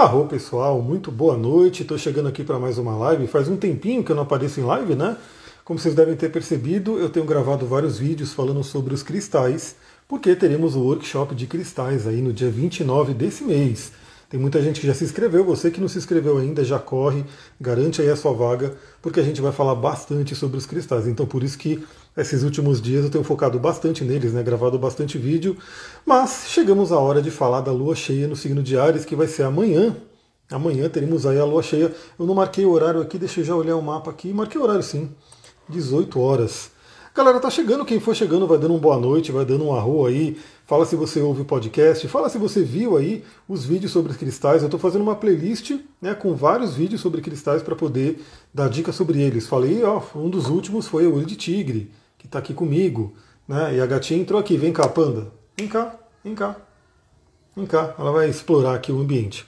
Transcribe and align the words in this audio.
Arro 0.00 0.24
pessoal, 0.24 0.80
muito 0.80 1.12
boa 1.12 1.36
noite. 1.36 1.82
Estou 1.82 1.98
chegando 1.98 2.26
aqui 2.26 2.42
para 2.42 2.58
mais 2.58 2.78
uma 2.78 2.96
live. 2.96 3.26
Faz 3.26 3.48
um 3.48 3.56
tempinho 3.58 4.02
que 4.02 4.10
eu 4.10 4.16
não 4.16 4.22
apareço 4.22 4.58
em 4.58 4.62
live, 4.62 4.94
né? 4.94 5.14
Como 5.62 5.78
vocês 5.78 5.94
devem 5.94 6.16
ter 6.16 6.30
percebido, 6.30 6.98
eu 6.98 7.10
tenho 7.10 7.26
gravado 7.26 7.66
vários 7.66 7.98
vídeos 7.98 8.32
falando 8.32 8.64
sobre 8.64 8.94
os 8.94 9.02
cristais, 9.02 9.76
porque 10.08 10.34
teremos 10.34 10.74
o 10.74 10.80
workshop 10.80 11.34
de 11.34 11.46
cristais 11.46 12.06
aí 12.06 12.22
no 12.22 12.32
dia 12.32 12.50
29 12.50 13.12
desse 13.12 13.44
mês. 13.44 13.92
Tem 14.30 14.40
muita 14.40 14.62
gente 14.62 14.80
que 14.80 14.86
já 14.86 14.94
se 14.94 15.04
inscreveu, 15.04 15.44
você 15.44 15.70
que 15.70 15.82
não 15.82 15.88
se 15.88 15.98
inscreveu 15.98 16.38
ainda, 16.38 16.64
já 16.64 16.78
corre, 16.78 17.22
garante 17.60 18.00
aí 18.00 18.08
a 18.08 18.16
sua 18.16 18.32
vaga, 18.32 18.74
porque 19.02 19.20
a 19.20 19.22
gente 19.22 19.42
vai 19.42 19.52
falar 19.52 19.74
bastante 19.74 20.34
sobre 20.34 20.56
os 20.56 20.64
cristais. 20.64 21.06
Então 21.06 21.26
por 21.26 21.44
isso 21.44 21.58
que 21.58 21.84
esses 22.16 22.42
últimos 22.42 22.80
dias 22.80 23.04
eu 23.04 23.10
tenho 23.10 23.24
focado 23.24 23.58
bastante 23.58 24.04
neles, 24.04 24.32
né, 24.32 24.42
gravado 24.42 24.78
bastante 24.78 25.16
vídeo, 25.16 25.56
mas 26.04 26.44
chegamos 26.48 26.92
à 26.92 26.98
hora 26.98 27.22
de 27.22 27.30
falar 27.30 27.60
da 27.60 27.72
lua 27.72 27.94
cheia 27.94 28.26
no 28.26 28.36
signo 28.36 28.62
de 28.62 28.78
Ares, 28.78 29.04
que 29.04 29.16
vai 29.16 29.26
ser 29.26 29.44
amanhã. 29.44 29.96
Amanhã 30.50 30.88
teremos 30.88 31.26
aí 31.26 31.38
a 31.38 31.44
lua 31.44 31.62
cheia. 31.62 31.94
Eu 32.18 32.26
não 32.26 32.34
marquei 32.34 32.64
o 32.64 32.72
horário 32.72 33.00
aqui, 33.00 33.16
deixa 33.18 33.40
eu 33.40 33.44
já 33.44 33.54
olhar 33.54 33.76
o 33.76 33.82
mapa 33.82 34.10
aqui. 34.10 34.32
Marquei 34.32 34.60
o 34.60 34.64
horário 34.64 34.82
sim, 34.82 35.08
18 35.68 36.18
horas. 36.20 36.72
Galera, 37.12 37.40
tá 37.40 37.50
chegando, 37.50 37.84
quem 37.84 37.98
for 37.98 38.14
chegando 38.14 38.46
vai 38.46 38.56
dando 38.56 38.70
uma 38.70 38.80
boa 38.80 38.96
noite, 38.96 39.32
vai 39.32 39.44
dando 39.44 39.64
um 39.64 39.74
arro 39.74 40.06
aí, 40.06 40.38
fala 40.64 40.86
se 40.86 40.94
você 40.94 41.20
ouve 41.20 41.42
o 41.42 41.44
podcast, 41.44 42.06
fala 42.06 42.28
se 42.28 42.38
você 42.38 42.62
viu 42.62 42.96
aí 42.96 43.24
os 43.48 43.64
vídeos 43.64 43.90
sobre 43.90 44.14
cristais. 44.14 44.62
Eu 44.62 44.68
estou 44.68 44.78
fazendo 44.78 45.02
uma 45.02 45.16
playlist 45.16 45.72
né, 46.00 46.14
com 46.14 46.34
vários 46.34 46.74
vídeos 46.74 47.00
sobre 47.00 47.20
cristais 47.20 47.64
para 47.64 47.74
poder 47.74 48.20
dar 48.54 48.68
dicas 48.68 48.94
sobre 48.94 49.20
eles. 49.20 49.48
Falei, 49.48 49.82
ó, 49.82 50.00
um 50.14 50.30
dos 50.30 50.46
últimos 50.48 50.86
foi 50.86 51.04
o 51.08 51.16
olho 51.16 51.26
de 51.26 51.34
tigre, 51.34 51.90
que 52.20 52.26
está 52.26 52.38
aqui 52.38 52.52
comigo, 52.52 53.14
né? 53.48 53.74
E 53.76 53.80
a 53.80 53.86
gatinha 53.86 54.20
entrou 54.20 54.38
aqui, 54.38 54.58
vem 54.58 54.74
cá, 54.74 54.86
panda, 54.86 55.28
vem 55.56 55.66
cá, 55.66 55.96
vem 56.22 56.34
cá, 56.34 56.54
vem 57.56 57.64
cá. 57.64 57.94
Ela 57.98 58.12
vai 58.12 58.28
explorar 58.28 58.74
aqui 58.74 58.92
o 58.92 59.00
ambiente. 59.00 59.46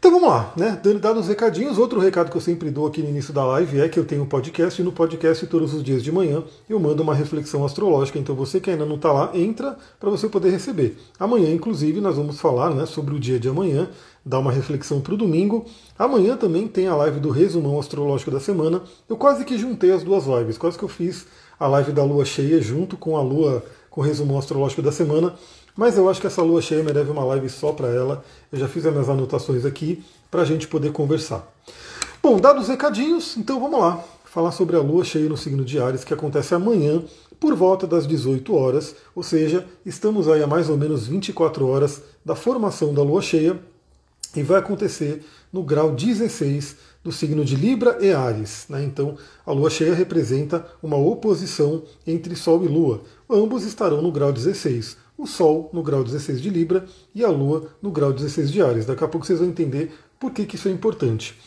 Então 0.00 0.10
vamos 0.10 0.28
lá, 0.28 0.52
né? 0.56 0.80
Dando 1.00 1.20
os 1.20 1.28
recadinhos, 1.28 1.78
outro 1.78 2.00
recado 2.00 2.28
que 2.28 2.36
eu 2.36 2.40
sempre 2.40 2.72
dou 2.72 2.88
aqui 2.88 3.00
no 3.00 3.08
início 3.08 3.32
da 3.32 3.44
live 3.44 3.80
é 3.80 3.88
que 3.88 4.00
eu 4.00 4.04
tenho 4.04 4.24
um 4.24 4.26
podcast 4.26 4.82
e 4.82 4.84
no 4.84 4.90
podcast 4.90 5.46
todos 5.46 5.72
os 5.72 5.80
dias 5.80 6.02
de 6.02 6.10
manhã 6.10 6.42
eu 6.68 6.80
mando 6.80 7.04
uma 7.04 7.14
reflexão 7.14 7.64
astrológica. 7.64 8.18
Então 8.18 8.34
você 8.34 8.58
que 8.58 8.68
ainda 8.68 8.84
não 8.84 8.96
está 8.96 9.12
lá, 9.12 9.30
entra 9.32 9.76
para 10.00 10.10
você 10.10 10.28
poder 10.28 10.50
receber. 10.50 10.98
Amanhã, 11.20 11.54
inclusive, 11.54 12.00
nós 12.00 12.16
vamos 12.16 12.40
falar 12.40 12.74
né, 12.74 12.84
sobre 12.84 13.14
o 13.14 13.20
dia 13.20 13.38
de 13.38 13.48
amanhã, 13.48 13.88
dar 14.26 14.40
uma 14.40 14.50
reflexão 14.50 15.00
para 15.00 15.14
o 15.14 15.16
domingo. 15.16 15.66
Amanhã 15.96 16.36
também 16.36 16.66
tem 16.66 16.88
a 16.88 16.96
live 16.96 17.20
do 17.20 17.30
resumão 17.30 17.78
astrológico 17.78 18.32
da 18.32 18.40
semana. 18.40 18.82
Eu 19.08 19.16
quase 19.16 19.44
que 19.44 19.56
juntei 19.56 19.92
as 19.92 20.02
duas 20.02 20.26
lives, 20.26 20.58
quase 20.58 20.76
que 20.76 20.82
eu 20.82 20.88
fiz 20.88 21.28
a 21.62 21.68
live 21.68 21.92
da 21.92 22.02
lua 22.02 22.24
cheia 22.24 22.60
junto 22.60 22.96
com 22.96 23.16
a 23.16 23.22
lua 23.22 23.64
com 23.88 24.00
o 24.00 24.04
resumão 24.04 24.36
astrológico 24.36 24.82
da 24.82 24.90
semana. 24.90 25.32
Mas 25.76 25.96
eu 25.96 26.08
acho 26.10 26.20
que 26.20 26.26
essa 26.26 26.42
lua 26.42 26.60
cheia 26.60 26.82
merece 26.82 27.08
uma 27.08 27.24
live 27.24 27.48
só 27.48 27.72
para 27.72 27.86
ela. 27.86 28.24
Eu 28.50 28.58
já 28.58 28.66
fiz 28.66 28.84
as 28.84 28.92
minhas 28.92 29.08
anotações 29.08 29.64
aqui 29.64 30.02
para 30.28 30.42
a 30.42 30.44
gente 30.44 30.66
poder 30.66 30.90
conversar. 30.90 31.46
Bom, 32.20 32.40
dados 32.40 32.64
os 32.64 32.68
recadinhos, 32.68 33.36
então 33.36 33.60
vamos 33.60 33.78
lá. 33.78 34.02
Falar 34.24 34.50
sobre 34.50 34.74
a 34.74 34.80
lua 34.80 35.04
cheia 35.04 35.28
no 35.28 35.36
signo 35.36 35.64
de 35.64 35.78
Ares, 35.78 36.02
que 36.02 36.12
acontece 36.12 36.52
amanhã, 36.52 37.00
por 37.38 37.54
volta 37.54 37.86
das 37.86 38.08
18 38.08 38.52
horas, 38.56 38.96
ou 39.14 39.22
seja, 39.22 39.64
estamos 39.86 40.28
aí 40.28 40.42
a 40.42 40.48
mais 40.48 40.68
ou 40.68 40.76
menos 40.76 41.06
24 41.06 41.64
horas 41.68 42.02
da 42.24 42.34
formação 42.34 42.92
da 42.92 43.02
lua 43.02 43.22
cheia, 43.22 43.56
e 44.34 44.42
vai 44.42 44.58
acontecer 44.58 45.24
no 45.52 45.62
grau 45.62 45.92
16 45.92 46.76
do 47.02 47.10
signo 47.10 47.44
de 47.44 47.56
Libra 47.56 47.98
e 48.00 48.12
Ares. 48.12 48.66
Né? 48.68 48.84
Então, 48.84 49.16
a 49.44 49.52
lua 49.52 49.70
cheia 49.70 49.94
representa 49.94 50.66
uma 50.82 50.96
oposição 50.96 51.82
entre 52.06 52.36
Sol 52.36 52.64
e 52.64 52.68
Lua. 52.68 53.02
Ambos 53.28 53.64
estarão 53.64 54.00
no 54.00 54.12
grau 54.12 54.32
16 54.32 55.02
o 55.22 55.26
Sol 55.26 55.70
no 55.72 55.82
grau 55.82 56.02
16 56.02 56.40
de 56.40 56.50
Libra 56.50 56.84
e 57.14 57.24
a 57.24 57.28
Lua 57.28 57.68
no 57.80 57.90
grau 57.90 58.12
16 58.12 58.50
de 58.50 58.60
Ares. 58.60 58.86
Daqui 58.86 59.04
a 59.04 59.08
pouco 59.08 59.26
vocês 59.26 59.38
vão 59.38 59.48
entender 59.48 59.92
por 60.18 60.32
que, 60.32 60.44
que 60.44 60.56
isso 60.56 60.68
é 60.68 60.70
importante. 60.70 61.38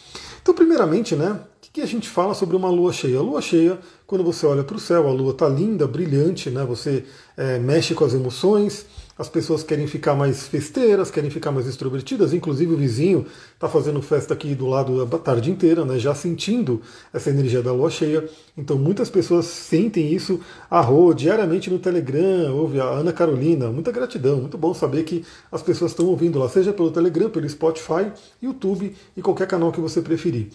Então, 0.41 0.53
primeiramente, 0.53 1.15
né, 1.15 1.31
o 1.31 1.71
que 1.73 1.81
a 1.81 1.85
gente 1.85 2.07
fala 2.07 2.33
sobre 2.33 2.55
uma 2.55 2.69
lua 2.69 2.93
cheia? 2.93 3.17
A 3.17 3.21
lua 3.21 3.41
cheia, 3.41 3.79
quando 4.07 4.23
você 4.23 4.45
olha 4.45 4.63
para 4.63 4.77
o 4.77 4.79
céu, 4.79 5.07
a 5.07 5.11
lua 5.11 5.31
está 5.31 5.49
linda, 5.49 5.87
brilhante, 5.87 6.49
né, 6.49 6.63
você 6.63 7.03
é, 7.35 7.59
mexe 7.59 7.93
com 7.93 8.05
as 8.05 8.13
emoções, 8.13 8.85
as 9.17 9.29
pessoas 9.29 9.63
querem 9.63 9.87
ficar 9.87 10.13
mais 10.13 10.47
festeiras, 10.47 11.09
querem 11.09 11.29
ficar 11.29 11.51
mais 11.51 11.67
extrovertidas, 11.67 12.33
inclusive 12.33 12.73
o 12.73 12.77
vizinho 12.77 13.25
está 13.53 13.69
fazendo 13.69 14.01
festa 14.01 14.33
aqui 14.33 14.53
do 14.53 14.67
lado 14.67 15.01
a 15.01 15.17
tarde 15.17 15.49
inteira, 15.49 15.85
né, 15.85 15.97
já 15.97 16.13
sentindo 16.13 16.81
essa 17.13 17.29
energia 17.29 17.61
da 17.61 17.71
lua 17.71 17.89
cheia. 17.89 18.27
Então 18.57 18.77
muitas 18.77 19.09
pessoas 19.09 19.45
sentem 19.45 20.13
isso 20.13 20.39
a 20.69 20.81
Rô, 20.81 21.13
diariamente 21.13 21.69
no 21.69 21.79
Telegram, 21.79 22.53
ouve 22.55 22.79
a 22.79 22.85
Ana 22.85 23.13
Carolina, 23.13 23.69
muita 23.69 23.91
gratidão, 23.91 24.41
muito 24.41 24.57
bom 24.57 24.73
saber 24.73 25.03
que 25.03 25.23
as 25.51 25.61
pessoas 25.61 25.91
estão 25.91 26.07
ouvindo 26.07 26.37
lá, 26.37 26.49
seja 26.49 26.73
pelo 26.73 26.91
Telegram, 26.91 27.29
pelo 27.29 27.47
Spotify, 27.47 28.11
YouTube 28.41 28.93
e 29.15 29.21
qualquer 29.21 29.47
canal 29.47 29.71
que 29.71 29.79
você 29.79 30.01
preferir. 30.01 30.49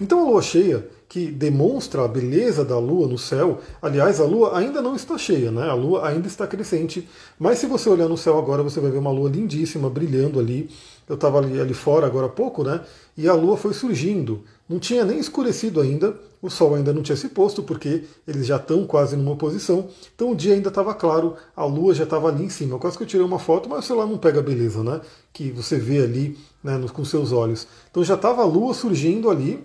Então 0.00 0.20
a 0.20 0.30
lua 0.30 0.42
cheia, 0.42 0.86
que 1.16 1.28
demonstra 1.28 2.04
a 2.04 2.08
beleza 2.08 2.62
da 2.62 2.78
lua 2.78 3.08
no 3.08 3.16
céu, 3.16 3.60
aliás, 3.80 4.20
a 4.20 4.24
lua 4.26 4.54
ainda 4.54 4.82
não 4.82 4.94
está 4.94 5.16
cheia, 5.16 5.50
né? 5.50 5.66
A 5.66 5.72
lua 5.72 6.06
ainda 6.06 6.26
está 6.26 6.46
crescente, 6.46 7.08
mas 7.38 7.58
se 7.58 7.64
você 7.66 7.88
olhar 7.88 8.06
no 8.06 8.18
céu 8.18 8.38
agora, 8.38 8.62
você 8.62 8.80
vai 8.80 8.90
ver 8.90 8.98
uma 8.98 9.10
lua 9.10 9.30
lindíssima 9.30 9.88
brilhando 9.88 10.38
ali. 10.38 10.68
Eu 11.08 11.14
estava 11.14 11.38
ali, 11.38 11.58
ali 11.58 11.72
fora 11.72 12.06
agora 12.06 12.26
há 12.26 12.28
pouco, 12.28 12.62
né? 12.62 12.82
E 13.16 13.26
a 13.26 13.32
lua 13.32 13.56
foi 13.56 13.72
surgindo. 13.72 14.44
Não 14.68 14.78
tinha 14.78 15.06
nem 15.06 15.18
escurecido 15.18 15.80
ainda, 15.80 16.14
o 16.42 16.50
sol 16.50 16.74
ainda 16.74 16.92
não 16.92 17.00
tinha 17.00 17.16
se 17.16 17.30
posto, 17.30 17.62
porque 17.62 18.04
eles 18.28 18.46
já 18.46 18.56
estão 18.56 18.84
quase 18.86 19.16
numa 19.16 19.36
posição. 19.36 19.88
Então 20.14 20.32
o 20.32 20.36
dia 20.36 20.52
ainda 20.52 20.68
estava 20.68 20.92
claro, 20.92 21.34
a 21.56 21.64
lua 21.64 21.94
já 21.94 22.04
estava 22.04 22.28
ali 22.28 22.44
em 22.44 22.50
cima. 22.50 22.78
Quase 22.78 22.98
que 22.98 23.04
eu 23.04 23.08
tirei 23.08 23.24
uma 23.24 23.38
foto, 23.38 23.70
mas 23.70 23.86
o 23.86 23.88
celular 23.88 24.06
não 24.06 24.18
pega 24.18 24.40
a 24.40 24.42
beleza, 24.42 24.82
né? 24.82 25.00
Que 25.32 25.50
você 25.50 25.78
vê 25.78 26.02
ali 26.02 26.36
né, 26.62 26.78
com 26.92 27.06
seus 27.06 27.32
olhos. 27.32 27.66
Então 27.90 28.04
já 28.04 28.16
estava 28.16 28.42
a 28.42 28.44
lua 28.44 28.74
surgindo 28.74 29.30
ali, 29.30 29.64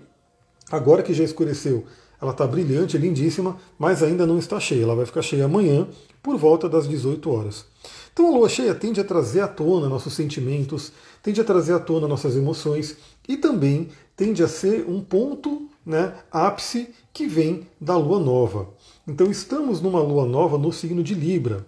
Agora 0.72 1.02
que 1.02 1.12
já 1.12 1.22
escureceu, 1.22 1.84
ela 2.18 2.32
está 2.32 2.46
brilhante, 2.46 2.96
lindíssima, 2.96 3.58
mas 3.78 4.02
ainda 4.02 4.26
não 4.26 4.38
está 4.38 4.58
cheia. 4.58 4.84
Ela 4.84 4.94
vai 4.94 5.04
ficar 5.04 5.20
cheia 5.20 5.44
amanhã, 5.44 5.86
por 6.22 6.38
volta 6.38 6.66
das 6.66 6.88
18 6.88 7.30
horas. 7.30 7.66
Então 8.12 8.28
a 8.28 8.30
lua 8.30 8.48
cheia 8.48 8.74
tende 8.74 8.98
a 8.98 9.04
trazer 9.04 9.40
à 9.40 9.48
tona 9.48 9.88
nossos 9.88 10.14
sentimentos, 10.14 10.92
tende 11.22 11.42
a 11.42 11.44
trazer 11.44 11.74
à 11.74 11.78
tona 11.78 12.08
nossas 12.08 12.34
emoções 12.34 12.96
e 13.28 13.36
também 13.36 13.88
tende 14.16 14.42
a 14.42 14.48
ser 14.48 14.88
um 14.88 15.02
ponto, 15.02 15.68
né, 15.84 16.14
ápice 16.30 16.90
que 17.12 17.26
vem 17.26 17.66
da 17.78 17.96
lua 17.96 18.18
nova. 18.18 18.68
Então 19.06 19.30
estamos 19.30 19.82
numa 19.82 20.00
lua 20.00 20.24
nova 20.24 20.56
no 20.56 20.72
signo 20.72 21.02
de 21.02 21.14
Libra. 21.14 21.66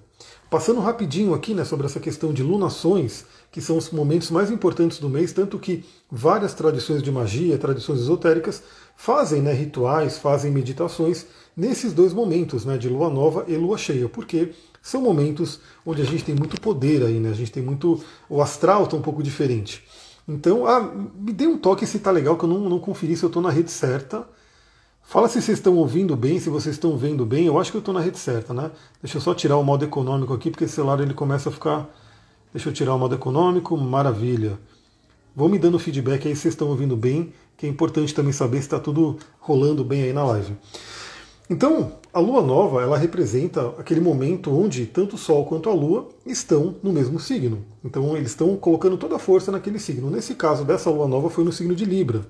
Passando 0.48 0.80
rapidinho 0.80 1.34
aqui 1.34 1.52
né, 1.52 1.64
sobre 1.64 1.86
essa 1.86 1.98
questão 1.98 2.32
de 2.32 2.42
lunações, 2.42 3.24
que 3.50 3.60
são 3.60 3.76
os 3.76 3.90
momentos 3.90 4.30
mais 4.30 4.50
importantes 4.50 4.98
do 4.98 5.08
mês, 5.08 5.32
tanto 5.32 5.58
que 5.58 5.84
várias 6.10 6.54
tradições 6.54 7.02
de 7.02 7.10
magia, 7.10 7.58
tradições 7.58 8.00
esotéricas, 8.00 8.62
fazem 8.96 9.42
né, 9.42 9.52
rituais, 9.52 10.18
fazem 10.18 10.50
meditações 10.50 11.26
nesses 11.56 11.92
dois 11.92 12.12
momentos, 12.12 12.64
né, 12.64 12.76
de 12.76 12.88
lua 12.88 13.10
nova 13.10 13.44
e 13.48 13.56
lua 13.56 13.78
cheia, 13.78 14.08
porque 14.08 14.52
são 14.82 15.00
momentos 15.00 15.60
onde 15.84 16.02
a 16.02 16.04
gente 16.04 16.24
tem 16.24 16.34
muito 16.34 16.60
poder 16.60 17.04
aí, 17.04 17.18
né, 17.20 17.30
a 17.30 17.34
gente 17.34 17.52
tem 17.52 17.62
muito. 17.62 18.02
O 18.28 18.42
astral 18.42 18.84
está 18.84 18.96
um 18.96 19.02
pouco 19.02 19.22
diferente. 19.22 19.84
Então, 20.26 20.66
ah, 20.66 20.80
me 20.80 21.32
dê 21.32 21.46
um 21.46 21.58
toque 21.58 21.86
se 21.86 21.98
tá 21.98 22.10
legal, 22.10 22.36
que 22.36 22.44
eu 22.44 22.48
não, 22.48 22.68
não 22.68 22.78
conferi 22.78 23.16
se 23.16 23.24
eu 23.24 23.28
estou 23.28 23.42
na 23.42 23.50
rede 23.50 23.70
certa. 23.70 24.26
Fala 25.02 25.28
se 25.28 25.40
vocês 25.40 25.58
estão 25.58 25.76
ouvindo 25.76 26.16
bem, 26.16 26.40
se 26.40 26.48
vocês 26.48 26.76
estão 26.76 26.96
vendo 26.96 27.26
bem. 27.26 27.44
Eu 27.44 27.58
acho 27.58 27.70
que 27.70 27.76
eu 27.76 27.80
estou 27.80 27.92
na 27.92 28.00
rede 28.00 28.18
certa, 28.18 28.54
né? 28.54 28.70
Deixa 29.02 29.18
eu 29.18 29.20
só 29.20 29.34
tirar 29.34 29.58
o 29.58 29.62
modo 29.62 29.84
econômico 29.84 30.32
aqui, 30.32 30.50
porque 30.50 30.64
esse 30.64 30.74
celular 30.74 30.98
ele 31.00 31.12
começa 31.12 31.50
a 31.50 31.52
ficar. 31.52 31.88
Deixa 32.54 32.70
eu 32.70 32.72
tirar 32.72 32.94
o 32.94 32.98
modo 32.98 33.14
econômico, 33.14 33.76
maravilha. 33.76 34.58
Vão 35.36 35.48
me 35.48 35.58
dando 35.58 35.78
feedback 35.78 36.26
aí 36.26 36.34
se 36.34 36.42
vocês 36.42 36.54
estão 36.54 36.68
ouvindo 36.68 36.96
bem 36.96 37.34
que 37.64 37.66
é 37.66 37.70
importante 37.70 38.14
também 38.14 38.32
saber 38.32 38.58
se 38.58 38.64
está 38.64 38.78
tudo 38.78 39.16
rolando 39.40 39.82
bem 39.82 40.02
aí 40.02 40.12
na 40.12 40.22
live. 40.24 40.54
Então, 41.48 41.92
a 42.12 42.20
lua 42.20 42.42
nova, 42.42 42.82
ela 42.82 42.98
representa 42.98 43.68
aquele 43.78 44.00
momento 44.00 44.52
onde 44.52 44.84
tanto 44.84 45.16
o 45.16 45.18
Sol 45.18 45.46
quanto 45.46 45.70
a 45.70 45.72
Lua 45.72 46.08
estão 46.26 46.76
no 46.82 46.92
mesmo 46.92 47.18
signo. 47.18 47.64
Então, 47.82 48.16
eles 48.16 48.30
estão 48.30 48.54
colocando 48.56 48.98
toda 48.98 49.16
a 49.16 49.18
força 49.18 49.50
naquele 49.50 49.78
signo. 49.78 50.10
Nesse 50.10 50.34
caso 50.34 50.64
dessa 50.64 50.90
lua 50.90 51.08
nova 51.08 51.30
foi 51.30 51.44
no 51.44 51.52
signo 51.52 51.74
de 51.74 51.84
Libra. 51.84 52.26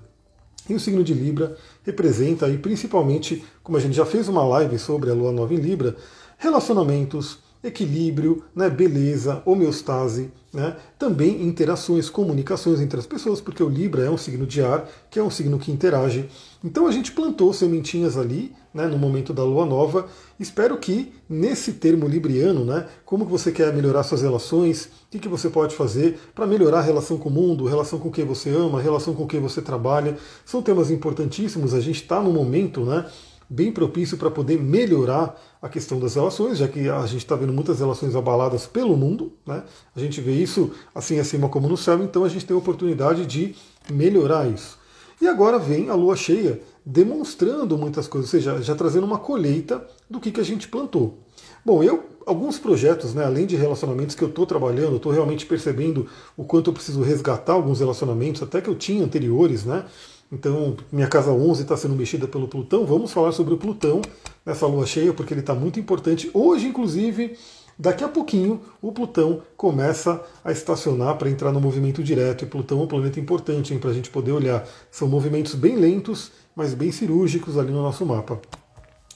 E 0.68 0.74
o 0.74 0.80
signo 0.80 1.02
de 1.04 1.12
Libra 1.12 1.56
representa 1.84 2.46
aí 2.46 2.56
principalmente, 2.56 3.44
como 3.62 3.76
a 3.76 3.80
gente 3.80 3.94
já 3.94 4.06
fez 4.06 4.28
uma 4.28 4.44
live 4.44 4.78
sobre 4.78 5.10
a 5.10 5.14
lua 5.14 5.32
nova 5.32 5.52
em 5.52 5.58
Libra, 5.58 5.96
relacionamentos, 6.38 7.38
equilíbrio, 7.64 8.44
né, 8.54 8.68
beleza, 8.68 9.42
homeostase, 9.46 10.30
né, 10.52 10.76
também 10.98 11.42
interações, 11.42 12.10
comunicações 12.10 12.80
entre 12.80 12.98
as 12.98 13.06
pessoas, 13.06 13.40
porque 13.40 13.62
o 13.62 13.68
Libra 13.68 14.04
é 14.04 14.10
um 14.10 14.16
signo 14.16 14.46
de 14.46 14.62
ar, 14.62 14.88
que 15.10 15.18
é 15.18 15.22
um 15.22 15.30
signo 15.30 15.58
que 15.58 15.72
interage. 15.72 16.28
Então 16.62 16.86
a 16.86 16.92
gente 16.92 17.10
plantou 17.10 17.52
sementinhas 17.52 18.16
ali, 18.16 18.52
né, 18.72 18.86
no 18.86 18.98
momento 18.98 19.32
da 19.32 19.42
lua 19.42 19.64
nova. 19.64 20.06
Espero 20.38 20.76
que 20.76 21.12
nesse 21.28 21.74
termo 21.74 22.06
libriano, 22.06 22.64
né, 22.64 22.86
como 23.04 23.24
que 23.24 23.32
você 23.32 23.50
quer 23.50 23.72
melhorar 23.72 24.02
suas 24.02 24.22
relações, 24.22 24.84
o 24.84 24.88
que, 25.10 25.18
que 25.18 25.28
você 25.28 25.48
pode 25.48 25.74
fazer 25.74 26.18
para 26.34 26.46
melhorar 26.46 26.80
a 26.80 26.82
relação 26.82 27.16
com 27.16 27.28
o 27.28 27.32
mundo, 27.32 27.66
relação 27.66 27.98
com 27.98 28.10
quem 28.10 28.24
você 28.24 28.50
ama, 28.50 28.80
relação 28.80 29.14
com 29.14 29.26
quem 29.26 29.40
você 29.40 29.62
trabalha, 29.62 30.16
são 30.44 30.60
temas 30.60 30.90
importantíssimos. 30.90 31.72
A 31.72 31.80
gente 31.80 32.02
está 32.02 32.20
no 32.20 32.32
momento, 32.32 32.84
né, 32.84 33.06
bem 33.54 33.70
propício 33.70 34.18
para 34.18 34.30
poder 34.30 34.60
melhorar 34.60 35.40
a 35.62 35.68
questão 35.68 36.00
das 36.00 36.16
relações, 36.16 36.58
já 36.58 36.66
que 36.66 36.88
a 36.88 37.06
gente 37.06 37.24
está 37.24 37.36
vendo 37.36 37.52
muitas 37.52 37.78
relações 37.78 38.16
abaladas 38.16 38.66
pelo 38.66 38.96
mundo, 38.96 39.32
né? 39.46 39.62
A 39.94 40.00
gente 40.00 40.20
vê 40.20 40.32
isso 40.32 40.72
assim 40.94 41.20
acima 41.20 41.48
como 41.48 41.68
no 41.68 41.76
céu, 41.76 42.02
então 42.02 42.24
a 42.24 42.28
gente 42.28 42.44
tem 42.44 42.54
a 42.54 42.58
oportunidade 42.58 43.24
de 43.24 43.54
melhorar 43.90 44.48
isso. 44.48 44.78
E 45.20 45.28
agora 45.28 45.58
vem 45.58 45.88
a 45.88 45.94
lua 45.94 46.16
cheia 46.16 46.60
demonstrando 46.84 47.78
muitas 47.78 48.08
coisas, 48.08 48.34
ou 48.34 48.40
seja, 48.40 48.60
já 48.60 48.74
trazendo 48.74 49.06
uma 49.06 49.18
colheita 49.18 49.86
do 50.10 50.18
que, 50.18 50.32
que 50.32 50.40
a 50.40 50.44
gente 50.44 50.68
plantou. 50.68 51.18
Bom, 51.64 51.82
eu 51.82 52.04
alguns 52.26 52.58
projetos, 52.58 53.14
né, 53.14 53.24
além 53.24 53.46
de 53.46 53.56
relacionamentos 53.56 54.14
que 54.14 54.22
eu 54.22 54.28
estou 54.28 54.46
trabalhando, 54.46 54.96
estou 54.96 55.12
realmente 55.12 55.46
percebendo 55.46 56.06
o 56.36 56.44
quanto 56.44 56.70
eu 56.70 56.74
preciso 56.74 57.02
resgatar 57.02 57.52
alguns 57.52 57.80
relacionamentos, 57.80 58.42
até 58.42 58.60
que 58.60 58.68
eu 58.68 58.74
tinha 58.74 59.04
anteriores, 59.04 59.64
né? 59.64 59.84
Então, 60.34 60.76
minha 60.90 61.06
casa 61.06 61.30
11 61.30 61.62
está 61.62 61.76
sendo 61.76 61.94
mexida 61.94 62.26
pelo 62.26 62.48
Plutão. 62.48 62.84
Vamos 62.84 63.12
falar 63.12 63.30
sobre 63.30 63.54
o 63.54 63.56
Plutão 63.56 64.02
nessa 64.44 64.66
lua 64.66 64.84
cheia, 64.84 65.12
porque 65.12 65.32
ele 65.32 65.40
está 65.40 65.54
muito 65.54 65.78
importante. 65.78 66.28
Hoje, 66.34 66.66
inclusive, 66.66 67.38
daqui 67.78 68.02
a 68.02 68.08
pouquinho, 68.08 68.60
o 68.82 68.90
Plutão 68.90 69.42
começa 69.56 70.20
a 70.44 70.50
estacionar 70.50 71.16
para 71.18 71.30
entrar 71.30 71.52
no 71.52 71.60
movimento 71.60 72.02
direto. 72.02 72.42
E 72.42 72.48
Plutão 72.48 72.80
é 72.80 72.82
um 72.82 72.88
planeta 72.88 73.20
importante 73.20 73.72
para 73.76 73.90
a 73.90 73.94
gente 73.94 74.10
poder 74.10 74.32
olhar. 74.32 74.66
São 74.90 75.06
movimentos 75.06 75.54
bem 75.54 75.76
lentos, 75.76 76.32
mas 76.56 76.74
bem 76.74 76.90
cirúrgicos 76.90 77.56
ali 77.56 77.70
no 77.70 77.82
nosso 77.82 78.04
mapa. 78.04 78.40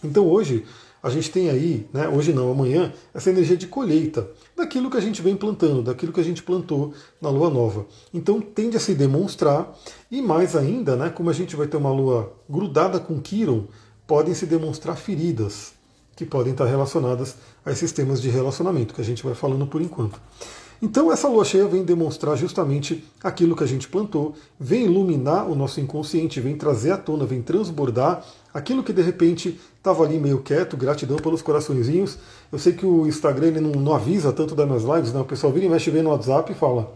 Então, 0.04 0.24
hoje, 0.24 0.64
a 1.02 1.10
gente 1.10 1.30
tem 1.30 1.48
aí, 1.48 1.88
né, 1.92 2.08
hoje 2.08 2.32
não, 2.32 2.50
amanhã, 2.50 2.92
essa 3.14 3.30
energia 3.30 3.56
de 3.56 3.66
colheita 3.66 4.28
daquilo 4.56 4.90
que 4.90 4.96
a 4.96 5.00
gente 5.00 5.22
vem 5.22 5.36
plantando, 5.36 5.82
daquilo 5.82 6.12
que 6.12 6.20
a 6.20 6.24
gente 6.24 6.42
plantou 6.42 6.92
na 7.20 7.30
lua 7.30 7.50
nova. 7.50 7.86
Então 8.12 8.40
tende 8.40 8.76
a 8.76 8.80
se 8.80 8.94
demonstrar, 8.94 9.76
e 10.10 10.20
mais 10.20 10.56
ainda, 10.56 10.96
né, 10.96 11.10
como 11.10 11.30
a 11.30 11.32
gente 11.32 11.54
vai 11.54 11.66
ter 11.66 11.76
uma 11.76 11.92
lua 11.92 12.32
grudada 12.48 12.98
com 12.98 13.20
Quiron, 13.20 13.64
podem 14.06 14.34
se 14.34 14.46
demonstrar 14.46 14.96
feridas 14.96 15.72
que 16.16 16.26
podem 16.26 16.52
estar 16.52 16.66
relacionadas 16.66 17.36
a 17.64 17.70
esses 17.70 17.92
temas 17.92 18.20
de 18.20 18.28
relacionamento 18.28 18.92
que 18.92 19.00
a 19.00 19.04
gente 19.04 19.22
vai 19.22 19.34
falando 19.34 19.66
por 19.68 19.80
enquanto. 19.80 20.20
Então 20.80 21.10
essa 21.10 21.26
lua 21.26 21.44
cheia 21.44 21.66
vem 21.66 21.82
demonstrar 21.82 22.36
justamente 22.36 23.04
aquilo 23.22 23.56
que 23.56 23.64
a 23.64 23.66
gente 23.66 23.88
plantou, 23.88 24.34
vem 24.60 24.84
iluminar 24.84 25.50
o 25.50 25.54
nosso 25.56 25.80
inconsciente, 25.80 26.40
vem 26.40 26.56
trazer 26.56 26.92
à 26.92 26.96
tona, 26.96 27.26
vem 27.26 27.42
transbordar 27.42 28.24
aquilo 28.54 28.84
que 28.84 28.92
de 28.92 29.02
repente 29.02 29.58
estava 29.76 30.04
ali 30.04 30.18
meio 30.18 30.38
quieto, 30.38 30.76
gratidão 30.76 31.16
pelos 31.16 31.42
coraçõezinhos. 31.42 32.18
Eu 32.52 32.58
sei 32.58 32.72
que 32.72 32.86
o 32.86 33.08
Instagram 33.08 33.48
ele 33.48 33.60
não, 33.60 33.72
não 33.72 33.94
avisa 33.94 34.32
tanto 34.32 34.54
das 34.54 34.66
minhas 34.66 34.84
lives, 34.84 35.12
né? 35.12 35.20
o 35.20 35.24
pessoal 35.24 35.52
vira 35.52 35.66
e 35.66 35.68
mexe 35.68 35.90
vem 35.90 36.02
no 36.02 36.10
WhatsApp 36.10 36.52
e 36.52 36.54
fala. 36.54 36.92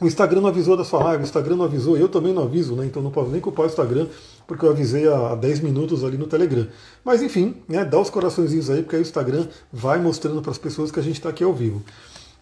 O 0.00 0.06
Instagram 0.06 0.40
não 0.40 0.48
avisou 0.48 0.76
da 0.76 0.84
sua 0.84 1.02
live, 1.04 1.22
o 1.22 1.26
Instagram 1.26 1.56
não 1.56 1.66
avisou, 1.66 1.96
eu 1.96 2.08
também 2.08 2.32
não 2.32 2.44
aviso, 2.44 2.74
né? 2.74 2.86
Então 2.86 3.02
não 3.02 3.10
posso 3.10 3.30
nem 3.30 3.40
culpar 3.40 3.66
o 3.66 3.68
Instagram, 3.68 4.06
porque 4.46 4.64
eu 4.64 4.70
avisei 4.70 5.06
há 5.06 5.34
10 5.34 5.60
minutos 5.60 6.02
ali 6.02 6.16
no 6.16 6.26
Telegram. 6.26 6.66
Mas 7.04 7.22
enfim, 7.22 7.56
né, 7.68 7.84
dá 7.84 8.00
os 8.00 8.08
coraçõezinhos 8.08 8.70
aí, 8.70 8.82
porque 8.82 8.96
aí 8.96 9.02
o 9.02 9.04
Instagram 9.04 9.46
vai 9.70 10.00
mostrando 10.00 10.40
para 10.40 10.50
as 10.50 10.58
pessoas 10.58 10.90
que 10.90 10.98
a 10.98 11.02
gente 11.02 11.16
está 11.16 11.28
aqui 11.28 11.44
ao 11.44 11.52
vivo. 11.52 11.82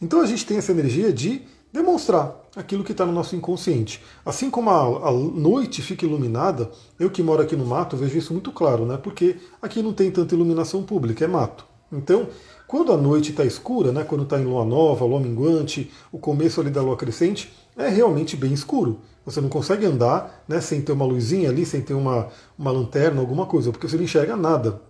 Então 0.00 0.20
a 0.20 0.26
gente 0.26 0.46
tem 0.46 0.56
essa 0.56 0.70
energia 0.70 1.12
de 1.12 1.42
demonstrar 1.72 2.34
aquilo 2.56 2.84
que 2.84 2.92
está 2.92 3.04
no 3.04 3.12
nosso 3.12 3.36
inconsciente. 3.36 4.02
Assim 4.24 4.50
como 4.50 4.70
a, 4.70 5.08
a, 5.08 5.12
noite 5.12 5.82
fica 5.82 6.06
iluminada, 6.06 6.70
eu 6.98 7.10
que 7.10 7.22
moro 7.22 7.42
aqui 7.42 7.56
no 7.56 7.66
mato 7.66 7.96
vejo 7.96 8.16
isso 8.16 8.32
muito 8.32 8.52
claro, 8.52 8.86
né? 8.86 8.96
Porque 8.96 9.36
aqui 9.60 9.82
não 9.82 9.92
tem 9.92 10.10
tanta 10.10 10.34
iluminação 10.34 10.82
pública, 10.82 11.24
é 11.24 11.28
mato. 11.28 11.66
Então, 11.92 12.28
quando 12.68 12.92
a 12.92 12.98
noite 12.98 13.30
está 13.30 13.46
escura, 13.46 13.92
né? 13.92 14.04
Quando 14.04 14.24
está 14.24 14.38
em 14.38 14.44
lua 14.44 14.62
nova, 14.62 15.02
lua 15.06 15.18
minguante, 15.18 15.90
o 16.12 16.18
começo 16.18 16.60
ali 16.60 16.68
da 16.68 16.82
lua 16.82 16.98
crescente, 16.98 17.50
é 17.74 17.88
realmente 17.88 18.36
bem 18.36 18.52
escuro. 18.52 19.00
Você 19.24 19.40
não 19.40 19.48
consegue 19.48 19.86
andar 19.86 20.44
né, 20.46 20.60
sem 20.60 20.82
ter 20.82 20.92
uma 20.92 21.06
luzinha 21.06 21.48
ali, 21.48 21.64
sem 21.64 21.80
ter 21.80 21.94
uma, 21.94 22.28
uma 22.58 22.70
lanterna, 22.70 23.20
alguma 23.20 23.46
coisa, 23.46 23.72
porque 23.72 23.88
você 23.88 23.96
não 23.96 24.04
enxerga 24.04 24.36
nada. 24.36 24.82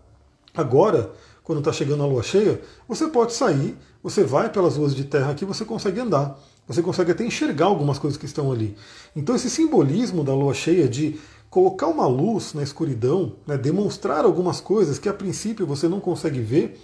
Agora, 0.56 1.12
quando 1.44 1.60
está 1.60 1.72
chegando 1.72 2.02
a 2.02 2.06
lua 2.06 2.22
cheia, 2.22 2.60
você 2.88 3.06
pode 3.06 3.32
sair, 3.32 3.76
você 4.02 4.24
vai 4.24 4.50
pelas 4.50 4.76
ruas 4.76 4.92
de 4.92 5.04
terra 5.04 5.30
aqui, 5.30 5.44
você 5.44 5.64
consegue 5.64 6.00
andar. 6.00 6.36
Você 6.66 6.82
consegue 6.82 7.12
até 7.12 7.24
enxergar 7.24 7.66
algumas 7.66 7.98
coisas 7.98 8.18
que 8.18 8.26
estão 8.26 8.50
ali. 8.50 8.76
Então, 9.14 9.36
esse 9.36 9.48
simbolismo 9.48 10.24
da 10.24 10.34
lua 10.34 10.52
cheia 10.52 10.88
de 10.88 11.18
colocar 11.48 11.86
uma 11.86 12.08
luz 12.08 12.54
na 12.54 12.62
escuridão, 12.62 13.36
né, 13.46 13.56
demonstrar 13.56 14.24
algumas 14.24 14.60
coisas 14.60 14.98
que 14.98 15.08
a 15.08 15.14
princípio 15.14 15.64
você 15.64 15.88
não 15.88 16.00
consegue 16.00 16.40
ver, 16.40 16.78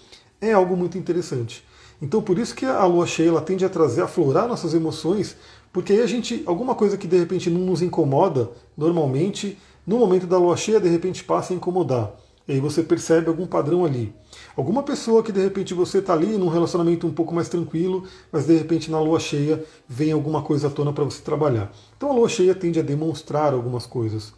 é 0.50 0.52
algo 0.55 0.76
muito 0.76 0.99
interessante. 0.99 1.64
Então, 2.02 2.20
por 2.20 2.38
isso 2.38 2.55
que 2.55 2.67
a 2.67 2.85
lua 2.85 3.06
cheia 3.06 3.29
ela 3.29 3.41
tende 3.41 3.64
a 3.64 3.69
trazer, 3.69 4.02
a 4.02 4.05
aflorar 4.05 4.49
nossas 4.49 4.75
emoções 4.75 5.37
porque 5.75 5.93
aí 5.93 6.00
a 6.02 6.06
gente, 6.06 6.41
alguma 6.46 6.76
coisa 6.76 6.96
que 6.96 7.08
de 7.08 7.19
repente 7.19 7.50
não 7.50 7.62
nos 7.62 7.82
incomoda, 7.82 8.49
normalmente, 8.76 9.58
no 9.85 9.99
momento 9.99 10.25
da 10.25 10.38
lua 10.38 10.56
cheia, 10.56 10.79
de 10.79 10.88
repente 10.88 11.25
passa 11.25 11.52
a 11.52 11.56
incomodar. 11.56 12.14
E 12.46 12.52
aí 12.52 12.61
você 12.61 12.81
percebe 12.81 13.26
algum 13.26 13.44
padrão 13.44 13.85
ali. 13.85 14.14
Alguma 14.56 14.85
pessoa 14.85 15.20
que 15.20 15.32
de 15.32 15.41
repente 15.43 15.75
você 15.75 15.99
está 15.99 16.12
ali 16.12 16.38
num 16.38 16.46
relacionamento 16.46 17.08
um 17.08 17.12
pouco 17.12 17.35
mais 17.35 17.49
tranquilo, 17.49 18.05
mas 18.31 18.46
de 18.46 18.56
repente 18.56 18.88
na 18.88 19.00
lua 19.00 19.19
cheia 19.19 19.64
vem 19.88 20.12
alguma 20.12 20.43
coisa 20.43 20.69
à 20.69 20.70
tona 20.70 20.93
para 20.93 21.02
você 21.02 21.20
trabalhar. 21.20 21.73
Então 21.96 22.12
a 22.12 22.14
lua 22.14 22.29
cheia 22.29 22.55
tende 22.55 22.79
a 22.79 22.82
demonstrar 22.82 23.52
algumas 23.52 23.85
coisas. 23.85 24.32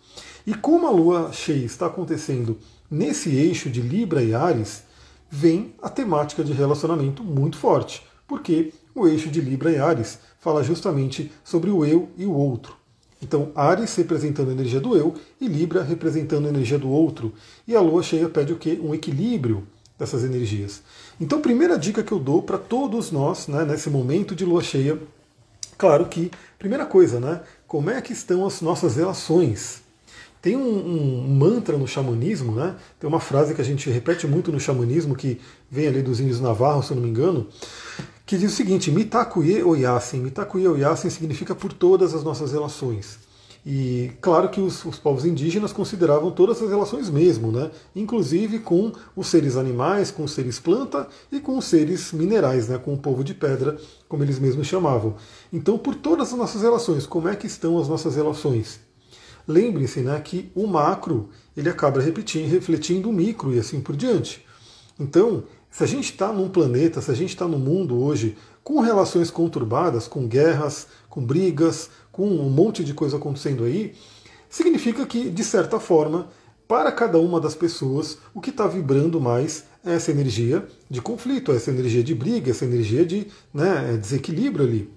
E 0.46 0.54
como 0.54 0.86
a 0.86 0.90
lua 0.90 1.32
cheia 1.32 1.66
está 1.66 1.84
acontecendo 1.84 2.56
nesse 2.90 3.36
eixo 3.36 3.68
de 3.68 3.82
Libra 3.82 4.22
e 4.22 4.34
Ares, 4.34 4.84
vem 5.30 5.74
a 5.82 5.88
temática 5.88 6.42
de 6.44 6.52
relacionamento 6.52 7.22
muito 7.22 7.56
forte. 7.56 8.02
Porque 8.26 8.72
o 8.94 9.06
eixo 9.06 9.28
de 9.28 9.40
Libra 9.40 9.70
e 9.70 9.78
Ares 9.78 10.18
fala 10.40 10.62
justamente 10.62 11.30
sobre 11.44 11.70
o 11.70 11.84
eu 11.84 12.08
e 12.16 12.26
o 12.26 12.32
outro. 12.32 12.76
Então, 13.22 13.50
Ares 13.54 13.94
representando 13.94 14.50
a 14.50 14.52
energia 14.52 14.80
do 14.80 14.96
eu 14.96 15.14
e 15.40 15.48
Libra 15.48 15.82
representando 15.82 16.46
a 16.46 16.50
energia 16.50 16.78
do 16.78 16.88
outro. 16.88 17.32
E 17.66 17.74
a 17.74 17.80
lua 17.80 18.02
cheia 18.02 18.28
pede 18.28 18.52
o 18.52 18.58
quê? 18.58 18.78
Um 18.82 18.94
equilíbrio 18.94 19.66
dessas 19.98 20.22
energias. 20.22 20.82
Então, 21.20 21.40
primeira 21.40 21.78
dica 21.78 22.02
que 22.02 22.12
eu 22.12 22.18
dou 22.18 22.42
para 22.42 22.58
todos 22.58 23.10
nós, 23.10 23.48
né, 23.48 23.64
nesse 23.64 23.88
momento 23.88 24.34
de 24.34 24.44
lua 24.44 24.62
cheia, 24.62 25.00
claro 25.78 26.06
que, 26.06 26.30
primeira 26.58 26.84
coisa, 26.84 27.18
né, 27.18 27.40
como 27.66 27.88
é 27.88 28.00
que 28.02 28.12
estão 28.12 28.46
as 28.46 28.60
nossas 28.60 28.96
relações? 28.96 29.82
Tem 30.46 30.56
um, 30.56 30.60
um, 30.62 31.26
mantra 31.26 31.76
no 31.76 31.88
xamanismo, 31.88 32.52
né? 32.52 32.76
Tem 33.00 33.08
uma 33.08 33.18
frase 33.18 33.52
que 33.52 33.60
a 33.60 33.64
gente 33.64 33.90
repete 33.90 34.28
muito 34.28 34.52
no 34.52 34.60
xamanismo, 34.60 35.16
que 35.16 35.40
vem 35.68 35.88
ali 35.88 36.00
dos 36.00 36.20
índios 36.20 36.40
navarros, 36.40 36.86
se 36.86 36.92
eu 36.92 36.94
não 36.94 37.02
me 37.02 37.10
engano, 37.10 37.48
que 38.24 38.38
diz 38.38 38.52
o 38.52 38.54
seguinte: 38.54 38.92
Mitakuye 38.92 39.64
Oyasin. 39.64 40.20
Mitakuye 40.20 40.68
Oyasin 40.68 41.10
significa 41.10 41.52
por 41.52 41.72
todas 41.72 42.14
as 42.14 42.22
nossas 42.22 42.52
relações. 42.52 43.18
E 43.66 44.12
claro 44.20 44.48
que 44.48 44.60
os, 44.60 44.84
os, 44.84 45.00
povos 45.00 45.24
indígenas 45.24 45.72
consideravam 45.72 46.30
todas 46.30 46.62
as 46.62 46.70
relações 46.70 47.10
mesmo, 47.10 47.50
né? 47.50 47.68
inclusive 47.96 48.60
com 48.60 48.92
os 49.16 49.26
seres 49.26 49.56
animais, 49.56 50.12
com 50.12 50.22
os 50.22 50.30
seres 50.30 50.60
planta 50.60 51.08
e 51.32 51.40
com 51.40 51.58
os 51.58 51.64
seres 51.64 52.12
minerais, 52.12 52.68
né? 52.68 52.78
com 52.78 52.94
o 52.94 52.98
povo 52.98 53.24
de 53.24 53.34
pedra, 53.34 53.76
como 54.08 54.22
eles 54.22 54.38
mesmos 54.38 54.68
chamavam. 54.68 55.16
Então, 55.52 55.76
por 55.76 55.96
todas 55.96 56.32
as 56.32 56.38
nossas 56.38 56.62
relações, 56.62 57.04
como 57.04 57.26
é 57.26 57.34
que 57.34 57.48
estão 57.48 57.76
as 57.80 57.88
nossas 57.88 58.14
relações? 58.14 58.85
Lembre-se 59.46 60.00
né, 60.00 60.18
que 60.20 60.50
o 60.54 60.66
macro 60.66 61.28
ele 61.56 61.68
acaba 61.68 62.00
repetindo, 62.00 62.50
refletindo 62.50 63.08
o 63.08 63.12
micro 63.12 63.54
e 63.54 63.58
assim 63.58 63.80
por 63.80 63.96
diante. 63.96 64.44
Então, 64.98 65.44
se 65.70 65.84
a 65.84 65.86
gente 65.86 66.10
está 66.10 66.32
num 66.32 66.48
planeta, 66.48 67.00
se 67.00 67.10
a 67.10 67.14
gente 67.14 67.30
está 67.30 67.46
no 67.46 67.58
mundo 67.58 68.02
hoje 68.02 68.36
com 68.64 68.80
relações 68.80 69.30
conturbadas, 69.30 70.08
com 70.08 70.26
guerras, 70.26 70.88
com 71.08 71.24
brigas, 71.24 71.90
com 72.10 72.26
um 72.28 72.50
monte 72.50 72.82
de 72.82 72.94
coisa 72.94 73.16
acontecendo 73.16 73.64
aí, 73.64 73.94
significa 74.48 75.06
que, 75.06 75.30
de 75.30 75.44
certa 75.44 75.78
forma, 75.78 76.28
para 76.66 76.90
cada 76.90 77.18
uma 77.18 77.40
das 77.40 77.54
pessoas, 77.54 78.18
o 78.34 78.40
que 78.40 78.50
está 78.50 78.66
vibrando 78.66 79.20
mais 79.20 79.64
é 79.84 79.94
essa 79.94 80.10
energia 80.10 80.66
de 80.90 81.00
conflito, 81.00 81.52
essa 81.52 81.70
energia 81.70 82.02
de 82.02 82.14
briga, 82.14 82.50
essa 82.50 82.64
energia 82.64 83.06
de 83.06 83.28
né, 83.54 83.96
desequilíbrio 84.00 84.66
ali. 84.66 84.90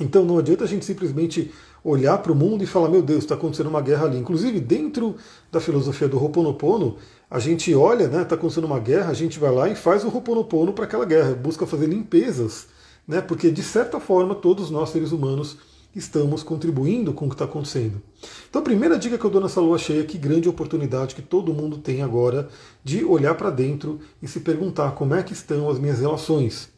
Então 0.00 0.24
não 0.24 0.38
adianta 0.38 0.64
a 0.64 0.66
gente 0.66 0.84
simplesmente 0.84 1.52
olhar 1.88 2.18
para 2.18 2.32
o 2.32 2.34
mundo 2.34 2.62
e 2.62 2.66
falar, 2.66 2.88
meu 2.88 3.02
Deus, 3.02 3.24
está 3.24 3.34
acontecendo 3.34 3.68
uma 3.68 3.80
guerra 3.80 4.06
ali. 4.06 4.18
Inclusive, 4.18 4.60
dentro 4.60 5.16
da 5.50 5.60
filosofia 5.60 6.08
do 6.08 6.22
Ho'oponopono, 6.22 6.96
a 7.30 7.38
gente 7.38 7.74
olha, 7.74 8.04
está 8.04 8.18
né, 8.18 8.24
tá 8.24 8.34
acontecendo 8.34 8.64
uma 8.64 8.78
guerra, 8.78 9.10
a 9.10 9.14
gente 9.14 9.38
vai 9.38 9.52
lá 9.52 9.68
e 9.68 9.74
faz 9.74 10.04
o 10.04 10.08
Ho'oponopono 10.08 10.72
para 10.72 10.84
aquela 10.84 11.04
guerra, 11.04 11.34
busca 11.34 11.66
fazer 11.66 11.86
limpezas, 11.86 12.66
né, 13.06 13.20
porque 13.20 13.50
de 13.50 13.62
certa 13.62 13.98
forma 14.00 14.34
todos 14.34 14.70
nós 14.70 14.90
seres 14.90 15.12
humanos 15.12 15.56
estamos 15.94 16.42
contribuindo 16.42 17.12
com 17.12 17.26
o 17.26 17.28
que 17.28 17.34
está 17.34 17.44
acontecendo. 17.44 18.00
Então 18.48 18.60
a 18.60 18.64
primeira 18.64 18.98
dica 18.98 19.18
que 19.18 19.24
eu 19.24 19.30
dou 19.30 19.40
nessa 19.40 19.60
lua 19.60 19.78
cheia, 19.78 20.04
que 20.04 20.18
grande 20.18 20.48
oportunidade 20.48 21.14
que 21.14 21.22
todo 21.22 21.52
mundo 21.52 21.78
tem 21.78 22.02
agora 22.02 22.48
de 22.84 23.04
olhar 23.04 23.34
para 23.34 23.50
dentro 23.50 24.00
e 24.22 24.28
se 24.28 24.40
perguntar 24.40 24.92
como 24.92 25.14
é 25.14 25.22
que 25.22 25.32
estão 25.32 25.68
as 25.68 25.78
minhas 25.78 26.00
relações. 26.00 26.70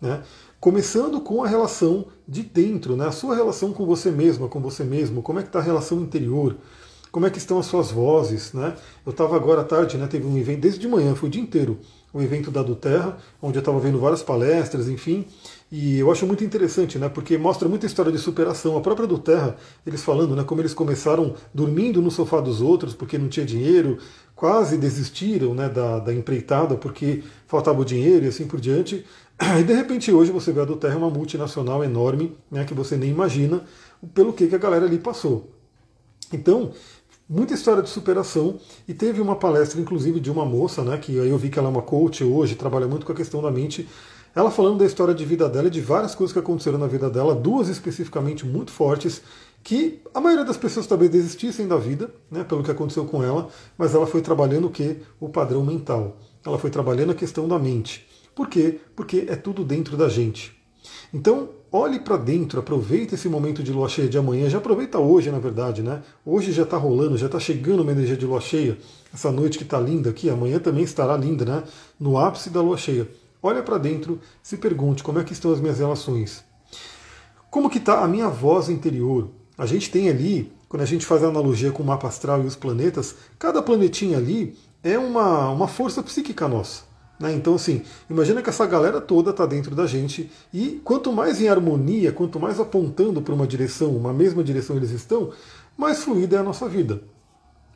Né? 0.00 0.22
Começando 0.64 1.20
com 1.20 1.44
a 1.44 1.46
relação 1.46 2.06
de 2.26 2.42
dentro, 2.42 2.96
né? 2.96 3.06
a 3.06 3.12
sua 3.12 3.36
relação 3.36 3.70
com 3.70 3.84
você 3.84 4.10
mesma, 4.10 4.48
com 4.48 4.62
você 4.62 4.82
mesmo, 4.82 5.20
como 5.20 5.38
é 5.38 5.42
que 5.42 5.50
está 5.50 5.58
a 5.58 5.62
relação 5.62 6.00
interior, 6.00 6.56
como 7.12 7.26
é 7.26 7.30
que 7.30 7.36
estão 7.36 7.58
as 7.58 7.66
suas 7.66 7.90
vozes. 7.90 8.54
Né? 8.54 8.74
Eu 9.04 9.10
estava 9.10 9.36
agora 9.36 9.60
à 9.60 9.64
tarde, 9.64 9.98
né, 9.98 10.06
teve 10.06 10.26
um 10.26 10.38
evento 10.38 10.60
desde 10.60 10.80
de 10.80 10.88
manhã, 10.88 11.14
foi 11.14 11.28
o 11.28 11.32
dia 11.32 11.42
inteiro, 11.42 11.78
o 12.14 12.22
evento 12.22 12.50
da 12.50 12.62
do 12.62 12.74
Terra, 12.74 13.18
onde 13.42 13.58
eu 13.58 13.60
estava 13.60 13.78
vendo 13.78 13.98
várias 13.98 14.22
palestras, 14.22 14.88
enfim, 14.88 15.26
e 15.76 15.98
eu 15.98 16.12
acho 16.12 16.24
muito 16.24 16.44
interessante, 16.44 17.00
né? 17.00 17.08
Porque 17.08 17.36
mostra 17.36 17.68
muita 17.68 17.84
história 17.84 18.12
de 18.12 18.18
superação. 18.18 18.76
A 18.76 18.80
própria 18.80 19.08
do 19.08 19.18
Terra, 19.18 19.56
eles 19.84 20.04
falando, 20.04 20.36
né? 20.36 20.44
Como 20.44 20.60
eles 20.60 20.72
começaram 20.72 21.34
dormindo 21.52 22.00
no 22.00 22.12
sofá 22.12 22.40
dos 22.40 22.60
outros 22.60 22.94
porque 22.94 23.18
não 23.18 23.26
tinha 23.26 23.44
dinheiro, 23.44 23.98
quase 24.36 24.78
desistiram, 24.78 25.52
né? 25.52 25.68
Da, 25.68 25.98
da 25.98 26.14
empreitada 26.14 26.76
porque 26.76 27.24
faltava 27.48 27.80
o 27.80 27.84
dinheiro 27.84 28.24
e 28.24 28.28
assim 28.28 28.46
por 28.46 28.60
diante. 28.60 29.04
E 29.40 29.62
de 29.62 29.72
repente 29.72 30.12
hoje 30.12 30.30
você 30.30 30.52
vê 30.52 30.60
a 30.60 30.64
do 30.64 30.76
Terra 30.76 30.96
uma 30.96 31.10
multinacional 31.10 31.82
enorme, 31.82 32.36
né? 32.50 32.64
Que 32.64 32.74
você 32.74 32.96
nem 32.96 33.10
imagina 33.10 33.62
pelo 34.14 34.32
que, 34.32 34.46
que 34.46 34.54
a 34.54 34.58
galera 34.58 34.86
ali 34.86 34.98
passou. 34.98 35.50
Então, 36.32 36.72
muita 37.28 37.54
história 37.54 37.82
de 37.82 37.88
superação 37.88 38.58
e 38.86 38.94
teve 38.94 39.20
uma 39.20 39.36
palestra 39.36 39.80
inclusive 39.80 40.20
de 40.20 40.30
uma 40.30 40.44
moça, 40.44 40.82
né, 40.82 40.98
que 40.98 41.14
eu 41.14 41.38
vi 41.38 41.48
que 41.48 41.58
ela 41.58 41.68
é 41.68 41.70
uma 41.70 41.82
coach 41.82 42.22
hoje, 42.22 42.54
trabalha 42.54 42.86
muito 42.86 43.06
com 43.06 43.12
a 43.12 43.14
questão 43.14 43.40
da 43.40 43.50
mente, 43.50 43.88
ela 44.34 44.50
falando 44.50 44.78
da 44.78 44.84
história 44.84 45.14
de 45.14 45.24
vida 45.24 45.48
dela 45.48 45.68
e 45.68 45.70
de 45.70 45.80
várias 45.80 46.14
coisas 46.14 46.32
que 46.32 46.38
aconteceram 46.38 46.78
na 46.78 46.86
vida 46.86 47.08
dela, 47.08 47.34
duas 47.34 47.68
especificamente 47.68 48.44
muito 48.44 48.72
fortes, 48.72 49.22
que 49.62 50.02
a 50.12 50.20
maioria 50.20 50.44
das 50.44 50.56
pessoas 50.56 50.86
talvez 50.86 51.10
desistissem 51.10 51.66
da 51.66 51.76
vida, 51.76 52.10
né, 52.30 52.44
pelo 52.44 52.62
que 52.62 52.70
aconteceu 52.70 53.04
com 53.06 53.22
ela, 53.22 53.48
mas 53.78 53.94
ela 53.94 54.06
foi 54.06 54.20
trabalhando 54.20 54.66
o 54.66 54.70
que? 54.70 54.98
O 55.20 55.28
padrão 55.28 55.64
mental. 55.64 56.18
Ela 56.44 56.58
foi 56.58 56.68
trabalhando 56.68 57.12
a 57.12 57.14
questão 57.14 57.48
da 57.48 57.58
mente. 57.58 58.06
Por 58.34 58.48
quê? 58.48 58.80
Porque 58.96 59.26
é 59.28 59.36
tudo 59.36 59.64
dentro 59.64 59.96
da 59.96 60.08
gente. 60.08 60.54
Então, 61.12 61.50
olhe 61.70 62.00
para 62.00 62.16
dentro, 62.16 62.60
aproveite 62.60 63.14
esse 63.14 63.28
momento 63.28 63.62
de 63.62 63.72
lua 63.72 63.88
cheia 63.88 64.08
de 64.08 64.18
amanhã, 64.18 64.48
já 64.50 64.58
aproveita 64.58 64.98
hoje, 64.98 65.30
na 65.30 65.38
verdade, 65.38 65.82
né? 65.82 66.02
Hoje 66.24 66.52
já 66.52 66.64
está 66.64 66.76
rolando, 66.76 67.16
já 67.16 67.26
está 67.26 67.38
chegando 67.38 67.82
uma 67.82 67.92
energia 67.92 68.16
de 68.16 68.26
lua 68.26 68.40
cheia, 68.40 68.76
essa 69.12 69.30
noite 69.30 69.56
que 69.56 69.64
está 69.64 69.80
linda 69.80 70.10
aqui, 70.10 70.28
amanhã 70.28 70.58
também 70.58 70.82
estará 70.84 71.16
linda, 71.16 71.44
né? 71.44 71.62
No 71.98 72.18
ápice 72.18 72.50
da 72.50 72.60
lua 72.60 72.76
cheia. 72.76 73.08
Olha 73.42 73.62
para 73.62 73.78
dentro, 73.78 74.20
se 74.42 74.56
pergunte 74.56 75.02
como 75.02 75.18
é 75.18 75.24
que 75.24 75.32
estão 75.32 75.52
as 75.52 75.60
minhas 75.60 75.78
relações. 75.78 76.44
Como 77.50 77.70
que 77.70 77.78
está 77.78 78.02
a 78.02 78.08
minha 78.08 78.28
voz 78.28 78.68
interior? 78.68 79.28
A 79.56 79.66
gente 79.66 79.90
tem 79.90 80.08
ali, 80.08 80.52
quando 80.68 80.82
a 80.82 80.86
gente 80.86 81.06
faz 81.06 81.22
a 81.22 81.28
analogia 81.28 81.70
com 81.70 81.82
o 81.82 81.86
mapa 81.86 82.08
astral 82.08 82.42
e 82.42 82.46
os 82.46 82.56
planetas, 82.56 83.14
cada 83.38 83.62
planetinha 83.62 84.18
ali 84.18 84.56
é 84.82 84.98
uma, 84.98 85.50
uma 85.50 85.68
força 85.68 86.02
psíquica 86.02 86.48
nossa. 86.48 86.93
Né? 87.18 87.32
Então, 87.34 87.54
assim, 87.54 87.82
imagina 88.10 88.42
que 88.42 88.50
essa 88.50 88.66
galera 88.66 89.00
toda 89.00 89.30
está 89.30 89.46
dentro 89.46 89.74
da 89.74 89.86
gente 89.86 90.30
e 90.52 90.80
quanto 90.84 91.12
mais 91.12 91.40
em 91.40 91.48
harmonia, 91.48 92.12
quanto 92.12 92.40
mais 92.40 92.58
apontando 92.58 93.22
para 93.22 93.34
uma 93.34 93.46
direção, 93.46 93.96
uma 93.96 94.12
mesma 94.12 94.42
direção 94.42 94.76
eles 94.76 94.90
estão, 94.90 95.30
mais 95.76 96.02
fluida 96.02 96.36
é 96.36 96.38
a 96.40 96.42
nossa 96.42 96.68
vida. 96.68 97.02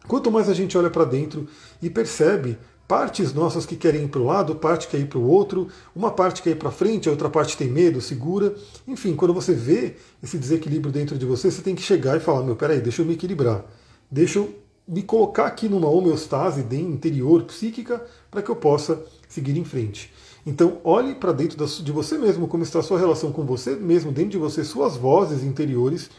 Quanto 0.06 0.30
mais 0.30 0.48
a 0.48 0.54
gente 0.54 0.76
olha 0.76 0.90
para 0.90 1.04
dentro 1.04 1.46
e 1.82 1.90
percebe 1.90 2.58
partes 2.88 3.34
nossas 3.34 3.66
que 3.66 3.76
querem 3.76 4.04
ir 4.04 4.08
para 4.08 4.20
o 4.20 4.24
lado, 4.24 4.54
parte 4.54 4.88
quer 4.88 4.98
ir 4.98 5.06
para 5.06 5.18
o 5.18 5.28
outro, 5.28 5.68
uma 5.94 6.10
parte 6.10 6.42
quer 6.42 6.50
ir 6.50 6.56
para 6.56 6.70
frente, 6.70 7.06
a 7.06 7.12
outra 7.12 7.28
parte 7.28 7.56
tem 7.56 7.68
medo, 7.68 8.00
segura. 8.00 8.54
Enfim, 8.86 9.14
quando 9.14 9.34
você 9.34 9.52
vê 9.52 9.96
esse 10.22 10.38
desequilíbrio 10.38 10.90
dentro 10.90 11.18
de 11.18 11.26
você, 11.26 11.50
você 11.50 11.60
tem 11.60 11.74
que 11.74 11.82
chegar 11.82 12.16
e 12.16 12.20
falar: 12.20 12.42
meu, 12.42 12.56
peraí, 12.56 12.80
deixa 12.80 13.02
eu 13.02 13.06
me 13.06 13.12
equilibrar. 13.12 13.62
Deixa 14.10 14.38
eu 14.38 14.54
me 14.88 15.02
colocar 15.02 15.46
aqui 15.46 15.68
numa 15.68 15.90
homeostase 15.90 16.64
interior, 16.74 17.42
psíquica, 17.42 18.02
para 18.30 18.40
que 18.40 18.50
eu 18.50 18.56
possa 18.56 19.04
seguir 19.28 19.56
em 19.56 19.64
frente. 19.64 20.12
Então, 20.46 20.78
olhe 20.82 21.14
para 21.14 21.32
dentro 21.32 21.66
de 21.66 21.92
você 21.92 22.16
mesmo, 22.16 22.48
como 22.48 22.62
está 22.62 22.78
a 22.78 22.82
sua 22.82 22.98
relação 22.98 23.30
com 23.30 23.44
você 23.44 23.76
mesmo, 23.76 24.10
dentro 24.10 24.30
de 24.30 24.38
você, 24.38 24.64
suas 24.64 24.96
vozes 24.96 25.44
interiores, 25.44 26.10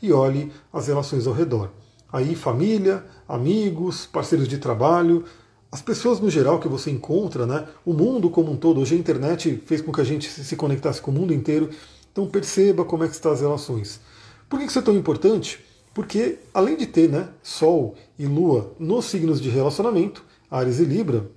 e 0.00 0.12
olhe 0.12 0.50
as 0.72 0.86
relações 0.86 1.26
ao 1.26 1.34
redor. 1.34 1.70
Aí, 2.10 2.34
família, 2.34 3.04
amigos, 3.28 4.06
parceiros 4.06 4.48
de 4.48 4.58
trabalho, 4.58 5.24
as 5.70 5.82
pessoas 5.82 6.20
no 6.20 6.30
geral 6.30 6.60
que 6.60 6.68
você 6.68 6.90
encontra, 6.90 7.46
né? 7.46 7.66
o 7.84 7.92
mundo 7.92 8.30
como 8.30 8.52
um 8.52 8.56
todo. 8.56 8.80
Hoje 8.80 8.94
a 8.94 8.98
internet 8.98 9.60
fez 9.66 9.80
com 9.80 9.92
que 9.92 10.00
a 10.00 10.04
gente 10.04 10.30
se 10.30 10.54
conectasse 10.54 11.02
com 11.02 11.10
o 11.10 11.14
mundo 11.14 11.34
inteiro. 11.34 11.68
Então, 12.12 12.28
perceba 12.28 12.84
como 12.84 13.02
é 13.02 13.08
que 13.08 13.14
estão 13.14 13.32
as 13.32 13.40
relações. 13.40 14.00
Por 14.48 14.60
que 14.60 14.66
isso 14.66 14.78
é 14.78 14.82
tão 14.82 14.94
importante? 14.94 15.64
Porque, 15.92 16.38
além 16.54 16.76
de 16.76 16.86
ter 16.86 17.10
né, 17.10 17.28
Sol 17.42 17.96
e 18.16 18.24
Lua 18.24 18.72
nos 18.78 19.06
signos 19.06 19.40
de 19.40 19.50
relacionamento, 19.50 20.24
Ares 20.48 20.78
e 20.78 20.84
Libra, 20.84 21.28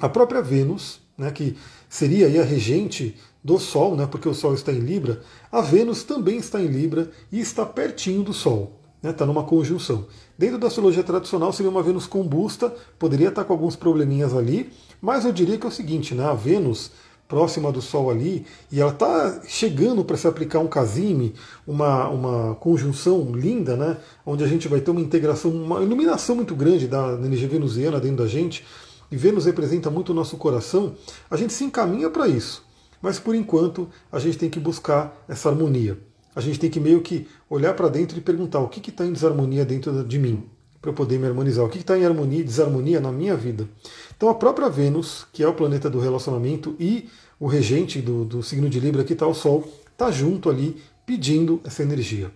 a 0.00 0.08
própria 0.08 0.42
Vênus, 0.42 1.00
né, 1.16 1.30
que 1.30 1.56
seria 1.88 2.26
a 2.26 2.44
regente 2.44 3.16
do 3.42 3.58
Sol, 3.58 3.96
né, 3.96 4.06
porque 4.06 4.28
o 4.28 4.34
Sol 4.34 4.54
está 4.54 4.72
em 4.72 4.78
Libra, 4.78 5.20
a 5.50 5.60
Vênus 5.60 6.02
também 6.02 6.38
está 6.38 6.60
em 6.60 6.66
Libra 6.66 7.10
e 7.30 7.40
está 7.40 7.66
pertinho 7.66 8.22
do 8.22 8.32
Sol. 8.32 8.80
Está 8.96 9.08
né, 9.08 9.14
tá 9.14 9.26
numa 9.26 9.44
conjunção. 9.44 10.06
Dentro 10.36 10.58
da 10.58 10.66
astrologia 10.66 11.02
tradicional 11.02 11.52
seria 11.52 11.70
uma 11.70 11.82
Vênus 11.82 12.06
combusta, 12.06 12.74
poderia 12.98 13.28
estar 13.28 13.44
com 13.44 13.52
alguns 13.52 13.76
probleminhas 13.76 14.34
ali, 14.34 14.70
mas 15.00 15.24
eu 15.24 15.32
diria 15.32 15.56
que 15.56 15.64
é 15.64 15.68
o 15.68 15.72
seguinte, 15.72 16.14
né, 16.14 16.24
a 16.24 16.34
Vênus 16.34 16.90
próxima 17.26 17.70
do 17.70 17.80
Sol 17.80 18.10
ali, 18.10 18.44
e 18.72 18.80
ela 18.80 18.90
está 18.90 19.40
chegando 19.46 20.04
para 20.04 20.16
se 20.16 20.26
aplicar 20.26 20.58
um 20.58 20.66
casime, 20.66 21.32
uma, 21.64 22.08
uma 22.08 22.54
conjunção 22.56 23.30
linda, 23.32 23.76
né, 23.76 23.96
onde 24.26 24.42
a 24.42 24.48
gente 24.48 24.66
vai 24.66 24.80
ter 24.80 24.90
uma 24.90 25.00
integração, 25.00 25.50
uma 25.50 25.80
iluminação 25.80 26.34
muito 26.34 26.56
grande 26.56 26.88
da 26.88 27.12
energia 27.12 27.48
venusiana 27.48 28.00
dentro 28.00 28.16
da 28.16 28.26
gente, 28.26 28.66
e 29.10 29.16
Vênus 29.16 29.46
representa 29.46 29.90
muito 29.90 30.10
o 30.10 30.14
nosso 30.14 30.36
coração, 30.36 30.94
a 31.30 31.36
gente 31.36 31.52
se 31.52 31.64
encaminha 31.64 32.08
para 32.08 32.28
isso. 32.28 32.64
Mas 33.02 33.18
por 33.18 33.34
enquanto 33.34 33.88
a 34.12 34.18
gente 34.18 34.38
tem 34.38 34.50
que 34.50 34.60
buscar 34.60 35.24
essa 35.28 35.48
harmonia. 35.48 35.98
A 36.34 36.40
gente 36.40 36.60
tem 36.60 36.70
que 36.70 36.78
meio 36.78 37.00
que 37.00 37.26
olhar 37.48 37.74
para 37.74 37.88
dentro 37.88 38.16
e 38.16 38.20
perguntar 38.20 38.60
o 38.60 38.68
que 38.68 38.88
está 38.88 39.04
em 39.04 39.12
desarmonia 39.12 39.64
dentro 39.64 40.04
de 40.04 40.18
mim, 40.18 40.44
para 40.80 40.90
eu 40.90 40.94
poder 40.94 41.18
me 41.18 41.26
harmonizar. 41.26 41.64
O 41.64 41.68
que 41.68 41.78
está 41.78 41.98
em 41.98 42.04
harmonia 42.04 42.40
e 42.40 42.44
desarmonia 42.44 43.00
na 43.00 43.10
minha 43.10 43.36
vida. 43.36 43.68
Então 44.16 44.28
a 44.28 44.34
própria 44.34 44.68
Vênus, 44.68 45.26
que 45.32 45.42
é 45.42 45.48
o 45.48 45.54
planeta 45.54 45.90
do 45.90 45.98
relacionamento, 45.98 46.76
e 46.78 47.08
o 47.38 47.46
regente 47.46 48.00
do, 48.00 48.24
do 48.24 48.42
signo 48.42 48.68
de 48.68 48.78
Libra, 48.78 49.02
que 49.02 49.14
está 49.14 49.26
o 49.26 49.34
Sol, 49.34 49.66
está 49.90 50.10
junto 50.10 50.48
ali 50.48 50.76
pedindo 51.04 51.60
essa 51.64 51.82
energia. 51.82 52.30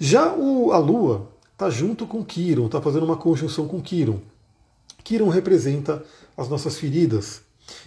Já 0.00 0.34
o, 0.34 0.72
a 0.72 0.78
Lua 0.78 1.28
está 1.52 1.70
junto 1.70 2.06
com 2.06 2.24
Quiron, 2.24 2.66
está 2.66 2.80
fazendo 2.80 3.04
uma 3.04 3.16
conjunção 3.16 3.68
com 3.68 3.80
Quiron. 3.80 4.20
Quiron 5.02 5.28
representa 5.28 6.02
as 6.36 6.48
nossas 6.48 6.78
feridas. 6.78 7.42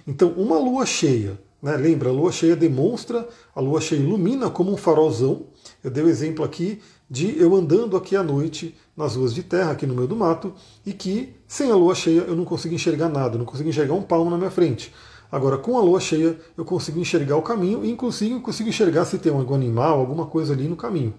Então, 0.07 0.29
uma 0.31 0.57
lua 0.57 0.85
cheia, 0.85 1.39
né, 1.61 1.75
lembra, 1.77 2.09
a 2.09 2.11
lua 2.11 2.31
cheia 2.31 2.55
demonstra, 2.55 3.27
a 3.53 3.59
lua 3.59 3.81
cheia 3.81 3.99
ilumina 3.99 4.49
como 4.49 4.71
um 4.71 4.77
farolzão. 4.77 5.47
Eu 5.83 5.91
dei 5.91 6.03
o 6.03 6.07
um 6.07 6.09
exemplo 6.09 6.43
aqui 6.43 6.81
de 7.09 7.39
eu 7.39 7.55
andando 7.55 7.95
aqui 7.95 8.15
à 8.15 8.23
noite 8.23 8.75
nas 8.95 9.15
ruas 9.15 9.33
de 9.33 9.43
terra, 9.43 9.71
aqui 9.71 9.85
no 9.85 9.93
meio 9.93 10.07
do 10.07 10.15
mato, 10.15 10.53
e 10.85 10.93
que 10.93 11.35
sem 11.47 11.69
a 11.71 11.75
lua 11.75 11.93
cheia 11.93 12.21
eu 12.21 12.35
não 12.35 12.45
consigo 12.45 12.73
enxergar 12.73 13.09
nada, 13.09 13.37
não 13.37 13.45
consigo 13.45 13.69
enxergar 13.69 13.93
um 13.93 14.01
palmo 14.01 14.29
na 14.29 14.37
minha 14.37 14.51
frente. 14.51 14.93
Agora, 15.31 15.57
com 15.57 15.77
a 15.77 15.81
lua 15.81 15.99
cheia, 15.99 16.39
eu 16.57 16.63
consigo 16.63 16.99
enxergar 16.99 17.35
o 17.35 17.41
caminho 17.41 17.83
e 17.83 17.91
inclusive 17.91 18.39
consigo 18.39 18.69
enxergar 18.69 19.05
se 19.05 19.17
tem 19.17 19.31
algum 19.31 19.53
animal, 19.53 19.99
alguma 19.99 20.25
coisa 20.25 20.53
ali 20.53 20.67
no 20.67 20.75
caminho. 20.75 21.13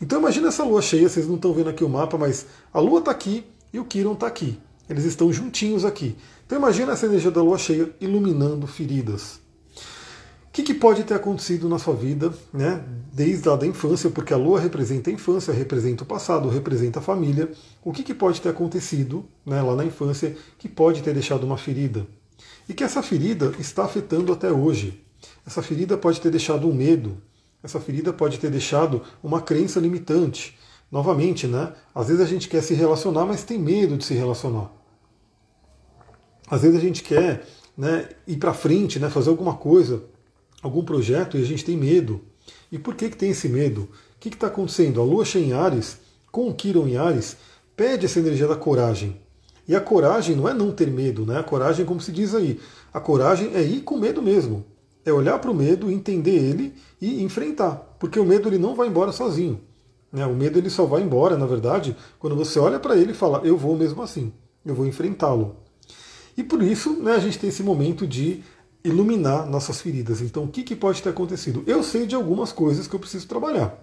Então 0.00 0.18
imagina 0.18 0.48
essa 0.48 0.64
lua 0.64 0.80
cheia, 0.80 1.08
vocês 1.08 1.26
não 1.28 1.34
estão 1.34 1.52
vendo 1.52 1.68
aqui 1.68 1.84
o 1.84 1.88
mapa, 1.88 2.16
mas 2.16 2.46
a 2.72 2.80
lua 2.80 3.00
está 3.00 3.10
aqui 3.10 3.44
e 3.72 3.78
o 3.78 3.84
Quiron 3.84 4.14
está 4.14 4.26
aqui. 4.26 4.58
Eles 4.90 5.04
estão 5.04 5.32
juntinhos 5.32 5.84
aqui. 5.84 6.16
Então 6.44 6.58
imagina 6.58 6.92
essa 6.92 7.06
energia 7.06 7.30
da 7.30 7.40
lua 7.40 7.56
cheia 7.56 7.94
iluminando 8.00 8.66
feridas. 8.66 9.40
O 10.48 10.52
que, 10.52 10.64
que, 10.64 10.74
pode 10.74 11.04
ter 11.04 11.14
acontecido 11.14 11.68
na 11.68 11.78
sua 11.78 11.94
vida, 11.94 12.34
né, 12.52 12.84
desde 13.12 13.48
lá 13.48 13.54
da 13.54 13.64
infância, 13.64 14.10
porque 14.10 14.34
a 14.34 14.36
lua 14.36 14.58
representa 14.58 15.08
a 15.08 15.12
infância, 15.12 15.54
representa 15.54 16.02
o 16.02 16.06
passado, 16.06 16.48
representa 16.48 16.98
a 16.98 17.02
família. 17.02 17.52
O 17.84 17.92
que, 17.92 18.02
que 18.02 18.12
pode 18.12 18.40
ter 18.40 18.48
acontecido 18.48 19.24
né, 19.46 19.62
lá 19.62 19.76
na 19.76 19.84
infância 19.84 20.36
que 20.58 20.68
pode 20.68 21.02
ter 21.02 21.14
deixado 21.14 21.44
uma 21.44 21.56
ferida? 21.56 22.04
E 22.68 22.74
que 22.74 22.82
essa 22.82 23.00
ferida 23.00 23.52
está 23.60 23.84
afetando 23.84 24.32
até 24.32 24.50
hoje. 24.50 25.04
Essa 25.46 25.62
ferida 25.62 25.96
pode 25.96 26.20
ter 26.20 26.32
deixado 26.32 26.68
um 26.68 26.74
medo, 26.74 27.16
essa 27.62 27.78
ferida 27.78 28.12
pode 28.12 28.40
ter 28.40 28.50
deixado 28.50 29.02
uma 29.22 29.40
crença 29.40 29.78
limitante. 29.78 30.58
Novamente, 30.90 31.46
né? 31.46 31.72
Às 31.94 32.08
vezes 32.08 32.20
a 32.20 32.26
gente 32.26 32.48
quer 32.48 32.60
se 32.60 32.74
relacionar, 32.74 33.24
mas 33.24 33.44
tem 33.44 33.56
medo 33.56 33.96
de 33.96 34.04
se 34.04 34.14
relacionar. 34.14 34.79
Às 36.50 36.62
vezes 36.62 36.76
a 36.76 36.80
gente 36.80 37.02
quer 37.02 37.46
né, 37.76 38.08
ir 38.26 38.36
para 38.36 38.52
frente, 38.52 38.98
né, 38.98 39.08
fazer 39.08 39.30
alguma 39.30 39.54
coisa, 39.54 40.02
algum 40.60 40.84
projeto 40.84 41.38
e 41.38 41.42
a 41.42 41.46
gente 41.46 41.64
tem 41.64 41.76
medo. 41.76 42.20
E 42.72 42.78
por 42.78 42.94
que, 42.94 43.08
que 43.08 43.16
tem 43.16 43.30
esse 43.30 43.48
medo? 43.48 43.82
O 43.82 43.88
que 44.18 44.28
está 44.28 44.48
acontecendo? 44.48 45.00
A 45.00 45.04
Lua 45.04 45.24
cheia 45.24 45.44
em 45.44 45.52
Ares, 45.52 45.98
com 46.32 46.48
o 46.48 46.54
Quiron 46.54 46.88
em 46.88 46.96
Ares, 46.96 47.36
pede 47.76 48.06
essa 48.06 48.18
energia 48.18 48.48
da 48.48 48.56
coragem. 48.56 49.16
E 49.66 49.76
a 49.76 49.80
coragem 49.80 50.34
não 50.34 50.48
é 50.48 50.52
não 50.52 50.72
ter 50.72 50.90
medo, 50.90 51.24
né? 51.24 51.38
A 51.38 51.44
coragem, 51.44 51.86
como 51.86 52.00
se 52.00 52.10
diz 52.10 52.34
aí, 52.34 52.58
a 52.92 52.98
coragem 52.98 53.54
é 53.54 53.62
ir 53.62 53.82
com 53.82 53.96
medo 53.96 54.20
mesmo. 54.20 54.64
É 55.04 55.12
olhar 55.12 55.38
para 55.38 55.50
o 55.50 55.54
medo, 55.54 55.90
entender 55.90 56.34
ele 56.34 56.74
e 57.00 57.22
enfrentar. 57.22 57.96
Porque 57.98 58.18
o 58.18 58.24
medo 58.24 58.48
ele 58.48 58.58
não 58.58 58.74
vai 58.74 58.88
embora 58.88 59.12
sozinho. 59.12 59.60
Né? 60.12 60.26
O 60.26 60.34
medo 60.34 60.58
ele 60.58 60.68
só 60.68 60.84
vai 60.84 61.02
embora, 61.02 61.38
na 61.38 61.46
verdade, 61.46 61.96
quando 62.18 62.34
você 62.34 62.58
olha 62.58 62.80
para 62.80 62.96
ele 62.96 63.12
e 63.12 63.14
fala, 63.14 63.40
eu 63.44 63.56
vou 63.56 63.76
mesmo 63.76 64.02
assim, 64.02 64.32
eu 64.66 64.74
vou 64.74 64.86
enfrentá-lo. 64.86 65.56
E 66.40 66.42
por 66.42 66.62
isso 66.62 66.94
né, 66.94 67.12
a 67.12 67.18
gente 67.18 67.38
tem 67.38 67.50
esse 67.50 67.62
momento 67.62 68.06
de 68.06 68.42
iluminar 68.82 69.46
nossas 69.46 69.78
feridas. 69.78 70.22
Então, 70.22 70.44
o 70.44 70.48
que, 70.48 70.62
que 70.62 70.74
pode 70.74 71.02
ter 71.02 71.10
acontecido? 71.10 71.62
Eu 71.66 71.82
sei 71.82 72.06
de 72.06 72.14
algumas 72.14 72.50
coisas 72.50 72.86
que 72.86 72.94
eu 72.94 72.98
preciso 72.98 73.28
trabalhar. 73.28 73.78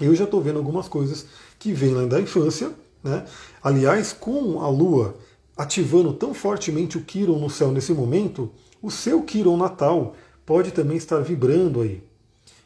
Eu 0.00 0.14
já 0.14 0.24
estou 0.24 0.40
vendo 0.40 0.56
algumas 0.56 0.88
coisas 0.88 1.26
que 1.58 1.74
vêm 1.74 1.92
lá 1.92 2.06
da 2.06 2.18
infância. 2.18 2.72
Né? 3.02 3.22
Aliás, 3.62 4.14
com 4.14 4.62
a 4.62 4.68
Lua 4.70 5.14
ativando 5.54 6.14
tão 6.14 6.32
fortemente 6.32 6.96
o 6.96 7.02
Quiron 7.02 7.38
no 7.38 7.50
céu 7.50 7.70
nesse 7.70 7.92
momento, 7.92 8.50
o 8.80 8.90
seu 8.90 9.20
Quiron 9.20 9.58
natal 9.58 10.16
pode 10.46 10.70
também 10.70 10.96
estar 10.96 11.20
vibrando 11.20 11.82
aí. 11.82 12.02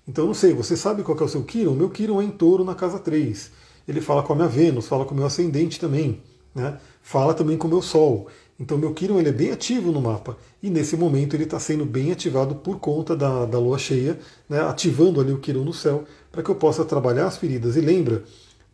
Então, 0.07 0.27
não 0.27 0.35
sei, 0.35 0.55
você 0.55 0.77
sabe 0.77 1.03
qual 1.03 1.19
é 1.19 1.25
o 1.25 1.29
seu 1.29 1.43
Quiron? 1.43 1.75
Meu 1.75 1.91
Quiron 1.91 2.23
é 2.23 2.25
em 2.25 2.31
touro 2.31 2.63
na 2.63 2.77
casa 2.77 3.01
3. 3.01 3.51
Ele 3.89 4.01
fala 4.01 4.23
com 4.23 4.33
a 4.33 4.37
minha 4.37 4.49
Vênus, 4.49 4.87
fala 4.87 5.05
com 5.05 5.13
o 5.13 5.17
meu 5.17 5.27
ascendente 5.27 5.81
também. 5.81 6.23
Né? 6.55 6.79
Fala 7.03 7.35
também 7.35 7.59
com 7.59 7.67
o 7.67 7.71
meu 7.71 7.83
Sol. 7.83 8.29
Então, 8.61 8.77
meu 8.77 8.93
Quiron 8.93 9.21
ele 9.21 9.29
é 9.29 9.33
bem 9.33 9.53
ativo 9.53 9.93
no 9.93 10.01
mapa. 10.01 10.37
E 10.63 10.69
nesse 10.69 10.97
momento 10.97 11.35
ele 11.35 11.45
está 11.45 11.61
sendo 11.61 11.85
bem 11.85 12.11
ativado 12.11 12.57
por 12.57 12.81
conta 12.81 13.17
da, 13.17 13.47
da 13.47 13.59
lua 13.59 13.79
cheia, 13.79 14.19
né? 14.49 14.61
ativando 14.61 15.21
ali 15.21 15.33
o 15.33 15.39
Quiron 15.39 15.65
no 15.65 15.73
céu, 15.73 16.05
para 16.33 16.43
que 16.43 16.51
eu 16.51 16.57
possa 16.57 16.85
trabalhar 16.85 17.27
as 17.27 17.37
feridas. 17.37 17.77
E 17.77 17.81
lembra, 17.81 18.25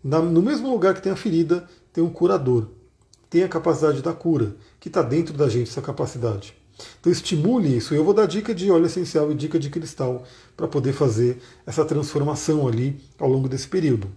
na, 0.03 0.21
no 0.21 0.41
mesmo 0.41 0.71
lugar 0.71 0.95
que 0.95 1.03
tem 1.03 1.13
a 1.13 1.17
ferida, 1.17 1.69
tem 1.93 2.03
um 2.03 2.09
curador. 2.09 2.69
Tem 3.29 3.43
a 3.43 3.49
capacidade 3.49 4.01
da 4.01 4.13
cura, 4.13 4.57
que 4.81 4.89
está 4.89 5.03
dentro 5.03 5.37
da 5.37 5.49
gente, 5.49 5.69
essa 5.69 5.83
capacidade. 5.83 6.55
Então 7.01 7.13
estimule 7.13 7.77
isso. 7.77 7.95
Eu 7.95 8.05
vou 8.05 8.15
dar 8.15 8.27
dica 8.27 8.55
de 8.55 8.71
óleo 8.71 8.87
essencial 8.87 9.31
e 9.31 9.35
dica 9.35 9.59
de 9.59 9.71
cristal 9.71 10.25
para 10.57 10.67
poder 10.67 10.93
fazer 10.93 11.39
essa 11.67 11.85
transformação 11.85 12.67
ali 12.67 13.01
ao 13.19 13.29
longo 13.29 13.49
desse 13.49 13.69
período. 13.69 14.09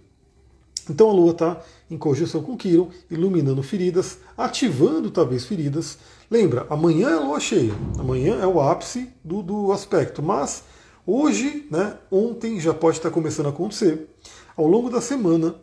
Então 0.88 1.10
a 1.10 1.12
Lua 1.12 1.32
está 1.32 1.60
em 1.90 1.98
conjunção 1.98 2.42
com 2.42 2.56
Quiron, 2.56 2.88
iluminando 3.10 3.62
feridas, 3.62 4.18
ativando 4.36 5.10
talvez 5.10 5.44
feridas. 5.44 5.98
Lembra, 6.30 6.66
amanhã 6.70 7.10
é 7.10 7.14
a 7.14 7.20
Lua 7.20 7.40
cheia, 7.40 7.72
amanhã 7.98 8.38
é 8.40 8.46
o 8.46 8.60
ápice 8.60 9.08
do, 9.24 9.42
do 9.42 9.72
aspecto, 9.72 10.22
mas 10.22 10.64
hoje, 11.06 11.66
né, 11.70 11.96
ontem 12.10 12.60
já 12.60 12.72
pode 12.72 12.96
estar 12.98 13.10
começando 13.10 13.46
a 13.46 13.50
acontecer. 13.50 14.08
Ao 14.56 14.66
longo 14.66 14.90
da 14.90 15.00
semana 15.00 15.54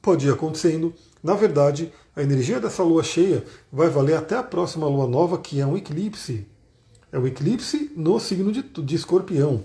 pode 0.00 0.28
ir 0.28 0.32
acontecendo. 0.32 0.94
Na 1.22 1.34
verdade, 1.34 1.92
a 2.14 2.22
energia 2.22 2.60
dessa 2.60 2.82
lua 2.82 3.02
cheia 3.02 3.44
vai 3.72 3.88
valer 3.88 4.16
até 4.16 4.36
a 4.36 4.42
próxima 4.42 4.86
lua 4.86 5.08
nova, 5.08 5.38
que 5.38 5.60
é 5.60 5.66
um 5.66 5.76
eclipse. 5.76 6.46
É 7.10 7.18
um 7.18 7.26
eclipse 7.26 7.90
no 7.96 8.18
signo 8.20 8.52
de, 8.52 8.62
de 8.62 8.94
escorpião. 8.94 9.64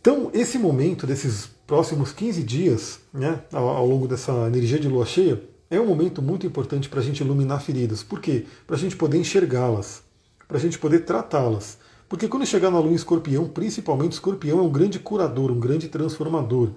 Então, 0.00 0.30
esse 0.32 0.58
momento 0.58 1.06
desses 1.06 1.50
próximos 1.66 2.12
15 2.12 2.42
dias, 2.42 3.00
né, 3.12 3.40
ao, 3.52 3.86
longo 3.86 4.06
dessa 4.06 4.32
energia 4.46 4.78
de 4.78 4.88
lua 4.88 5.04
cheia, 5.04 5.42
é 5.68 5.80
um 5.80 5.86
momento 5.86 6.22
muito 6.22 6.46
importante 6.46 6.88
para 6.88 7.00
a 7.00 7.02
gente 7.02 7.20
iluminar 7.20 7.60
feridas. 7.60 8.02
Por 8.02 8.20
quê? 8.20 8.46
Para 8.66 8.76
a 8.76 8.78
gente 8.78 8.96
poder 8.96 9.18
enxergá-las, 9.18 10.02
para 10.46 10.58
a 10.58 10.60
gente 10.60 10.78
poder 10.78 11.00
tratá-las. 11.00 11.78
Porque 12.08 12.28
quando 12.28 12.46
chegar 12.46 12.70
na 12.70 12.78
lua 12.78 12.92
em 12.92 12.94
escorpião, 12.94 13.48
principalmente 13.48 14.12
escorpião 14.12 14.60
é 14.60 14.62
um 14.62 14.70
grande 14.70 15.00
curador, 15.00 15.50
um 15.50 15.58
grande 15.58 15.88
transformador. 15.88 16.70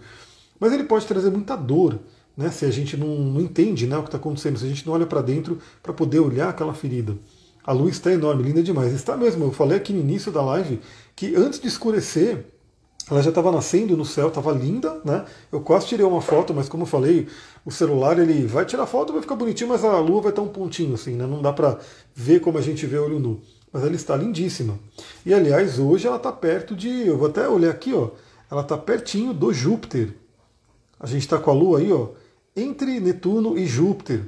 Mas 0.59 0.73
ele 0.73 0.83
pode 0.83 1.05
trazer 1.05 1.29
muita 1.29 1.55
dor, 1.55 1.99
né, 2.35 2.49
se 2.49 2.65
a 2.65 2.71
gente 2.71 2.97
não, 2.97 3.07
não 3.07 3.41
entende 3.41 3.85
né, 3.85 3.95
o 3.95 4.01
que 4.01 4.07
está 4.07 4.17
acontecendo, 4.17 4.57
se 4.57 4.65
a 4.65 4.69
gente 4.69 4.87
não 4.87 4.93
olha 4.93 5.05
para 5.05 5.21
dentro 5.21 5.59
para 5.83 5.93
poder 5.93 6.19
olhar 6.19 6.49
aquela 6.49 6.73
ferida. 6.73 7.15
A 7.63 7.71
luz 7.71 7.91
está 7.91 8.11
enorme, 8.11 8.41
linda 8.41 8.63
demais. 8.63 8.91
Está 8.91 9.15
mesmo, 9.15 9.45
eu 9.45 9.51
falei 9.51 9.77
aqui 9.77 9.93
no 9.93 9.99
início 9.99 10.31
da 10.31 10.41
live 10.41 10.79
que 11.15 11.35
antes 11.35 11.59
de 11.59 11.67
escurecer, 11.67 12.45
ela 13.09 13.21
já 13.23 13.29
estava 13.29 13.51
nascendo 13.51 13.97
no 13.97 14.05
céu, 14.05 14.27
estava 14.27 14.51
linda, 14.51 15.01
né? 15.03 15.25
Eu 15.51 15.61
quase 15.61 15.87
tirei 15.87 16.05
uma 16.05 16.21
foto, 16.21 16.53
mas 16.53 16.69
como 16.69 16.83
eu 16.83 16.87
falei, 16.87 17.27
o 17.65 17.71
celular 17.71 18.19
ele 18.19 18.45
vai 18.45 18.65
tirar 18.65 18.85
foto, 18.85 19.13
vai 19.13 19.21
ficar 19.21 19.35
bonitinho, 19.35 19.69
mas 19.69 19.83
a 19.83 19.99
lua 19.99 20.21
vai 20.21 20.31
estar 20.31 20.41
um 20.41 20.47
pontinho 20.47 20.93
assim, 20.93 21.15
né? 21.15 21.25
Não 21.25 21.41
dá 21.41 21.51
para 21.51 21.79
ver 22.13 22.39
como 22.39 22.57
a 22.57 22.61
gente 22.61 22.85
vê 22.85 22.97
olho 22.97 23.19
nu. 23.19 23.41
Mas 23.71 23.83
ela 23.83 23.95
está 23.95 24.15
lindíssima. 24.15 24.77
E 25.25 25.33
aliás, 25.33 25.79
hoje 25.79 26.07
ela 26.07 26.17
está 26.17 26.31
perto 26.31 26.75
de, 26.75 27.07
eu 27.07 27.17
vou 27.17 27.27
até 27.27 27.47
olhar 27.47 27.71
aqui, 27.71 27.93
ó, 27.93 28.09
ela 28.49 28.61
está 28.61 28.77
pertinho 28.77 29.33
do 29.33 29.51
Júpiter. 29.51 30.13
A 30.99 31.07
gente 31.07 31.21
está 31.21 31.37
com 31.37 31.49
a 31.49 31.53
lua 31.53 31.79
aí, 31.79 31.91
ó, 31.91 32.09
entre 32.55 32.99
Netuno 32.99 33.57
e 33.57 33.65
Júpiter. 33.65 34.23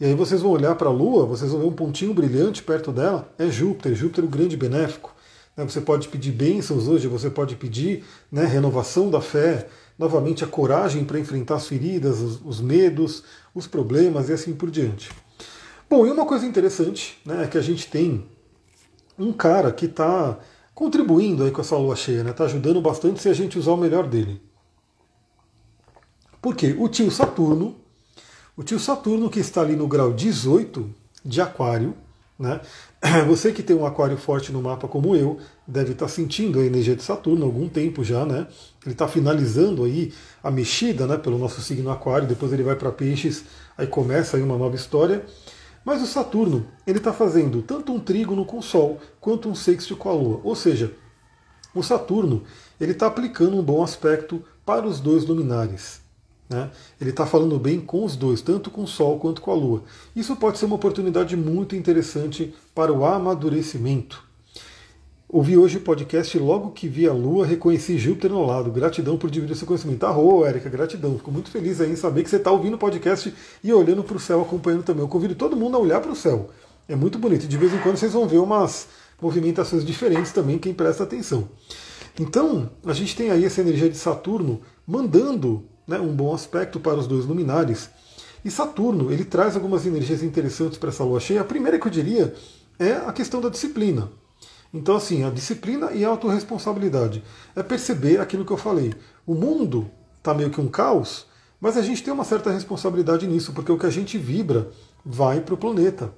E 0.00 0.04
aí 0.06 0.14
vocês 0.14 0.40
vão 0.40 0.52
olhar 0.52 0.74
para 0.76 0.88
a 0.88 0.92
Lua, 0.92 1.26
vocês 1.26 1.50
vão 1.52 1.60
ver 1.60 1.66
um 1.66 1.72
pontinho 1.72 2.14
brilhante 2.14 2.62
perto 2.62 2.90
dela, 2.90 3.30
é 3.38 3.48
Júpiter, 3.48 3.94
Júpiter 3.94 4.24
o 4.24 4.28
grande 4.28 4.56
benéfico. 4.56 5.14
Né, 5.60 5.68
você 5.68 5.80
pode 5.82 6.08
pedir 6.08 6.32
bênçãos 6.32 6.88
hoje, 6.88 7.06
você 7.06 7.28
pode 7.28 7.54
pedir 7.54 8.02
né, 8.32 8.46
renovação 8.46 9.10
da 9.10 9.20
fé, 9.20 9.68
novamente 9.98 10.42
a 10.42 10.46
coragem 10.46 11.04
para 11.04 11.20
enfrentar 11.20 11.56
as 11.56 11.66
feridas, 11.66 12.20
os, 12.20 12.40
os, 12.42 12.60
medos, 12.62 13.22
os 13.54 13.66
problemas 13.66 14.30
e 14.30 14.32
assim 14.32 14.54
por 14.54 14.70
diante. 14.70 15.10
Bom, 15.88 16.06
e 16.06 16.10
uma 16.10 16.24
coisa 16.24 16.46
interessante 16.46 17.18
né, 17.26 17.44
é 17.44 17.46
que 17.46 17.58
a 17.58 17.60
gente 17.60 17.88
tem 17.88 18.24
um 19.18 19.34
cara 19.34 19.70
que 19.70 19.84
está 19.84 20.38
contribuindo 20.74 21.44
aí 21.44 21.50
com 21.50 21.60
essa 21.60 21.76
lua 21.76 21.94
cheia, 21.94 22.20
está 22.20 22.24
né, 22.24 22.32
tá 22.32 22.44
ajudando 22.44 22.80
bastante 22.80 23.20
se 23.20 23.28
a 23.28 23.34
gente 23.34 23.58
usar 23.58 23.72
o 23.72 23.76
melhor 23.76 24.06
dele. 24.06 24.40
Porque 26.40 26.74
o 26.78 26.88
tio 26.88 27.10
Saturno, 27.10 27.76
o 28.56 28.62
tio 28.62 28.78
Saturno 28.78 29.28
que 29.28 29.40
está 29.40 29.60
ali 29.60 29.76
no 29.76 29.86
grau 29.86 30.10
18 30.10 30.88
de 31.22 31.42
Aquário, 31.42 31.94
né? 32.38 32.62
Você 33.26 33.50
que 33.50 33.62
tem 33.62 33.74
um 33.74 33.86
aquário 33.86 34.16
forte 34.18 34.52
no 34.52 34.60
mapa 34.60 34.86
como 34.86 35.16
eu, 35.16 35.38
deve 35.66 35.92
estar 35.92 36.08
sentindo 36.08 36.60
a 36.60 36.64
energia 36.64 36.94
de 36.94 37.02
Saturno 37.02 37.44
há 37.44 37.46
algum 37.46 37.66
tempo 37.66 38.04
já, 38.04 38.26
né? 38.26 38.46
Ele 38.84 38.92
está 38.92 39.08
finalizando 39.08 39.84
aí 39.84 40.12
a 40.42 40.50
mexida 40.50 41.06
né, 41.06 41.16
pelo 41.16 41.38
nosso 41.38 41.62
signo 41.62 41.90
aquário, 41.90 42.28
depois 42.28 42.52
ele 42.52 42.62
vai 42.62 42.76
para 42.76 42.92
peixes, 42.92 43.44
aí 43.76 43.86
começa 43.86 44.36
aí 44.36 44.42
uma 44.42 44.58
nova 44.58 44.76
história. 44.76 45.24
Mas 45.82 46.02
o 46.02 46.06
Saturno, 46.06 46.66
ele 46.86 46.98
está 46.98 47.10
fazendo 47.10 47.62
tanto 47.62 47.90
um 47.90 47.98
trígono 47.98 48.44
com 48.44 48.58
o 48.58 48.62
Sol, 48.62 49.00
quanto 49.18 49.48
um 49.48 49.54
sexto 49.54 49.96
com 49.96 50.10
a 50.10 50.12
Lua. 50.12 50.40
Ou 50.44 50.54
seja, 50.54 50.92
o 51.74 51.82
Saturno, 51.82 52.42
ele 52.78 52.92
está 52.92 53.06
aplicando 53.06 53.56
um 53.56 53.62
bom 53.62 53.82
aspecto 53.82 54.44
para 54.64 54.86
os 54.86 55.00
dois 55.00 55.24
luminares. 55.24 56.02
Né? 56.50 56.68
Ele 57.00 57.10
está 57.10 57.24
falando 57.24 57.56
bem 57.60 57.80
com 57.80 58.04
os 58.04 58.16
dois, 58.16 58.42
tanto 58.42 58.72
com 58.72 58.82
o 58.82 58.88
Sol 58.88 59.20
quanto 59.20 59.40
com 59.40 59.52
a 59.52 59.54
Lua. 59.54 59.84
Isso 60.16 60.34
pode 60.34 60.58
ser 60.58 60.64
uma 60.66 60.74
oportunidade 60.74 61.36
muito 61.36 61.76
interessante 61.76 62.52
para 62.74 62.92
o 62.92 63.04
amadurecimento. 63.04 64.28
Ouvi 65.28 65.56
hoje 65.56 65.76
o 65.76 65.80
podcast 65.80 66.36
logo 66.40 66.72
que 66.72 66.88
vi 66.88 67.06
a 67.06 67.12
Lua, 67.12 67.46
reconheci 67.46 67.96
Júpiter 67.96 68.32
no 68.32 68.44
lado. 68.44 68.72
Gratidão 68.72 69.16
por 69.16 69.30
dividir 69.30 69.54
seu 69.54 69.64
conhecimento. 69.64 70.04
Arro, 70.04 70.44
Érica, 70.44 70.68
gratidão. 70.68 71.16
Fico 71.16 71.30
muito 71.30 71.48
feliz 71.52 71.80
aí 71.80 71.92
em 71.92 71.94
saber 71.94 72.24
que 72.24 72.30
você 72.30 72.34
está 72.34 72.50
ouvindo 72.50 72.74
o 72.74 72.78
podcast 72.78 73.32
e 73.62 73.72
olhando 73.72 74.02
para 74.02 74.16
o 74.16 74.20
céu, 74.20 74.42
acompanhando 74.42 74.82
também. 74.82 75.04
Eu 75.04 75.08
convido 75.08 75.36
todo 75.36 75.54
mundo 75.54 75.76
a 75.76 75.80
olhar 75.80 76.00
para 76.00 76.10
o 76.10 76.16
céu. 76.16 76.50
É 76.88 76.96
muito 76.96 77.16
bonito. 77.16 77.46
De 77.46 77.56
vez 77.56 77.72
em 77.72 77.78
quando 77.78 77.96
vocês 77.96 78.12
vão 78.12 78.26
ver 78.26 78.38
umas 78.38 78.88
movimentações 79.22 79.84
diferentes 79.84 80.32
também, 80.32 80.58
quem 80.58 80.74
presta 80.74 81.04
atenção. 81.04 81.48
Então, 82.18 82.68
a 82.84 82.92
gente 82.92 83.14
tem 83.14 83.30
aí 83.30 83.44
essa 83.44 83.60
energia 83.60 83.88
de 83.88 83.96
Saturno 83.96 84.60
mandando 84.84 85.64
né, 85.86 85.98
um 85.98 86.14
bom 86.14 86.34
aspecto 86.34 86.80
para 86.80 86.98
os 86.98 87.06
dois 87.06 87.24
luminares. 87.24 87.90
E 88.44 88.50
Saturno, 88.50 89.12
ele 89.12 89.24
traz 89.24 89.54
algumas 89.54 89.86
energias 89.86 90.22
interessantes 90.22 90.78
para 90.78 90.88
essa 90.88 91.04
lua 91.04 91.20
cheia. 91.20 91.40
A 91.40 91.44
primeira 91.44 91.78
que 91.78 91.86
eu 91.86 91.90
diria 91.90 92.34
é 92.78 92.92
a 92.92 93.12
questão 93.12 93.40
da 93.40 93.48
disciplina. 93.48 94.10
Então, 94.72 94.96
assim, 94.96 95.24
a 95.24 95.30
disciplina 95.30 95.92
e 95.92 96.04
a 96.04 96.08
autorresponsabilidade. 96.08 97.22
É 97.54 97.62
perceber 97.62 98.20
aquilo 98.20 98.44
que 98.44 98.52
eu 98.52 98.56
falei. 98.56 98.94
O 99.26 99.34
mundo 99.34 99.90
está 100.18 100.32
meio 100.32 100.50
que 100.50 100.60
um 100.60 100.68
caos, 100.68 101.26
mas 101.60 101.76
a 101.76 101.82
gente 101.82 102.02
tem 102.02 102.12
uma 102.12 102.24
certa 102.24 102.50
responsabilidade 102.50 103.26
nisso, 103.26 103.52
porque 103.52 103.72
o 103.72 103.78
que 103.78 103.86
a 103.86 103.90
gente 103.90 104.16
vibra 104.16 104.70
vai 105.04 105.40
para 105.40 105.54
o 105.54 105.58
planeta. 105.58 106.14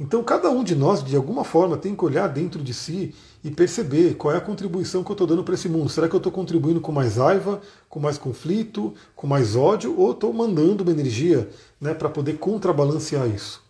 Então, 0.00 0.24
cada 0.24 0.50
um 0.50 0.64
de 0.64 0.74
nós, 0.74 1.04
de 1.04 1.14
alguma 1.14 1.44
forma, 1.44 1.76
tem 1.76 1.94
que 1.94 2.04
olhar 2.04 2.26
dentro 2.28 2.62
de 2.62 2.74
si 2.74 3.14
e 3.44 3.50
perceber 3.50 4.14
qual 4.14 4.34
é 4.34 4.38
a 4.38 4.40
contribuição 4.40 5.02
que 5.02 5.10
eu 5.10 5.14
estou 5.14 5.26
dando 5.26 5.42
para 5.42 5.54
esse 5.54 5.68
mundo. 5.68 5.88
Será 5.88 6.08
que 6.08 6.14
eu 6.14 6.18
estou 6.18 6.30
contribuindo 6.30 6.80
com 6.80 6.92
mais 6.92 7.16
raiva, 7.16 7.60
com 7.88 7.98
mais 7.98 8.16
conflito, 8.16 8.94
com 9.16 9.26
mais 9.26 9.56
ódio, 9.56 9.98
ou 9.98 10.12
estou 10.12 10.32
mandando 10.32 10.84
uma 10.84 10.92
energia 10.92 11.48
né, 11.80 11.92
para 11.92 12.08
poder 12.08 12.34
contrabalancear 12.38 13.28
isso? 13.28 13.62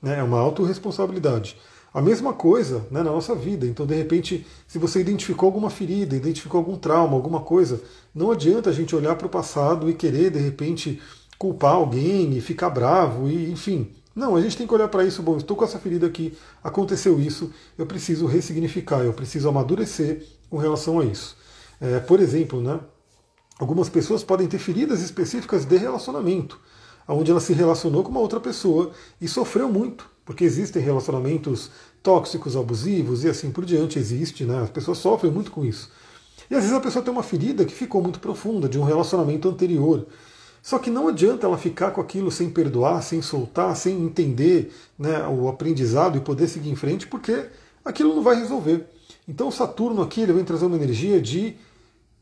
Né, 0.00 0.18
é 0.18 0.22
uma 0.22 0.38
autorresponsabilidade. 0.38 1.56
A 1.92 2.00
mesma 2.00 2.32
coisa 2.32 2.86
né, 2.90 3.02
na 3.02 3.10
nossa 3.10 3.34
vida. 3.34 3.66
Então, 3.66 3.86
de 3.86 3.94
repente, 3.94 4.46
se 4.68 4.78
você 4.78 5.00
identificou 5.00 5.46
alguma 5.46 5.70
ferida, 5.70 6.14
identificou 6.14 6.58
algum 6.58 6.76
trauma, 6.76 7.14
alguma 7.14 7.40
coisa, 7.40 7.82
não 8.14 8.30
adianta 8.30 8.70
a 8.70 8.72
gente 8.72 8.94
olhar 8.94 9.16
para 9.16 9.26
o 9.26 9.30
passado 9.30 9.90
e 9.90 9.94
querer, 9.94 10.30
de 10.30 10.38
repente, 10.38 11.00
culpar 11.38 11.74
alguém 11.74 12.36
e 12.36 12.40
ficar 12.40 12.70
bravo, 12.70 13.28
e 13.28 13.50
enfim. 13.50 13.90
Não, 14.18 14.34
a 14.34 14.40
gente 14.40 14.56
tem 14.56 14.66
que 14.66 14.74
olhar 14.74 14.88
para 14.88 15.04
isso, 15.04 15.22
bom, 15.22 15.36
estou 15.36 15.56
com 15.56 15.64
essa 15.64 15.78
ferida 15.78 16.04
aqui, 16.04 16.36
aconteceu 16.64 17.20
isso, 17.20 17.52
eu 17.78 17.86
preciso 17.86 18.26
ressignificar, 18.26 19.04
eu 19.04 19.12
preciso 19.12 19.48
amadurecer 19.48 20.26
com 20.50 20.56
relação 20.56 20.98
a 20.98 21.04
isso. 21.04 21.36
É, 21.80 22.00
por 22.00 22.18
exemplo, 22.18 22.60
né, 22.60 22.80
algumas 23.60 23.88
pessoas 23.88 24.24
podem 24.24 24.48
ter 24.48 24.58
feridas 24.58 25.02
específicas 25.02 25.64
de 25.64 25.76
relacionamento, 25.76 26.58
onde 27.06 27.30
ela 27.30 27.38
se 27.38 27.52
relacionou 27.52 28.02
com 28.02 28.10
uma 28.10 28.18
outra 28.18 28.40
pessoa 28.40 28.90
e 29.20 29.28
sofreu 29.28 29.68
muito, 29.68 30.10
porque 30.24 30.42
existem 30.42 30.82
relacionamentos 30.82 31.70
tóxicos, 32.02 32.56
abusivos 32.56 33.22
e 33.22 33.28
assim 33.28 33.52
por 33.52 33.64
diante, 33.64 34.00
existe, 34.00 34.42
né, 34.42 34.62
as 34.64 34.70
pessoas 34.70 34.98
sofrem 34.98 35.30
muito 35.30 35.52
com 35.52 35.64
isso. 35.64 35.92
E 36.50 36.56
às 36.56 36.62
vezes 36.62 36.76
a 36.76 36.80
pessoa 36.80 37.04
tem 37.04 37.12
uma 37.12 37.22
ferida 37.22 37.64
que 37.64 37.72
ficou 37.72 38.02
muito 38.02 38.18
profunda 38.18 38.68
de 38.68 38.80
um 38.80 38.82
relacionamento 38.82 39.48
anterior. 39.48 40.08
Só 40.68 40.78
que 40.78 40.90
não 40.90 41.08
adianta 41.08 41.46
ela 41.46 41.56
ficar 41.56 41.92
com 41.92 42.00
aquilo 42.02 42.30
sem 42.30 42.50
perdoar, 42.50 43.02
sem 43.02 43.22
soltar, 43.22 43.74
sem 43.74 43.98
entender 44.02 44.70
né, 44.98 45.26
o 45.26 45.48
aprendizado 45.48 46.18
e 46.18 46.20
poder 46.20 46.46
seguir 46.46 46.68
em 46.68 46.76
frente, 46.76 47.06
porque 47.06 47.46
aquilo 47.82 48.14
não 48.14 48.22
vai 48.22 48.36
resolver. 48.36 48.86
Então 49.26 49.50
Saturno 49.50 50.02
aqui 50.02 50.20
ele 50.20 50.34
vem 50.34 50.44
trazer 50.44 50.66
uma 50.66 50.76
energia 50.76 51.22
de 51.22 51.56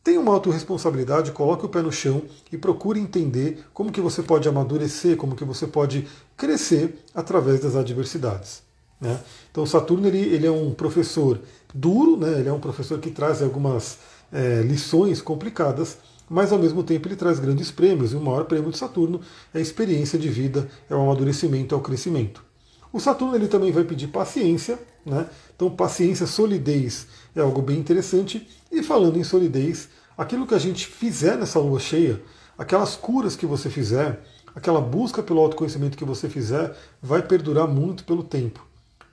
tenha 0.05 0.21
uma 0.21 0.33
autorresponsabilidade, 0.33 1.33
coloque 1.33 1.67
o 1.67 1.69
pé 1.69 1.83
no 1.83 1.91
chão 1.91 2.23
e 2.53 2.57
procure 2.57 3.01
entender 3.01 3.65
como 3.75 3.91
que 3.91 4.01
você 4.01 4.23
pode 4.23 4.49
amadurecer, 4.49 5.17
como 5.17 5.35
que 5.35 5.45
você 5.45 5.67
pode 5.67 6.07
crescer 6.37 7.05
através 7.13 7.59
das 7.59 7.75
adversidades. 7.75 8.63
Né? 9.01 9.19
Então 9.51 9.67
Saturno 9.67 10.07
ele, 10.07 10.21
ele 10.21 10.47
é 10.47 10.53
um 10.53 10.73
professor 10.73 11.41
duro, 11.75 12.17
né? 12.17 12.39
ele 12.39 12.49
é 12.49 12.53
um 12.53 12.61
professor 12.61 13.01
que 13.01 13.11
traz 13.11 13.43
algumas 13.43 13.99
é, 14.33 14.63
lições 14.63 15.21
complicadas, 15.21 15.99
mas 16.29 16.53
ao 16.53 16.59
mesmo 16.59 16.83
tempo 16.83 17.09
ele 17.09 17.17
traz 17.17 17.39
grandes 17.39 17.71
prêmios, 17.71 18.13
e 18.13 18.17
o 18.17 18.21
maior 18.21 18.45
prêmio 18.45 18.71
de 18.71 18.79
Saturno 18.79 19.21
é 19.55 19.59
a 19.59 19.61
experiência 19.61 20.19
de 20.19 20.29
vida, 20.29 20.69
é 20.91 20.95
o 20.95 21.01
amadurecimento, 21.01 21.75
é 21.75 21.79
o 21.79 21.81
crescimento. 21.81 22.45
O 22.93 23.01
Saturno 23.01 23.35
ele 23.35 23.49
também 23.49 23.73
vai 23.73 23.85
pedir 23.85 24.09
paciência, 24.09 24.79
né? 25.05 25.29
então 25.55 25.71
paciência, 25.71 26.27
solidez 26.27 27.07
é 27.35 27.41
algo 27.41 27.61
bem 27.63 27.79
interessante, 27.79 28.49
e 28.73 28.83
falando 28.83 29.19
em 29.19 29.25
solidez, 29.25 29.89
aquilo 30.17 30.47
que 30.47 30.55
a 30.55 30.59
gente 30.59 30.87
fizer 30.87 31.37
nessa 31.37 31.59
lua 31.59 31.79
cheia, 31.79 32.21
aquelas 32.59 32.97
curas 32.97 33.37
que 33.37 33.47
você 33.47 33.69
fizer, 33.69 34.23
aquela 34.55 34.81
busca 34.81 35.23
pelo 35.23 35.41
autoconhecimento 35.41 35.99
que 35.99 36.05
você 36.05 36.29
fizer, 36.29 36.75
vai 37.03 37.23
perdurar 37.23 37.69
muito 37.69 38.05
pelo 38.05 38.23
tempo. 38.23 38.67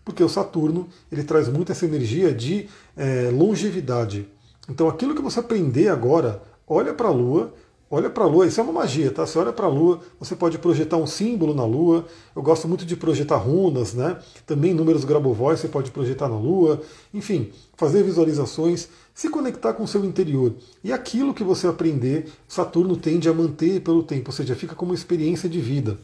Porque 0.05 0.23
o 0.23 0.29
Saturno 0.29 0.87
ele 1.11 1.23
traz 1.23 1.49
muito 1.49 1.71
essa 1.71 1.85
energia 1.85 2.33
de 2.33 2.69
é, 2.95 3.29
longevidade. 3.31 4.27
Então 4.69 4.87
aquilo 4.87 5.13
que 5.13 5.21
você 5.21 5.39
aprender 5.41 5.89
agora, 5.89 6.41
olha 6.67 6.93
para 6.93 7.07
a 7.07 7.11
Lua, 7.11 7.53
olha 7.89 8.09
para 8.09 8.23
a 8.23 8.27
Lua, 8.27 8.47
isso 8.47 8.59
é 8.59 8.63
uma 8.63 8.73
magia, 8.73 9.11
tá? 9.11 9.25
Você 9.25 9.37
olha 9.37 9.53
para 9.53 9.65
a 9.65 9.69
Lua, 9.69 9.99
você 10.19 10.35
pode 10.35 10.57
projetar 10.57 10.97
um 10.97 11.05
símbolo 11.05 11.53
na 11.53 11.65
Lua. 11.65 12.05
Eu 12.35 12.41
gosto 12.41 12.67
muito 12.67 12.85
de 12.85 12.95
projetar 12.95 13.37
runas, 13.37 13.93
né? 13.93 14.17
Também 14.45 14.73
números 14.73 15.05
Grabovoi 15.05 15.55
você 15.55 15.67
pode 15.67 15.91
projetar 15.91 16.27
na 16.27 16.37
Lua. 16.37 16.81
Enfim, 17.13 17.51
fazer 17.75 18.03
visualizações, 18.03 18.89
se 19.13 19.29
conectar 19.29 19.73
com 19.73 19.83
o 19.83 19.87
seu 19.87 20.03
interior. 20.03 20.53
E 20.83 20.91
aquilo 20.91 21.33
que 21.33 21.43
você 21.43 21.67
aprender, 21.67 22.31
Saturno 22.47 22.97
tende 22.97 23.29
a 23.29 23.33
manter 23.33 23.81
pelo 23.81 24.03
tempo, 24.03 24.29
ou 24.29 24.35
seja, 24.35 24.55
fica 24.55 24.73
como 24.73 24.93
experiência 24.93 25.47
de 25.47 25.59
vida. 25.59 25.97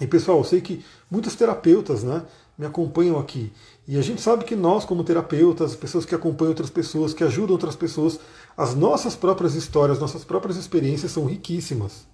E 0.00 0.06
pessoal, 0.08 0.38
eu 0.38 0.44
sei 0.44 0.60
que 0.60 0.84
muitos 1.08 1.36
terapeutas, 1.36 2.02
né? 2.02 2.24
me 2.56 2.66
acompanham 2.66 3.18
aqui. 3.18 3.52
E 3.86 3.98
a 3.98 4.02
gente 4.02 4.22
sabe 4.22 4.44
que 4.44 4.54
nós, 4.54 4.84
como 4.84 5.02
terapeutas, 5.02 5.74
pessoas 5.74 6.04
que 6.04 6.14
acompanham 6.14 6.50
outras 6.50 6.70
pessoas, 6.70 7.12
que 7.12 7.24
ajudam 7.24 7.52
outras 7.52 7.74
pessoas, 7.74 8.18
as 8.56 8.74
nossas 8.74 9.16
próprias 9.16 9.54
histórias, 9.54 9.98
nossas 9.98 10.24
próprias 10.24 10.56
experiências 10.56 11.12
são 11.12 11.24
riquíssimas. 11.26 12.06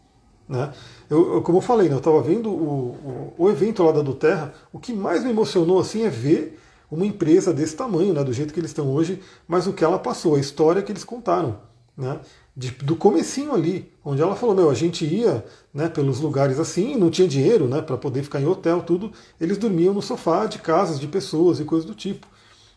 Né? 0.48 0.72
Eu, 1.08 1.34
eu 1.34 1.42
como 1.42 1.58
eu 1.58 1.62
falei, 1.62 1.88
né, 1.88 1.94
eu 1.94 1.98
estava 1.98 2.20
vendo 2.20 2.50
o, 2.50 3.32
o, 3.38 3.44
o, 3.44 3.50
evento 3.50 3.84
lá 3.84 3.92
da 3.92 4.02
do 4.02 4.14
Terra, 4.14 4.52
o 4.72 4.80
que 4.80 4.92
mais 4.92 5.22
me 5.22 5.30
emocionou 5.30 5.78
assim 5.78 6.02
é 6.02 6.08
ver 6.08 6.58
uma 6.90 7.06
empresa 7.06 7.52
desse 7.54 7.76
tamanho, 7.76 8.12
né, 8.12 8.24
do 8.24 8.32
jeito 8.32 8.52
que 8.52 8.58
eles 8.58 8.70
estão 8.70 8.92
hoje, 8.92 9.22
mas 9.46 9.68
o 9.68 9.72
que 9.72 9.84
ela 9.84 9.98
passou, 9.98 10.34
a 10.34 10.40
história 10.40 10.82
que 10.82 10.90
eles 10.90 11.04
contaram. 11.04 11.58
Né? 11.96 12.18
de, 12.60 12.70
do 12.72 12.96
comecinho 12.96 13.54
ali, 13.54 13.90
onde 14.04 14.20
ela 14.20 14.36
falou, 14.36 14.54
meu, 14.54 14.70
a 14.70 14.74
gente 14.74 15.04
ia 15.04 15.44
né, 15.72 15.88
pelos 15.88 16.20
lugares 16.20 16.58
assim, 16.58 16.96
não 16.96 17.10
tinha 17.10 17.26
dinheiro 17.26 17.66
né, 17.66 17.80
para 17.80 17.96
poder 17.96 18.22
ficar 18.22 18.40
em 18.40 18.46
hotel, 18.46 18.82
tudo, 18.82 19.12
eles 19.40 19.56
dormiam 19.56 19.94
no 19.94 20.02
sofá 20.02 20.44
de 20.44 20.58
casas 20.58 21.00
de 21.00 21.06
pessoas 21.06 21.60
e 21.60 21.64
coisas 21.64 21.86
do 21.86 21.94
tipo. 21.94 22.26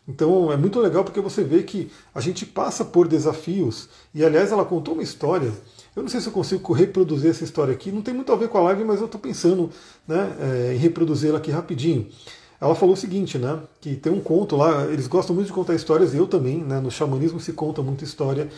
Então 0.07 0.51
é 0.51 0.57
muito 0.57 0.79
legal 0.79 1.03
porque 1.03 1.21
você 1.21 1.43
vê 1.43 1.63
que 1.63 1.89
a 2.13 2.19
gente 2.19 2.45
passa 2.45 2.83
por 2.83 3.07
desafios, 3.07 3.87
e 4.13 4.23
aliás 4.23 4.51
ela 4.51 4.65
contou 4.65 4.95
uma 4.95 5.03
história, 5.03 5.51
eu 5.95 6.01
não 6.01 6.09
sei 6.09 6.19
se 6.19 6.27
eu 6.27 6.33
consigo 6.33 6.73
reproduzir 6.73 7.29
essa 7.29 7.43
história 7.43 7.73
aqui, 7.73 7.91
não 7.91 8.01
tem 8.01 8.13
muito 8.13 8.31
a 8.31 8.35
ver 8.35 8.49
com 8.49 8.57
a 8.57 8.61
live, 8.61 8.83
mas 8.83 8.99
eu 8.99 9.05
estou 9.05 9.21
pensando 9.21 9.69
né, 10.07 10.35
é, 10.39 10.73
em 10.73 10.77
reproduzi-la 10.77 11.37
aqui 11.37 11.51
rapidinho. 11.51 12.07
Ela 12.59 12.75
falou 12.75 12.93
o 12.93 12.97
seguinte, 12.97 13.37
né? 13.37 13.59
Que 13.81 13.93
tem 13.93 14.11
um 14.11 14.21
conto 14.21 14.55
lá, 14.55 14.85
eles 14.85 15.05
gostam 15.05 15.35
muito 15.35 15.47
de 15.47 15.53
contar 15.53 15.75
histórias, 15.75 16.15
eu 16.15 16.25
também, 16.25 16.63
né? 16.63 16.79
No 16.79 16.89
xamanismo 16.89 17.37
se 17.37 17.51
conta 17.51 17.81
muita 17.81 18.05
história 18.05 18.49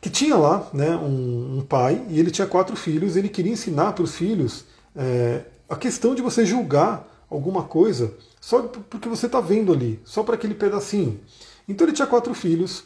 que 0.00 0.10
tinha 0.10 0.36
lá 0.36 0.68
né, 0.72 0.96
um, 0.96 1.58
um, 1.58 1.60
pai 1.62 2.04
e 2.08 2.18
ele 2.18 2.30
tinha 2.30 2.46
quatro 2.46 2.76
filhos 2.76 3.16
e 3.16 3.18
ele 3.18 3.28
queria 3.28 3.52
ensinar 3.52 3.92
para 3.92 4.04
os 4.04 4.14
filhos 4.14 4.64
é, 4.94 5.42
a 5.68 5.76
questão 5.76 6.14
de 6.14 6.22
você 6.22 6.46
julgar 6.46 7.06
alguma 7.28 7.64
coisa 7.64 8.12
só 8.48 8.62
porque 8.62 9.10
você 9.10 9.26
está 9.26 9.42
vendo 9.42 9.74
ali, 9.74 10.00
só 10.04 10.22
para 10.22 10.34
aquele 10.34 10.54
pedacinho. 10.54 11.20
Então 11.68 11.86
ele 11.86 11.94
tinha 11.94 12.08
quatro 12.08 12.32
filhos, 12.32 12.82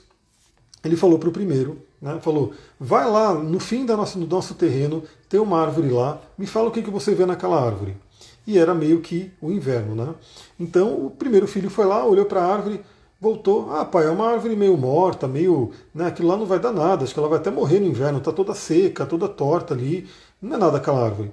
ele 0.83 0.97
falou 0.97 1.21
para 1.21 1.29
o 1.29 1.33
primeiro, 1.33 1.81
né, 2.01 2.19
falou, 2.21 2.53
vai 2.81 3.09
lá 3.09 3.33
no 3.33 3.61
fim 3.61 3.87
da 3.87 3.97
nossa, 3.97 4.19
do 4.19 4.27
nosso 4.27 4.57
terreno, 4.57 5.05
tem 5.29 5.39
uma 5.39 5.63
árvore 5.63 5.89
lá, 5.89 6.21
me 6.37 6.49
fala 6.49 6.67
o 6.67 6.73
que, 6.73 6.83
que 6.83 6.91
você 6.91 7.15
vê 7.15 7.25
naquela 7.25 7.65
árvore. 7.65 7.97
E 8.45 8.59
era 8.59 8.75
meio 8.75 9.01
que 9.01 9.31
o 9.41 9.53
inverno. 9.53 9.95
Né? 9.95 10.13
Então 10.59 11.07
o 11.07 11.11
primeiro 11.11 11.47
filho 11.47 11.71
foi 11.71 11.87
lá, 11.87 12.05
olhou 12.05 12.25
para 12.25 12.43
a 12.43 12.53
árvore, 12.53 12.81
voltou. 13.21 13.73
Ah, 13.73 13.85
pai, 13.85 14.07
é 14.07 14.11
uma 14.11 14.33
árvore 14.33 14.57
meio 14.57 14.77
morta, 14.77 15.29
meio. 15.29 15.71
Né, 15.95 16.09
aquilo 16.09 16.27
lá 16.27 16.37
não 16.37 16.45
vai 16.45 16.59
dar 16.59 16.73
nada, 16.73 17.05
acho 17.05 17.15
que 17.15 17.21
ela 17.21 17.29
vai 17.29 17.39
até 17.39 17.53
morrer 17.53 17.79
no 17.79 17.87
inverno, 17.87 18.19
está 18.19 18.33
toda 18.33 18.53
seca, 18.53 19.07
toda 19.07 19.29
torta 19.29 19.75
ali. 19.75 20.09
Não 20.41 20.57
é 20.57 20.59
nada 20.59 20.79
aquela 20.79 21.05
árvore. 21.05 21.33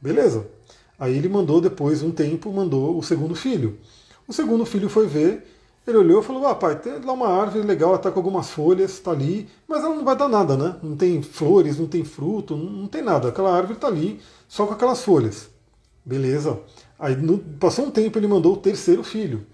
Beleza. 0.00 0.55
Aí 0.98 1.16
ele 1.16 1.28
mandou 1.28 1.60
depois, 1.60 2.02
um 2.02 2.10
tempo, 2.10 2.52
mandou 2.52 2.96
o 2.98 3.02
segundo 3.02 3.34
filho. 3.34 3.78
O 4.26 4.32
segundo 4.32 4.64
filho 4.64 4.88
foi 4.88 5.06
ver, 5.06 5.46
ele 5.86 5.98
olhou 5.98 6.20
e 6.20 6.24
falou: 6.24 6.46
Ah, 6.46 6.54
pai, 6.54 6.78
tem 6.78 6.98
lá 6.98 7.12
uma 7.12 7.28
árvore 7.28 7.64
legal, 7.64 7.90
ela 7.90 7.98
está 7.98 8.10
com 8.10 8.18
algumas 8.18 8.50
folhas, 8.50 8.92
está 8.92 9.12
ali, 9.12 9.48
mas 9.68 9.84
ela 9.84 9.94
não 9.94 10.04
vai 10.04 10.16
dar 10.16 10.28
nada, 10.28 10.56
né? 10.56 10.76
Não 10.82 10.96
tem 10.96 11.22
flores, 11.22 11.78
não 11.78 11.86
tem 11.86 12.04
fruto, 12.04 12.56
não, 12.56 12.64
não 12.64 12.86
tem 12.88 13.02
nada. 13.02 13.28
Aquela 13.28 13.54
árvore 13.54 13.74
está 13.74 13.86
ali, 13.86 14.20
só 14.48 14.66
com 14.66 14.72
aquelas 14.72 15.02
folhas. 15.02 15.48
Beleza. 16.04 16.58
Aí 16.98 17.14
no, 17.16 17.38
passou 17.38 17.86
um 17.86 17.90
tempo, 17.90 18.18
ele 18.18 18.26
mandou 18.26 18.54
o 18.54 18.56
terceiro 18.56 19.04
filho. 19.04 19.46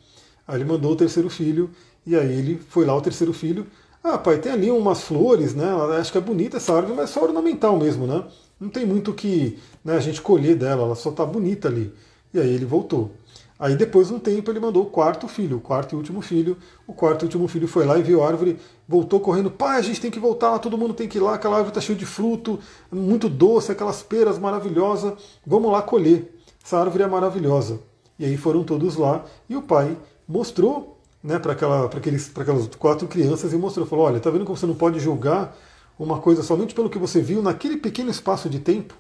Aí 0.47 0.57
ele 0.57 0.65
mandou 0.65 0.93
o 0.93 0.97
terceiro 0.97 1.29
filho, 1.29 1.71
e 2.07 2.17
aí 2.17 2.33
ele 2.33 2.59
foi 2.69 2.85
lá 2.87 2.97
o 2.97 3.01
terceiro 3.01 3.33
filho. 3.33 3.67
Ah, 4.05 4.19
pai, 4.19 4.39
tem 4.39 4.51
ali 4.51 4.71
umas 4.71 5.03
flores, 5.03 5.55
né? 5.55 5.65
Acho 5.99 6.11
que 6.11 6.19
é 6.19 6.21
bonita 6.21 6.57
essa 6.57 6.75
árvore, 6.75 6.97
mas 6.97 7.11
é 7.11 7.13
só 7.13 7.23
ornamental 7.23 7.77
mesmo, 7.79 8.07
né? 8.07 8.25
Não 8.59 8.69
tem 8.69 8.85
muito 8.85 9.13
que 9.13 9.59
né, 9.85 9.97
a 9.97 10.01
gente 10.01 10.21
colher 10.21 10.57
dela, 10.57 10.83
ela 10.83 10.95
só 10.97 11.13
tá 11.13 11.25
bonita 11.25 11.69
ali. 11.69 11.93
E 12.35 12.41
aí 12.41 12.53
ele 12.53 12.65
voltou. 12.65 13.13
Aí 13.59 13.77
depois 13.77 14.09
de 14.09 14.15
um 14.15 14.19
tempo 14.19 14.51
ele 14.51 14.59
mandou 14.59 14.83
o 14.83 14.87
quarto 14.87 15.29
filho, 15.29 15.59
o 15.59 15.61
quarto 15.61 15.93
e 15.93 15.97
último 15.97 16.21
filho. 16.21 16.57
O 16.85 16.93
quarto 16.93 17.23
e 17.23 17.27
último 17.27 17.47
filho 17.47 17.69
foi 17.69 17.85
lá 17.87 17.97
e 17.97 18.03
viu 18.03 18.25
a 18.25 18.27
árvore, 18.27 18.59
voltou 18.89 19.21
correndo. 19.21 19.53
Pai, 19.53 19.79
a 19.79 19.83
gente 19.83 20.01
tem 20.01 20.11
que 20.11 20.19
voltar 20.19 20.59
todo 20.59 20.77
mundo 20.77 20.95
tem 20.95 21.07
que 21.07 21.19
ir 21.19 21.21
lá, 21.21 21.35
aquela 21.35 21.55
árvore 21.55 21.71
está 21.71 21.81
cheia 21.81 21.97
de 21.97 22.05
fruto, 22.05 22.59
muito 22.91 23.29
doce, 23.29 23.71
aquelas 23.71 24.03
peras 24.03 24.37
maravilhosas. 24.37 25.15
Vamos 25.47 25.71
lá 25.71 25.81
colher. 25.81 26.37
Essa 26.65 26.79
árvore 26.79 27.05
é 27.05 27.07
maravilhosa. 27.07 27.79
E 28.19 28.25
aí 28.25 28.37
foram 28.37 28.65
todos 28.65 28.97
lá 28.97 29.25
e 29.49 29.55
o 29.55 29.63
pai 29.63 29.97
mostrou 30.27 30.99
né, 31.23 31.39
para 31.39 31.53
aquelas 31.53 32.69
quatro 32.79 33.07
crianças 33.07 33.53
e 33.53 33.57
mostrou, 33.57 33.87
falou, 33.87 34.07
olha, 34.07 34.21
tá 34.21 34.31
vendo 34.31 34.45
como 34.45 34.57
você 34.57 34.67
não 34.67 34.75
pode 34.75 34.99
julgar 34.99 35.57
uma 35.99 36.19
coisa 36.19 36.43
somente 36.43 36.75
pelo 36.75 36.91
que 36.91 36.99
você 36.99 37.21
viu 37.21 37.43
naquele 37.43 37.77
pequeno 37.77 38.11
espaço 38.11 38.49
de 38.49 38.59
tempo? 38.59 38.95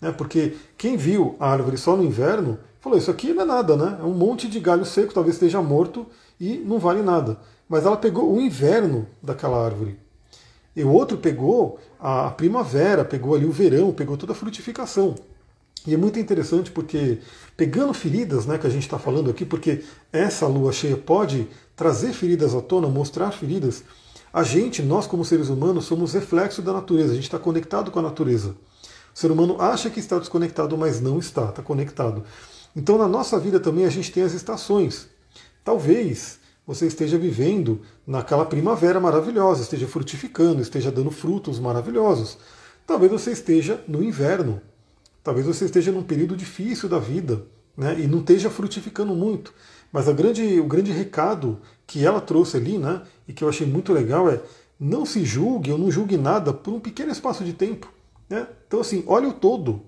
Né, 0.00 0.10
porque 0.10 0.56
quem 0.76 0.96
viu 0.96 1.36
a 1.38 1.50
árvore 1.50 1.78
só 1.78 1.96
no 1.96 2.04
inverno 2.04 2.58
falou, 2.80 2.98
isso 2.98 3.10
aqui 3.10 3.32
não 3.32 3.42
é 3.42 3.46
nada, 3.46 3.76
né? 3.76 3.98
É 4.00 4.04
um 4.04 4.12
monte 4.12 4.48
de 4.48 4.58
galho 4.58 4.84
seco, 4.84 5.14
talvez 5.14 5.36
esteja 5.36 5.62
morto 5.62 6.04
e 6.40 6.56
não 6.58 6.80
vale 6.80 7.00
nada. 7.00 7.38
Mas 7.68 7.86
ela 7.86 7.96
pegou 7.96 8.34
o 8.34 8.40
inverno 8.40 9.06
daquela 9.22 9.64
árvore. 9.64 9.96
E 10.74 10.82
o 10.82 10.90
outro 10.90 11.18
pegou 11.18 11.78
a 12.00 12.30
primavera, 12.30 13.04
pegou 13.04 13.36
ali 13.36 13.44
o 13.44 13.52
verão, 13.52 13.92
pegou 13.92 14.16
toda 14.16 14.32
a 14.32 14.34
frutificação. 14.34 15.14
E 15.86 15.94
é 15.94 15.96
muito 15.96 16.18
interessante 16.18 16.70
porque, 16.70 17.18
pegando 17.56 17.92
feridas, 17.92 18.46
né, 18.46 18.56
que 18.56 18.66
a 18.66 18.70
gente 18.70 18.84
está 18.84 18.98
falando 18.98 19.30
aqui, 19.30 19.44
porque 19.44 19.82
essa 20.12 20.46
lua 20.46 20.72
cheia 20.72 20.96
pode 20.96 21.48
trazer 21.74 22.12
feridas 22.12 22.54
à 22.54 22.60
tona, 22.60 22.88
mostrar 22.88 23.32
feridas, 23.32 23.82
a 24.32 24.42
gente, 24.42 24.80
nós 24.82 25.06
como 25.06 25.24
seres 25.24 25.48
humanos, 25.48 25.84
somos 25.84 26.14
reflexo 26.14 26.62
da 26.62 26.72
natureza, 26.72 27.12
a 27.12 27.14
gente 27.14 27.24
está 27.24 27.38
conectado 27.38 27.90
com 27.90 27.98
a 27.98 28.02
natureza. 28.02 28.56
O 29.14 29.18
ser 29.18 29.30
humano 29.30 29.60
acha 29.60 29.90
que 29.90 30.00
está 30.00 30.18
desconectado, 30.18 30.78
mas 30.78 31.00
não 31.00 31.18
está, 31.18 31.50
está 31.50 31.62
conectado. 31.62 32.24
Então, 32.74 32.96
na 32.96 33.06
nossa 33.06 33.38
vida 33.38 33.60
também 33.60 33.84
a 33.84 33.90
gente 33.90 34.10
tem 34.10 34.22
as 34.22 34.32
estações. 34.32 35.08
Talvez 35.62 36.38
você 36.66 36.86
esteja 36.86 37.18
vivendo 37.18 37.82
naquela 38.06 38.46
primavera 38.46 38.98
maravilhosa, 38.98 39.62
esteja 39.62 39.86
frutificando, 39.86 40.62
esteja 40.62 40.90
dando 40.90 41.10
frutos 41.10 41.58
maravilhosos. 41.58 42.38
Talvez 42.86 43.12
você 43.12 43.32
esteja 43.32 43.82
no 43.86 44.02
inverno, 44.02 44.62
Talvez 45.22 45.46
você 45.46 45.64
esteja 45.64 45.92
num 45.92 46.02
período 46.02 46.36
difícil 46.36 46.88
da 46.88 46.98
vida 46.98 47.46
né, 47.76 47.96
e 47.98 48.06
não 48.06 48.20
esteja 48.20 48.50
frutificando 48.50 49.14
muito. 49.14 49.54
Mas 49.92 50.08
a 50.08 50.12
grande, 50.12 50.58
o 50.58 50.64
grande 50.64 50.90
recado 50.90 51.60
que 51.86 52.04
ela 52.04 52.20
trouxe 52.20 52.56
ali, 52.56 52.78
né, 52.78 53.02
e 53.28 53.32
que 53.32 53.44
eu 53.44 53.48
achei 53.48 53.66
muito 53.66 53.92
legal, 53.92 54.28
é 54.28 54.40
não 54.78 55.06
se 55.06 55.24
julgue 55.24 55.70
ou 55.70 55.78
não 55.78 55.90
julgue 55.90 56.16
nada 56.16 56.52
por 56.52 56.74
um 56.74 56.80
pequeno 56.80 57.12
espaço 57.12 57.44
de 57.44 57.52
tempo. 57.52 57.92
Né? 58.28 58.46
Então, 58.66 58.80
assim, 58.80 59.04
olha 59.06 59.28
o 59.28 59.32
todo. 59.32 59.82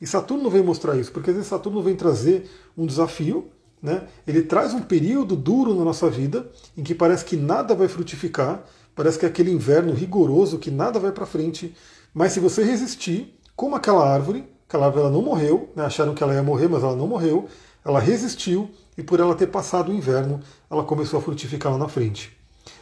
E 0.00 0.06
Saturno 0.06 0.48
vem 0.48 0.62
mostrar 0.62 0.96
isso, 0.96 1.10
porque 1.10 1.30
às 1.30 1.36
vezes 1.36 1.48
Saturno 1.48 1.82
vem 1.82 1.96
trazer 1.96 2.48
um 2.76 2.86
desafio, 2.86 3.50
né? 3.82 4.06
ele 4.26 4.42
traz 4.42 4.72
um 4.72 4.80
período 4.80 5.34
duro 5.34 5.74
na 5.74 5.84
nossa 5.84 6.08
vida, 6.08 6.48
em 6.76 6.82
que 6.82 6.94
parece 6.94 7.24
que 7.24 7.36
nada 7.36 7.74
vai 7.74 7.88
frutificar, 7.88 8.64
parece 8.94 9.18
que 9.18 9.26
é 9.26 9.28
aquele 9.28 9.50
inverno 9.50 9.92
rigoroso, 9.92 10.58
que 10.58 10.70
nada 10.70 10.98
vai 10.98 11.12
para 11.12 11.26
frente, 11.26 11.74
mas 12.14 12.32
se 12.32 12.40
você 12.40 12.62
resistir, 12.62 13.36
como 13.54 13.74
aquela 13.74 14.08
árvore, 14.08 14.44
Árvore 14.72 15.04
ela 15.04 15.10
não 15.10 15.22
morreu, 15.22 15.70
né? 15.76 15.84
acharam 15.84 16.14
que 16.14 16.22
ela 16.22 16.34
ia 16.34 16.42
morrer, 16.42 16.68
mas 16.68 16.82
ela 16.82 16.96
não 16.96 17.06
morreu. 17.06 17.48
Ela 17.84 18.00
resistiu 18.00 18.70
e 18.98 19.02
por 19.02 19.20
ela 19.20 19.34
ter 19.34 19.46
passado 19.46 19.90
o 19.90 19.94
inverno, 19.94 20.40
ela 20.70 20.82
começou 20.82 21.18
a 21.18 21.22
frutificar 21.22 21.72
lá 21.72 21.78
na 21.78 21.88
frente. 21.88 22.36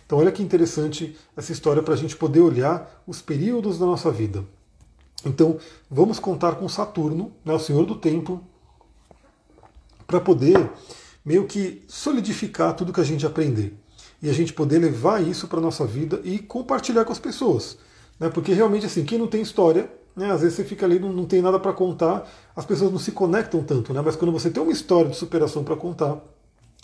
Então, 0.06 0.18
olha 0.18 0.32
que 0.32 0.42
interessante 0.42 1.16
essa 1.36 1.52
história 1.52 1.82
para 1.82 1.94
a 1.94 1.96
gente 1.96 2.16
poder 2.16 2.40
olhar 2.40 3.02
os 3.06 3.20
períodos 3.20 3.78
da 3.78 3.86
nossa 3.86 4.10
vida. 4.10 4.44
Então, 5.24 5.58
vamos 5.90 6.18
contar 6.18 6.56
com 6.56 6.68
Saturno, 6.68 7.32
né, 7.44 7.52
o 7.52 7.58
Senhor 7.58 7.84
do 7.86 7.96
Tempo, 7.96 8.42
para 10.06 10.20
poder 10.20 10.70
meio 11.24 11.46
que 11.46 11.82
solidificar 11.88 12.74
tudo 12.74 12.92
que 12.92 13.00
a 13.00 13.04
gente 13.04 13.26
aprender. 13.26 13.74
E 14.22 14.28
a 14.28 14.32
gente 14.32 14.52
poder 14.52 14.78
levar 14.78 15.22
isso 15.22 15.48
para 15.48 15.58
a 15.58 15.62
nossa 15.62 15.86
vida 15.86 16.20
e 16.24 16.38
compartilhar 16.38 17.04
com 17.04 17.12
as 17.12 17.18
pessoas. 17.18 17.78
Né? 18.18 18.28
Porque 18.28 18.52
realmente, 18.52 18.86
assim, 18.86 19.04
quem 19.04 19.18
não 19.18 19.26
tem 19.26 19.42
história, 19.42 19.90
né, 20.16 20.31
às 20.31 20.40
vezes 20.42 20.57
você 20.57 20.64
fica 20.64 20.87
ali, 20.87 20.98
não, 20.98 21.12
não 21.12 21.24
tem 21.24 21.42
nada 21.42 21.59
para 21.59 21.72
contar, 21.72 22.29
as 22.55 22.64
pessoas 22.64 22.90
não 22.90 22.98
se 22.98 23.12
conectam 23.12 23.62
tanto. 23.62 23.92
Né? 23.92 24.00
Mas 24.05 24.16
quando 24.16 24.33
você 24.33 24.50
tem 24.50 24.62
uma 24.62 24.72
história 24.72 25.11
de 25.11 25.16
superação 25.16 25.64
para 25.64 25.77
contar, 25.77 26.18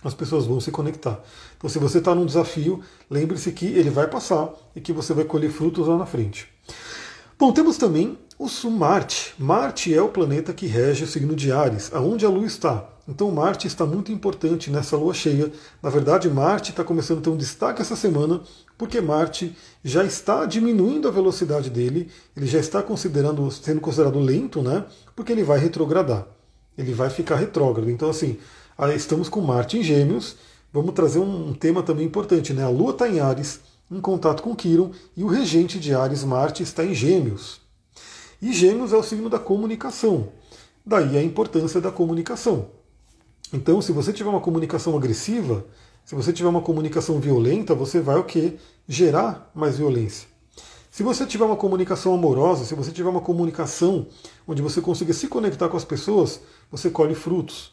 as 0.03 0.14
pessoas 0.14 0.47
vão 0.47 0.61
se 0.61 0.71
conectar. 0.71 1.21
Então, 1.57 1.69
se 1.69 1.79
você 1.79 1.99
está 1.99 2.14
num 2.14 2.25
desafio, 2.25 2.81
lembre-se 3.11 3.53
que 3.53 3.66
ele 3.66 3.90
vai 3.90 4.09
passar 4.09 4.51
e 4.75 4.81
que 4.81 4.93
você 4.93 5.12
vai 5.12 5.25
colher 5.25 5.51
frutos 5.51 5.87
lá 5.87 5.97
na 5.97 6.07
frente. 6.07 6.49
Bom, 7.38 7.53
temos 7.53 7.77
também 7.77 8.19
o 8.38 8.71
Marte. 8.71 9.35
Marte 9.38 9.95
é 9.95 10.01
o 10.01 10.09
planeta 10.09 10.53
que 10.53 10.66
rege 10.66 11.05
o 11.05 11.07
signo 11.07 11.37
de 11.37 11.53
Ares, 11.53 11.90
aonde 11.93 12.25
a 12.25 12.29
Lua 12.29 12.47
está. 12.47 12.88
Então 13.11 13.29
Marte 13.33 13.66
está 13.66 13.85
muito 13.85 14.12
importante 14.12 14.70
nessa 14.70 14.96
lua 14.96 15.12
cheia. 15.12 15.53
Na 15.83 15.90
verdade, 15.90 16.31
Marte 16.31 16.70
está 16.70 16.85
começando 16.85 17.18
a 17.18 17.23
ter 17.23 17.31
um 17.31 17.37
destaque 17.37 17.83
essa 17.83 17.96
semana, 17.96 18.40
porque 18.79 19.01
Marte 19.01 19.57
já 19.83 20.05
está 20.05 20.46
diminuindo 20.46 21.09
a 21.09 21.11
velocidade 21.11 21.70
dele, 21.70 22.09
ele 22.37 22.46
já 22.46 22.61
está 22.61 22.81
considerando, 22.81 23.51
sendo 23.51 23.81
considerado 23.81 24.20
lento, 24.20 24.62
né? 24.62 24.85
Porque 25.16 25.33
ele 25.33 25.42
vai 25.42 25.59
retrogradar. 25.59 26.25
Ele 26.79 26.94
vai 26.94 27.11
ficar 27.11 27.35
retrógrado. 27.35 27.90
Então, 27.90 28.09
assim, 28.09 28.38
estamos 28.94 29.29
com 29.29 29.40
Marte 29.40 29.77
em 29.77 29.83
Gêmeos. 29.83 30.37
Vamos 30.73 30.94
trazer 30.94 31.18
um 31.18 31.53
tema 31.53 31.83
também 31.83 32.07
importante, 32.07 32.53
né? 32.53 32.62
A 32.62 32.68
Lua 32.68 32.92
está 32.92 33.09
em 33.09 33.18
Ares, 33.18 33.59
em 33.90 34.01
contato 34.01 34.40
com 34.40 34.55
Quiron, 34.55 34.92
e 35.16 35.25
o 35.25 35.27
regente 35.27 35.81
de 35.81 35.92
Ares, 35.92 36.23
Marte, 36.23 36.62
está 36.62 36.85
em 36.85 36.94
Gêmeos. 36.94 37.61
E 38.40 38.53
Gêmeos 38.53 38.92
é 38.92 38.96
o 38.96 39.03
signo 39.03 39.29
da 39.29 39.40
comunicação. 39.40 40.29
Daí 40.87 41.18
a 41.18 41.23
importância 41.23 41.81
da 41.81 41.90
comunicação. 41.90 42.79
Então, 43.52 43.82
se 43.82 43.92
você 43.92 44.12
tiver 44.12 44.30
uma 44.30 44.40
comunicação 44.40 44.96
agressiva, 44.96 45.64
se 46.04 46.14
você 46.14 46.32
tiver 46.32 46.48
uma 46.48 46.62
comunicação 46.62 47.18
violenta, 47.20 47.74
você 47.74 48.00
vai 48.00 48.16
o 48.16 48.24
quê? 48.24 48.54
Gerar 48.88 49.50
mais 49.54 49.78
violência. 49.78 50.28
Se 50.90 51.02
você 51.02 51.24
tiver 51.24 51.44
uma 51.44 51.56
comunicação 51.56 52.12
amorosa, 52.14 52.64
se 52.64 52.74
você 52.74 52.90
tiver 52.90 53.08
uma 53.08 53.20
comunicação 53.20 54.06
onde 54.46 54.60
você 54.60 54.80
consiga 54.80 55.12
se 55.12 55.28
conectar 55.28 55.68
com 55.68 55.76
as 55.76 55.84
pessoas, 55.84 56.40
você 56.70 56.90
colhe 56.90 57.14
frutos. 57.14 57.72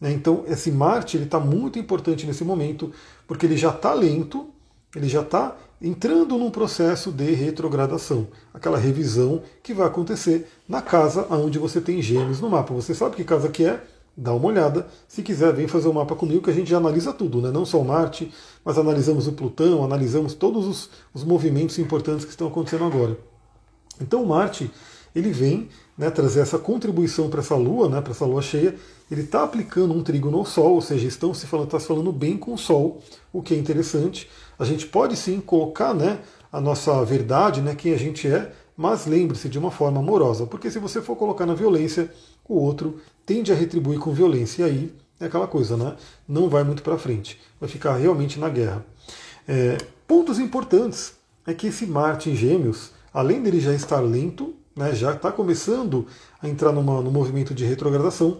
Né? 0.00 0.12
Então, 0.12 0.44
esse 0.46 0.70
Marte 0.70 1.16
está 1.16 1.38
muito 1.38 1.78
importante 1.78 2.26
nesse 2.26 2.44
momento, 2.44 2.92
porque 3.26 3.46
ele 3.46 3.56
já 3.56 3.70
está 3.70 3.92
lento, 3.94 4.48
ele 4.94 5.08
já 5.08 5.22
está 5.22 5.56
entrando 5.80 6.36
num 6.36 6.50
processo 6.50 7.12
de 7.12 7.32
retrogradação, 7.32 8.26
aquela 8.52 8.78
revisão 8.78 9.42
que 9.62 9.72
vai 9.72 9.86
acontecer 9.86 10.48
na 10.68 10.82
casa 10.82 11.26
onde 11.30 11.58
você 11.58 11.80
tem 11.80 12.02
gêmeos 12.02 12.40
no 12.40 12.50
mapa. 12.50 12.74
Você 12.74 12.94
sabe 12.94 13.14
que 13.14 13.24
casa 13.24 13.48
que 13.48 13.64
é? 13.64 13.84
Dá 14.18 14.34
uma 14.34 14.48
olhada. 14.48 14.88
Se 15.06 15.22
quiser, 15.22 15.52
vem 15.52 15.68
fazer 15.68 15.86
o 15.86 15.92
um 15.92 15.94
mapa 15.94 16.16
comigo 16.16 16.42
que 16.42 16.50
a 16.50 16.52
gente 16.52 16.68
já 16.68 16.78
analisa 16.78 17.12
tudo, 17.12 17.40
né? 17.40 17.52
não 17.52 17.64
só 17.64 17.80
o 17.80 17.84
Marte, 17.84 18.32
mas 18.64 18.76
analisamos 18.76 19.28
o 19.28 19.32
Plutão, 19.32 19.84
analisamos 19.84 20.34
todos 20.34 20.66
os, 20.66 20.90
os 21.14 21.22
movimentos 21.22 21.78
importantes 21.78 22.24
que 22.24 22.32
estão 22.32 22.48
acontecendo 22.48 22.84
agora. 22.84 23.16
Então 24.00 24.24
o 24.24 24.26
Marte 24.26 24.70
ele 25.14 25.30
vem 25.30 25.68
né, 25.96 26.10
trazer 26.10 26.40
essa 26.40 26.58
contribuição 26.58 27.30
para 27.30 27.40
essa 27.40 27.54
Lua, 27.54 27.88
né, 27.88 28.00
para 28.00 28.12
essa 28.12 28.26
Lua 28.26 28.42
cheia. 28.42 28.74
Ele 29.10 29.22
está 29.22 29.42
aplicando 29.44 29.94
um 29.94 30.02
trígono 30.02 30.38
ao 30.38 30.44
Sol, 30.44 30.74
ou 30.74 30.82
seja, 30.82 31.06
estão 31.06 31.32
se 31.32 31.46
falando, 31.46 31.66
está 31.66 31.80
se 31.80 31.86
falando 31.86 32.12
bem 32.12 32.36
com 32.36 32.52
o 32.52 32.58
Sol, 32.58 33.00
o 33.32 33.40
que 33.40 33.54
é 33.54 33.56
interessante. 33.56 34.28
A 34.58 34.64
gente 34.64 34.86
pode 34.86 35.16
sim 35.16 35.40
colocar 35.40 35.94
né, 35.94 36.18
a 36.52 36.60
nossa 36.60 37.04
verdade, 37.04 37.62
né, 37.62 37.74
quem 37.74 37.94
a 37.94 37.96
gente 37.96 38.28
é, 38.28 38.52
mas 38.76 39.06
lembre-se 39.06 39.48
de 39.48 39.58
uma 39.58 39.70
forma 39.70 39.98
amorosa, 39.98 40.46
porque 40.46 40.70
se 40.70 40.78
você 40.78 41.00
for 41.00 41.16
colocar 41.16 41.46
na 41.46 41.54
violência, 41.54 42.12
o 42.48 42.54
outro 42.54 43.00
tende 43.28 43.52
a 43.52 43.54
retribuir 43.54 43.98
com 43.98 44.10
violência. 44.10 44.62
E 44.62 44.64
aí 44.64 44.92
é 45.20 45.26
aquela 45.26 45.46
coisa, 45.46 45.76
né? 45.76 45.94
Não 46.26 46.48
vai 46.48 46.64
muito 46.64 46.82
para 46.82 46.96
frente. 46.96 47.38
Vai 47.60 47.68
ficar 47.68 47.94
realmente 47.96 48.40
na 48.40 48.48
guerra. 48.48 48.84
É, 49.46 49.76
pontos 50.06 50.38
importantes 50.38 51.12
é 51.46 51.52
que 51.52 51.66
esse 51.66 51.86
Marte 51.86 52.30
em 52.30 52.34
Gêmeos, 52.34 52.90
além 53.12 53.42
dele 53.42 53.60
já 53.60 53.74
estar 53.74 54.00
lento, 54.00 54.54
né, 54.74 54.94
já 54.94 55.12
está 55.12 55.30
começando 55.30 56.06
a 56.40 56.48
entrar 56.48 56.72
numa, 56.72 57.02
num 57.02 57.10
movimento 57.10 57.54
de 57.54 57.66
retrogradação, 57.66 58.38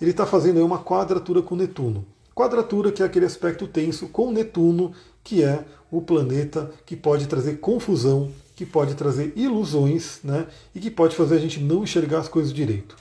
ele 0.00 0.12
está 0.12 0.24
fazendo 0.24 0.56
aí 0.56 0.62
uma 0.62 0.82
quadratura 0.82 1.42
com 1.42 1.54
Netuno. 1.54 2.06
Quadratura 2.34 2.90
que 2.90 3.02
é 3.02 3.06
aquele 3.06 3.26
aspecto 3.26 3.66
tenso 3.66 4.08
com 4.08 4.32
Netuno, 4.32 4.92
que 5.22 5.44
é 5.44 5.64
o 5.90 6.00
planeta 6.00 6.70
que 6.86 6.96
pode 6.96 7.26
trazer 7.26 7.58
confusão, 7.58 8.30
que 8.56 8.64
pode 8.64 8.94
trazer 8.94 9.34
ilusões, 9.36 10.20
né, 10.24 10.46
e 10.74 10.80
que 10.80 10.90
pode 10.90 11.14
fazer 11.14 11.34
a 11.34 11.40
gente 11.40 11.60
não 11.60 11.82
enxergar 11.82 12.20
as 12.20 12.28
coisas 12.28 12.52
direito. 12.52 12.96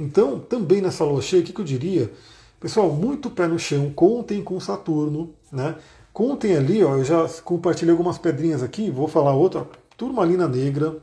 Então, 0.00 0.38
também 0.38 0.80
nessa 0.80 1.04
lua 1.04 1.20
cheia, 1.20 1.42
o 1.42 1.44
que, 1.44 1.60
eu 1.60 1.64
diria? 1.64 2.10
Pessoal, 2.58 2.90
muito 2.90 3.30
pé 3.30 3.46
no 3.46 3.58
chão, 3.58 3.92
contem 3.94 4.42
com 4.42 4.58
Saturno, 4.58 5.34
né? 5.52 5.76
Contem 6.10 6.56
ali, 6.56 6.82
ó, 6.82 6.96
eu 6.96 7.04
já 7.04 7.28
compartilhei 7.44 7.92
algumas 7.92 8.16
pedrinhas 8.16 8.62
aqui, 8.62 8.90
vou 8.90 9.06
falar 9.06 9.34
outra, 9.34 9.68
turmalina 9.98 10.48
negra, 10.48 10.96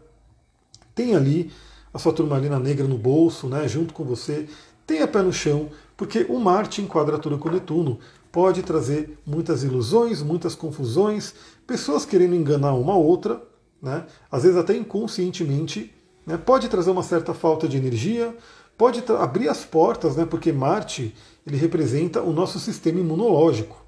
tem 0.96 1.16
ali 1.16 1.52
a 1.94 2.00
sua 2.00 2.12
turmalina 2.12 2.60
negra 2.60 2.88
no 2.88 2.98
bolso, 2.98 3.48
né, 3.48 3.68
junto 3.68 3.94
com 3.94 4.04
você, 4.04 4.48
tenha 4.86 5.08
pé 5.08 5.22
no 5.22 5.32
chão, 5.32 5.70
porque 5.96 6.26
o 6.28 6.40
Marte 6.40 6.82
em 6.82 6.88
quadratura 6.88 7.38
com 7.38 7.50
Netuno. 7.50 8.00
Pode 8.32 8.64
trazer 8.64 9.18
muitas 9.26 9.64
ilusões, 9.64 10.22
muitas 10.22 10.56
confusões, 10.56 11.34
pessoas 11.66 12.04
querendo 12.04 12.36
enganar 12.36 12.74
uma 12.74 12.96
outra, 12.96 13.42
né, 13.82 14.06
às 14.32 14.42
vezes 14.42 14.58
até 14.58 14.76
inconscientemente, 14.76 15.94
né, 16.26 16.36
pode 16.36 16.68
trazer 16.68 16.90
uma 16.90 17.04
certa 17.04 17.34
falta 17.34 17.68
de 17.68 17.78
energia, 17.78 18.36
pode 18.78 19.04
abrir 19.12 19.50
as 19.50 19.66
portas, 19.66 20.16
né, 20.16 20.26
porque 20.26 20.52
Marte 20.52 21.16
ele 21.46 21.58
representa 21.58 22.22
o 22.22 22.32
nosso 22.32 22.60
sistema 22.60 23.00
imunológico. 23.00 23.84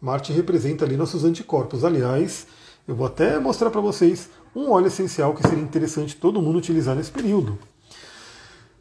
Marte 0.00 0.32
representa 0.32 0.84
ali 0.84 0.96
nossos 0.96 1.24
anticorpos. 1.24 1.84
Aliás, 1.84 2.46
eu 2.88 2.94
vou 2.94 3.06
até 3.06 3.38
mostrar 3.38 3.70
para 3.70 3.80
vocês 3.80 4.30
um 4.54 4.70
óleo 4.70 4.86
essencial 4.86 5.34
que 5.34 5.46
seria 5.46 5.62
interessante 5.62 6.16
todo 6.16 6.40
mundo 6.40 6.58
utilizar 6.58 6.96
nesse 6.96 7.10
período. 7.10 7.58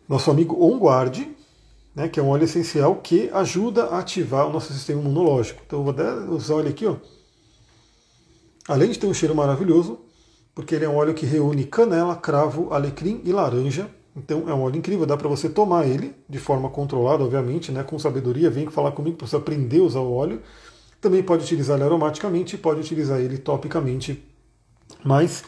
Nosso 0.07 0.31
amigo 0.31 0.63
OnGuard, 0.63 1.35
né, 1.93 2.07
que 2.07 2.19
é 2.19 2.23
um 2.23 2.29
óleo 2.29 2.45
essencial 2.45 2.95
que 2.95 3.29
ajuda 3.33 3.85
a 3.85 3.99
ativar 3.99 4.47
o 4.47 4.53
nosso 4.53 4.71
sistema 4.71 5.01
imunológico. 5.01 5.61
Então 5.65 5.79
eu 5.79 5.83
vou 5.83 5.93
até 5.93 6.11
usar 6.31 6.59
ele 6.59 6.69
aqui, 6.69 6.85
ó. 6.85 6.95
Além 8.67 8.91
de 8.91 8.99
ter 8.99 9.07
um 9.07 9.13
cheiro 9.13 9.35
maravilhoso, 9.35 9.99
porque 10.55 10.75
ele 10.75 10.85
é 10.85 10.89
um 10.89 10.95
óleo 10.95 11.13
que 11.13 11.25
reúne 11.25 11.65
canela, 11.65 12.15
cravo, 12.15 12.73
alecrim 12.73 13.21
e 13.25 13.31
laranja. 13.31 13.89
Então 14.19 14.49
é 14.49 14.53
um 14.53 14.62
óleo 14.63 14.75
incrível, 14.75 15.05
dá 15.05 15.15
para 15.15 15.29
você 15.29 15.47
tomar 15.47 15.88
ele 15.88 16.13
de 16.27 16.38
forma 16.38 16.69
controlada, 16.69 17.23
obviamente, 17.23 17.71
né, 17.71 17.84
com 17.84 17.97
sabedoria. 17.97 18.49
Vem 18.49 18.67
falar 18.67 18.91
comigo 18.91 19.15
para 19.15 19.25
você 19.25 19.38
aprender 19.38 19.79
a 19.79 19.84
usar 19.84 20.01
o 20.01 20.13
óleo. 20.13 20.41
Também 20.99 21.23
pode 21.23 21.43
utilizar 21.43 21.77
ele 21.77 21.86
aromaticamente, 21.86 22.58
pode 22.58 22.82
utilizar 22.82 23.19
ele 23.19 23.38
topicamente. 23.38 24.21
Mas 25.05 25.43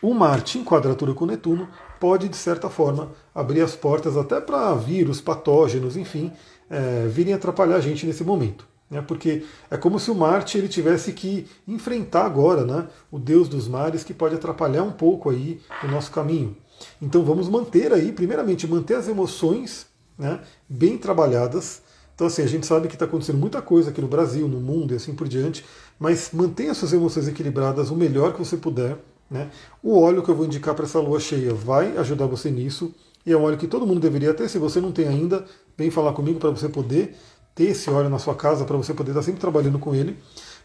o 0.00 0.14
Marte 0.14 0.58
em 0.58 0.64
quadratura 0.64 1.12
com 1.12 1.26
Netuno 1.26 1.68
pode, 2.00 2.28
de 2.28 2.36
certa 2.36 2.70
forma, 2.70 3.10
abrir 3.34 3.60
as 3.60 3.76
portas 3.76 4.16
até 4.16 4.40
para 4.40 4.74
vírus, 4.74 5.20
patógenos, 5.20 5.96
enfim, 5.96 6.32
é, 6.70 7.06
virem 7.06 7.34
atrapalhar 7.34 7.76
a 7.76 7.80
gente 7.80 8.06
nesse 8.06 8.24
momento. 8.24 8.66
Né, 8.90 9.02
porque 9.06 9.44
é 9.70 9.76
como 9.76 9.98
se 9.98 10.10
o 10.10 10.14
Marte 10.14 10.56
ele 10.56 10.68
tivesse 10.68 11.12
que 11.12 11.46
enfrentar 11.66 12.24
agora 12.24 12.64
né, 12.64 12.86
o 13.10 13.18
Deus 13.18 13.48
dos 13.48 13.66
mares, 13.66 14.04
que 14.04 14.14
pode 14.14 14.34
atrapalhar 14.34 14.82
um 14.82 14.92
pouco 14.92 15.30
aí 15.30 15.60
o 15.82 15.88
nosso 15.88 16.10
caminho. 16.10 16.56
Então 17.00 17.24
vamos 17.24 17.48
manter 17.48 17.92
aí, 17.92 18.12
primeiramente, 18.12 18.66
manter 18.66 18.94
as 18.94 19.08
emoções 19.08 19.86
né, 20.18 20.40
bem 20.68 20.96
trabalhadas. 20.96 21.82
Então, 22.14 22.26
assim, 22.26 22.42
a 22.42 22.46
gente 22.46 22.66
sabe 22.66 22.86
que 22.86 22.94
está 22.94 23.04
acontecendo 23.04 23.38
muita 23.38 23.60
coisa 23.60 23.90
aqui 23.90 24.00
no 24.00 24.06
Brasil, 24.06 24.46
no 24.46 24.60
mundo 24.60 24.92
e 24.92 24.96
assim 24.96 25.14
por 25.14 25.26
diante, 25.26 25.64
mas 25.98 26.30
mantenha 26.32 26.72
suas 26.72 26.92
emoções 26.92 27.26
equilibradas 27.26 27.90
o 27.90 27.96
melhor 27.96 28.32
que 28.32 28.38
você 28.38 28.56
puder. 28.56 28.96
Né? 29.28 29.50
O 29.82 29.98
óleo 29.98 30.22
que 30.22 30.28
eu 30.28 30.34
vou 30.34 30.46
indicar 30.46 30.74
para 30.74 30.84
essa 30.84 31.00
lua 31.00 31.18
cheia 31.18 31.52
vai 31.52 31.96
ajudar 31.96 32.26
você 32.26 32.50
nisso, 32.50 32.94
e 33.26 33.32
é 33.32 33.36
um 33.36 33.42
óleo 33.42 33.56
que 33.56 33.66
todo 33.66 33.86
mundo 33.86 34.00
deveria 34.00 34.34
ter. 34.34 34.48
Se 34.48 34.58
você 34.58 34.80
não 34.80 34.92
tem 34.92 35.08
ainda, 35.08 35.44
vem 35.76 35.90
falar 35.90 36.12
comigo 36.12 36.38
para 36.38 36.50
você 36.50 36.68
poder 36.68 37.16
ter 37.54 37.70
esse 37.70 37.88
óleo 37.88 38.10
na 38.10 38.18
sua 38.18 38.34
casa, 38.34 38.64
para 38.64 38.76
você 38.76 38.92
poder 38.92 39.12
estar 39.12 39.22
sempre 39.22 39.40
trabalhando 39.40 39.78
com 39.78 39.94
ele. 39.94 40.16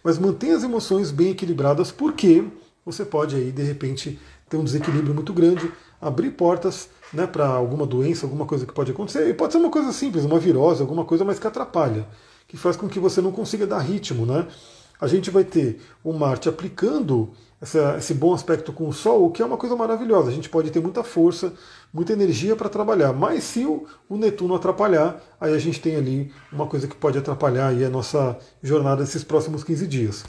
Mas 0.03 0.19
mantenha 0.19 0.55
as 0.55 0.63
emoções 0.63 1.09
bem 1.09 1.31
equilibradas, 1.31 1.91
porque 1.91 2.43
você 2.85 3.05
pode 3.05 3.35
aí, 3.35 3.51
de 3.51 3.63
repente, 3.63 4.19
ter 4.49 4.57
um 4.57 4.63
desequilíbrio 4.63 5.13
muito 5.13 5.33
grande 5.33 5.71
abrir 6.01 6.31
portas 6.31 6.89
né, 7.13 7.27
para 7.27 7.47
alguma 7.47 7.85
doença, 7.85 8.25
alguma 8.25 8.45
coisa 8.45 8.65
que 8.65 8.73
pode 8.73 8.91
acontecer. 8.91 9.27
E 9.29 9.33
pode 9.33 9.53
ser 9.53 9.59
uma 9.59 9.69
coisa 9.69 9.91
simples, 9.91 10.23
uma 10.23 10.39
virose, 10.39 10.81
alguma 10.81 11.05
coisa, 11.05 11.25
mas 11.25 11.39
que 11.39 11.47
atrapalha, 11.47 12.07
que 12.47 12.57
faz 12.57 12.75
com 12.75 12.87
que 12.87 12.99
você 12.99 13.21
não 13.21 13.31
consiga 13.31 13.67
dar 13.67 13.79
ritmo. 13.79 14.25
Né? 14.25 14.47
A 14.99 15.07
gente 15.07 15.29
vai 15.29 15.43
ter 15.43 15.81
o 16.03 16.13
Marte 16.13 16.47
aplicando 16.47 17.29
essa, 17.61 17.97
esse 17.97 18.13
bom 18.13 18.33
aspecto 18.33 18.71
com 18.71 18.87
o 18.87 18.93
Sol, 18.93 19.25
o 19.25 19.31
que 19.31 19.41
é 19.41 19.45
uma 19.45 19.57
coisa 19.57 19.75
maravilhosa. 19.75 20.29
A 20.29 20.33
gente 20.33 20.49
pode 20.49 20.71
ter 20.71 20.79
muita 20.79 21.03
força, 21.03 21.53
muita 21.93 22.13
energia 22.13 22.55
para 22.55 22.69
trabalhar. 22.69 23.11
Mas 23.11 23.43
se 23.43 23.65
o, 23.65 23.85
o, 24.07 24.17
Netuno 24.17 24.55
atrapalhar, 24.55 25.21
aí 25.39 25.53
a 25.53 25.59
gente 25.59 25.81
tem 25.81 25.95
ali 25.95 26.31
uma 26.51 26.67
coisa 26.67 26.87
que 26.87 26.95
pode 26.95 27.17
atrapalhar 27.17 27.67
aí 27.67 27.83
a 27.83 27.89
nossa 27.89 28.37
jornada 28.63 29.03
esses 29.03 29.23
próximos 29.23 29.63
15 29.63 29.87
dias. 29.87 30.25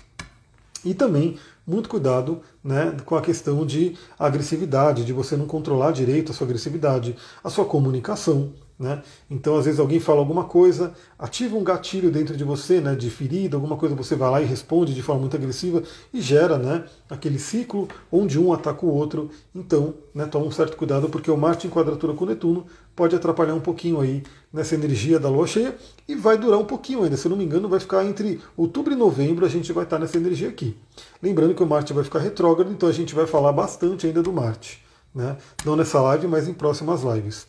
E 0.85 0.95
também 0.95 1.39
muito 1.67 1.89
cuidado 1.89 2.41
né, 2.63 2.97
com 3.05 3.17
a 3.17 3.23
questão 3.23 3.65
de 3.65 3.97
agressividade, 4.19 5.05
de 5.05 5.13
você 5.13 5.37
não 5.37 5.47
controlar 5.47 5.93
direito 5.93 6.33
a 6.33 6.35
sua 6.35 6.47
agressividade, 6.47 7.17
a 7.43 7.51
sua 7.51 7.65
comunicação. 7.65 8.53
Né? 8.81 9.03
Então, 9.29 9.59
às 9.59 9.67
vezes, 9.67 9.79
alguém 9.79 10.01
fala 10.01 10.21
alguma 10.21 10.45
coisa, 10.45 10.95
ativa 11.19 11.55
um 11.55 11.63
gatilho 11.63 12.11
dentro 12.11 12.35
de 12.35 12.43
você, 12.43 12.81
né, 12.81 12.95
de 12.95 13.11
ferida, 13.11 13.55
alguma 13.55 13.77
coisa, 13.77 13.95
você 13.95 14.17
vai 14.17 14.31
lá 14.31 14.41
e 14.41 14.47
responde 14.47 14.95
de 14.95 15.03
forma 15.03 15.21
muito 15.21 15.37
agressiva 15.37 15.83
e 16.15 16.19
gera 16.23 16.57
né, 16.57 16.85
aquele 17.11 17.39
ciclo 17.39 17.87
onde 18.11 18.39
um 18.39 18.55
ataca 18.55 18.87
o 18.87 18.95
outro. 18.95 19.29
Então, 19.55 19.93
né, 20.15 20.25
toma 20.25 20.47
um 20.47 20.51
certo 20.51 20.79
cuidado, 20.79 21.11
porque 21.11 21.31
o 21.31 21.37
Marte 21.37 21.67
em 21.67 21.71
quadratura 21.71 22.15
com 22.15 22.25
Netuno 22.25 22.67
pode 22.97 23.15
atrapalhar 23.15 23.55
um 23.55 23.61
pouquinho 23.61 24.01
aí 24.01 24.23
nessa 24.51 24.75
energia 24.75 25.21
da 25.21 25.29
lua 25.29 25.47
cheia 25.47 25.77
e 26.11 26.15
vai 26.15 26.37
durar 26.37 26.59
um 26.59 26.65
pouquinho 26.65 27.05
ainda. 27.05 27.17
Se 27.17 27.27
eu 27.27 27.31
não 27.31 27.37
me 27.37 27.45
engano, 27.45 27.69
vai 27.69 27.79
ficar 27.79 28.05
entre 28.05 28.41
outubro 28.57 28.93
e 28.93 28.97
novembro, 28.97 29.47
a 29.47 29.49
gente 29.49 29.73
vai 29.73 29.85
estar 29.85 29.99
nessa 29.99 30.17
energia 30.17 30.49
aqui. 30.49 30.77
Lembrando 31.23 31.55
que 31.55 31.63
o 31.63 31.67
Marte 31.67 31.93
vai 31.93 32.03
ficar 32.03 32.19
retrógrado, 32.19 32.71
então 32.73 32.89
a 32.89 32.93
gente 32.93 33.15
vai 33.15 33.27
falar 33.27 33.53
bastante 33.53 34.07
ainda 34.07 34.23
do 34.23 34.33
Marte. 34.33 34.83
Né? 35.15 35.37
Não 35.65 35.77
nessa 35.77 36.01
live, 36.01 36.27
mas 36.27 36.49
em 36.49 36.55
próximas 36.55 37.03
lives. 37.03 37.47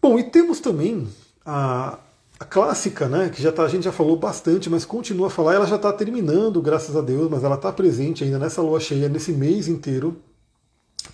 Bom, 0.00 0.18
e 0.18 0.24
temos 0.24 0.60
também 0.60 1.06
a, 1.44 1.98
a 2.40 2.44
clássica, 2.44 3.06
né, 3.06 3.28
que 3.28 3.42
já 3.42 3.52
tá, 3.52 3.62
a 3.62 3.68
gente 3.68 3.84
já 3.84 3.92
falou 3.92 4.16
bastante, 4.16 4.68
mas 4.68 4.84
continua 4.84 5.28
a 5.28 5.30
falar, 5.30 5.54
ela 5.54 5.66
já 5.66 5.76
está 5.76 5.92
terminando, 5.92 6.60
graças 6.60 6.96
a 6.96 7.00
Deus, 7.00 7.30
mas 7.30 7.44
ela 7.44 7.54
está 7.54 7.70
presente 7.70 8.24
ainda 8.24 8.38
nessa 8.38 8.62
lua 8.62 8.80
cheia, 8.80 9.08
nesse 9.08 9.32
mês 9.32 9.68
inteiro, 9.68 10.16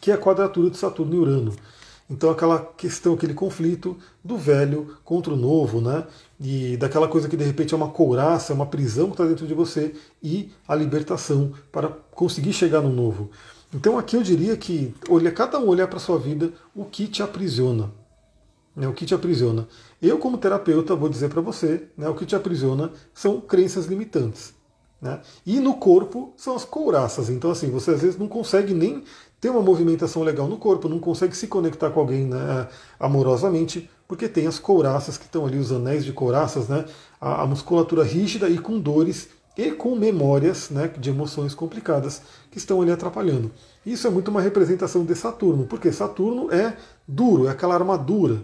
que 0.00 0.10
é 0.10 0.14
a 0.14 0.18
quadratura 0.18 0.70
de 0.70 0.78
Saturno 0.78 1.14
e 1.14 1.18
Urano. 1.18 1.54
Então 2.10 2.30
aquela 2.30 2.58
questão, 2.76 3.14
aquele 3.14 3.34
conflito 3.34 3.96
do 4.24 4.36
velho 4.38 4.96
contra 5.04 5.32
o 5.32 5.36
novo, 5.36 5.80
né? 5.80 6.06
E 6.40 6.76
daquela 6.76 7.08
coisa 7.08 7.28
que 7.28 7.36
de 7.36 7.44
repente 7.44 7.74
é 7.74 7.76
uma 7.76 7.90
couraça, 7.90 8.52
é 8.52 8.54
uma 8.54 8.66
prisão 8.66 9.06
que 9.06 9.14
está 9.14 9.24
dentro 9.24 9.46
de 9.46 9.54
você 9.54 9.94
e 10.22 10.50
a 10.66 10.74
libertação 10.74 11.52
para 11.72 11.88
conseguir 11.88 12.52
chegar 12.52 12.80
no 12.80 12.92
novo. 12.92 13.30
Então 13.74 13.98
aqui 13.98 14.16
eu 14.16 14.22
diria 14.22 14.56
que 14.56 14.94
olha, 15.08 15.32
cada 15.32 15.58
um 15.58 15.66
olhar 15.66 15.88
para 15.88 15.96
a 15.96 16.00
sua 16.00 16.18
vida 16.18 16.52
o 16.74 16.84
que 16.84 17.08
te 17.08 17.22
aprisiona 17.22 17.90
né, 18.78 18.86
o 18.86 18.92
que 18.92 19.04
te 19.04 19.12
aprisiona. 19.12 19.66
Eu, 20.00 20.18
como 20.18 20.38
terapeuta, 20.38 20.94
vou 20.94 21.08
dizer 21.08 21.28
para 21.28 21.40
você, 21.40 21.88
né, 21.96 22.08
o 22.08 22.14
que 22.14 22.24
te 22.24 22.36
aprisiona 22.36 22.92
são 23.12 23.40
crenças 23.40 23.86
limitantes. 23.86 24.54
Né? 25.02 25.20
E 25.44 25.58
no 25.58 25.74
corpo 25.74 26.32
são 26.36 26.54
as 26.54 26.64
couraças. 26.64 27.28
Então, 27.28 27.50
assim, 27.50 27.70
você 27.70 27.90
às 27.90 28.02
vezes 28.02 28.16
não 28.16 28.28
consegue 28.28 28.72
nem 28.72 29.02
ter 29.40 29.50
uma 29.50 29.62
movimentação 29.62 30.22
legal 30.22 30.46
no 30.46 30.58
corpo, 30.58 30.88
não 30.88 31.00
consegue 31.00 31.36
se 31.36 31.48
conectar 31.48 31.90
com 31.90 32.00
alguém 32.00 32.26
né, 32.26 32.68
amorosamente, 33.00 33.90
porque 34.08 34.26
tem 34.26 34.46
as 34.46 34.58
couraças 34.58 35.18
que 35.18 35.26
estão 35.26 35.44
ali, 35.44 35.58
os 35.58 35.70
anéis 35.70 36.04
de 36.04 36.12
couraças, 36.12 36.66
né, 36.66 36.86
a, 37.20 37.42
a 37.42 37.46
musculatura 37.46 38.02
rígida 38.02 38.48
e 38.48 38.58
com 38.58 38.80
dores 38.80 39.28
e 39.56 39.70
com 39.70 39.94
memórias 39.94 40.70
né, 40.70 40.90
de 40.98 41.10
emoções 41.10 41.54
complicadas 41.54 42.22
que 42.50 42.56
estão 42.56 42.80
ali 42.80 42.90
atrapalhando. 42.90 43.50
Isso 43.84 44.06
é 44.06 44.10
muito 44.10 44.28
uma 44.30 44.40
representação 44.40 45.04
de 45.04 45.14
Saturno, 45.14 45.66
porque 45.66 45.92
Saturno 45.92 46.50
é 46.50 46.76
duro, 47.06 47.46
é 47.46 47.50
aquela 47.50 47.74
armadura. 47.74 48.42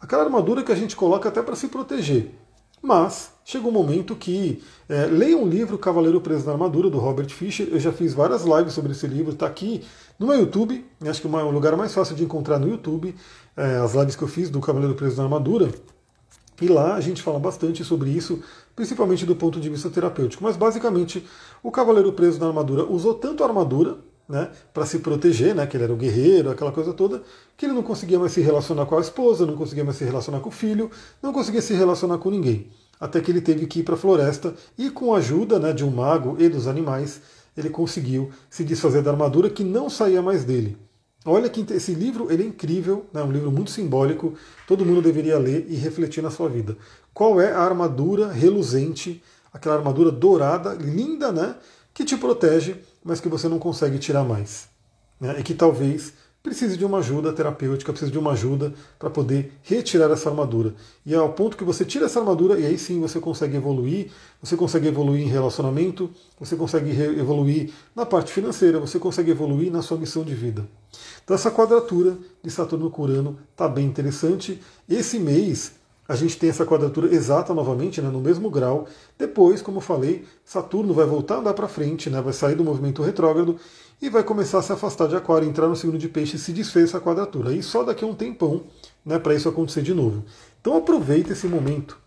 Aquela 0.00 0.24
armadura 0.24 0.62
que 0.62 0.72
a 0.72 0.76
gente 0.76 0.94
coloca 0.94 1.28
até 1.28 1.40
para 1.40 1.56
se 1.56 1.68
proteger. 1.68 2.34
Mas 2.82 3.32
chega 3.44 3.66
um 3.66 3.72
momento 3.72 4.14
que. 4.14 4.62
É, 4.88 5.06
leia 5.06 5.36
um 5.36 5.48
livro, 5.48 5.78
Cavaleiro 5.78 6.20
Preso 6.20 6.46
na 6.46 6.52
Armadura, 6.52 6.88
do 6.88 6.98
Robert 6.98 7.28
Fisher. 7.30 7.68
Eu 7.70 7.80
já 7.80 7.90
fiz 7.90 8.14
várias 8.14 8.44
lives 8.44 8.74
sobre 8.74 8.92
esse 8.92 9.06
livro, 9.06 9.32
está 9.32 9.46
aqui 9.46 9.82
no 10.18 10.26
meu 10.26 10.40
YouTube. 10.40 10.84
Acho 11.06 11.20
que 11.20 11.26
é 11.26 11.30
o 11.30 11.50
lugar 11.50 11.76
mais 11.76 11.92
fácil 11.94 12.14
de 12.16 12.24
encontrar 12.24 12.58
no 12.58 12.68
YouTube. 12.68 13.14
É, 13.56 13.76
as 13.76 13.94
lives 13.94 14.16
que 14.16 14.22
eu 14.22 14.28
fiz 14.28 14.50
do 14.50 14.60
Cavaleiro 14.60 14.94
Preso 14.94 15.16
na 15.16 15.24
Armadura. 15.24 15.70
E 16.60 16.68
lá 16.68 16.94
a 16.94 17.00
gente 17.00 17.22
fala 17.22 17.38
bastante 17.38 17.84
sobre 17.84 18.10
isso, 18.10 18.42
principalmente 18.74 19.26
do 19.26 19.36
ponto 19.36 19.60
de 19.60 19.68
vista 19.68 19.90
terapêutico. 19.90 20.42
Mas 20.42 20.56
basicamente, 20.56 21.26
o 21.62 21.70
Cavaleiro 21.70 22.12
Preso 22.12 22.40
na 22.40 22.46
Armadura 22.46 22.84
usou 22.84 23.14
tanto 23.14 23.42
a 23.42 23.46
armadura 23.46 23.98
né, 24.28 24.50
para 24.72 24.84
se 24.86 24.98
proteger, 24.98 25.54
né, 25.54 25.66
que 25.66 25.76
ele 25.76 25.84
era 25.84 25.92
o 25.92 25.96
guerreiro, 25.96 26.50
aquela 26.50 26.72
coisa 26.72 26.92
toda, 26.92 27.22
que 27.56 27.66
ele 27.66 27.72
não 27.72 27.82
conseguia 27.82 28.18
mais 28.18 28.32
se 28.32 28.40
relacionar 28.40 28.86
com 28.86 28.96
a 28.96 29.00
esposa, 29.00 29.46
não 29.46 29.56
conseguia 29.56 29.84
mais 29.84 29.96
se 29.96 30.04
relacionar 30.04 30.40
com 30.40 30.48
o 30.48 30.52
filho, 30.52 30.90
não 31.22 31.32
conseguia 31.32 31.62
se 31.62 31.74
relacionar 31.74 32.18
com 32.18 32.30
ninguém. 32.30 32.68
Até 32.98 33.20
que 33.20 33.30
ele 33.30 33.40
teve 33.40 33.66
que 33.66 33.80
ir 33.80 33.82
para 33.82 33.94
a 33.94 33.98
floresta 33.98 34.54
e, 34.76 34.90
com 34.90 35.14
a 35.14 35.18
ajuda 35.18 35.58
né, 35.58 35.72
de 35.72 35.84
um 35.84 35.90
mago 35.90 36.36
e 36.38 36.48
dos 36.48 36.66
animais, 36.66 37.20
ele 37.56 37.70
conseguiu 37.70 38.30
se 38.50 38.64
desfazer 38.64 39.02
da 39.02 39.10
armadura 39.10 39.50
que 39.50 39.64
não 39.64 39.88
saía 39.88 40.20
mais 40.20 40.44
dele. 40.44 40.76
Olha 41.24 41.48
que 41.48 41.66
esse 41.72 41.92
livro 41.92 42.30
ele 42.30 42.44
é 42.44 42.46
incrível, 42.46 43.06
é 43.12 43.18
né, 43.18 43.24
um 43.24 43.32
livro 43.32 43.50
muito 43.50 43.70
simbólico, 43.70 44.34
todo 44.66 44.84
mundo 44.84 45.02
deveria 45.02 45.38
ler 45.38 45.66
e 45.68 45.74
refletir 45.74 46.22
na 46.22 46.30
sua 46.30 46.48
vida. 46.48 46.76
Qual 47.12 47.40
é 47.40 47.52
a 47.52 47.60
armadura 47.60 48.30
reluzente, 48.30 49.22
aquela 49.52 49.74
armadura 49.74 50.10
dourada, 50.12 50.74
linda, 50.74 51.32
né, 51.32 51.56
que 51.92 52.04
te 52.04 52.16
protege 52.16 52.76
mas 53.06 53.20
que 53.20 53.28
você 53.28 53.48
não 53.48 53.60
consegue 53.60 53.98
tirar 54.00 54.24
mais. 54.24 54.68
Né? 55.20 55.36
E 55.38 55.42
que 55.44 55.54
talvez 55.54 56.12
precise 56.46 56.76
de 56.76 56.84
uma 56.84 56.98
ajuda 56.98 57.32
terapêutica, 57.32 57.92
precise 57.92 58.12
de 58.12 58.18
uma 58.18 58.30
ajuda 58.30 58.72
para 59.00 59.10
poder 59.10 59.52
retirar 59.64 60.08
essa 60.12 60.30
armadura. 60.30 60.74
E 61.04 61.12
é 61.12 61.16
ao 61.16 61.32
ponto 61.32 61.56
que 61.56 61.64
você 61.64 61.84
tira 61.84 62.06
essa 62.06 62.20
armadura 62.20 62.56
e 62.56 62.64
aí 62.64 62.78
sim 62.78 63.00
você 63.00 63.18
consegue 63.18 63.56
evoluir, 63.56 64.12
você 64.40 64.56
consegue 64.56 64.86
evoluir 64.86 65.22
em 65.22 65.28
relacionamento, 65.28 66.08
você 66.38 66.54
consegue 66.54 66.90
evoluir 67.18 67.72
na 67.96 68.06
parte 68.06 68.32
financeira, 68.32 68.78
você 68.78 68.96
consegue 68.96 69.32
evoluir 69.32 69.72
na 69.72 69.82
sua 69.82 69.98
missão 69.98 70.22
de 70.22 70.36
vida. 70.36 70.64
Então 71.24 71.34
essa 71.34 71.50
quadratura 71.50 72.16
de 72.44 72.50
Saturno 72.50 72.90
com 72.90 73.02
Urano 73.02 73.36
está 73.50 73.66
bem 73.66 73.84
interessante. 73.84 74.62
Esse 74.88 75.18
mês 75.18 75.72
a 76.08 76.14
gente 76.14 76.38
tem 76.38 76.48
essa 76.48 76.64
quadratura 76.64 77.12
exata 77.12 77.52
novamente, 77.52 78.00
né, 78.00 78.08
no 78.08 78.20
mesmo 78.20 78.48
grau. 78.48 78.86
Depois, 79.18 79.60
como 79.60 79.78
eu 79.78 79.82
falei, 79.82 80.24
Saturno 80.44 80.94
vai 80.94 81.06
voltar 81.06 81.34
a 81.34 81.38
andar 81.38 81.54
para 81.54 81.66
frente, 81.66 82.08
né, 82.08 82.20
vai 82.20 82.32
sair 82.32 82.54
do 82.54 82.62
movimento 82.62 83.02
retrógrado 83.02 83.58
e 84.00 84.08
vai 84.08 84.22
começar 84.22 84.58
a 84.58 84.62
se 84.62 84.72
afastar 84.72 85.08
de 85.08 85.16
Aquário, 85.16 85.48
entrar 85.48 85.68
no 85.68 85.76
signo 85.76 85.98
de 85.98 86.08
Peixe 86.08 86.36
e 86.36 86.38
se 86.38 86.52
desfez 86.52 86.90
essa 86.90 87.00
quadratura. 87.00 87.52
E 87.54 87.62
só 87.62 87.82
daqui 87.82 88.04
a 88.04 88.06
um 88.06 88.14
tempão 88.14 88.64
né, 89.04 89.18
para 89.18 89.34
isso 89.34 89.48
acontecer 89.48 89.82
de 89.82 89.94
novo. 89.94 90.24
Então 90.60 90.76
aproveita 90.76 91.32
esse 91.32 91.46
momento 91.46 91.98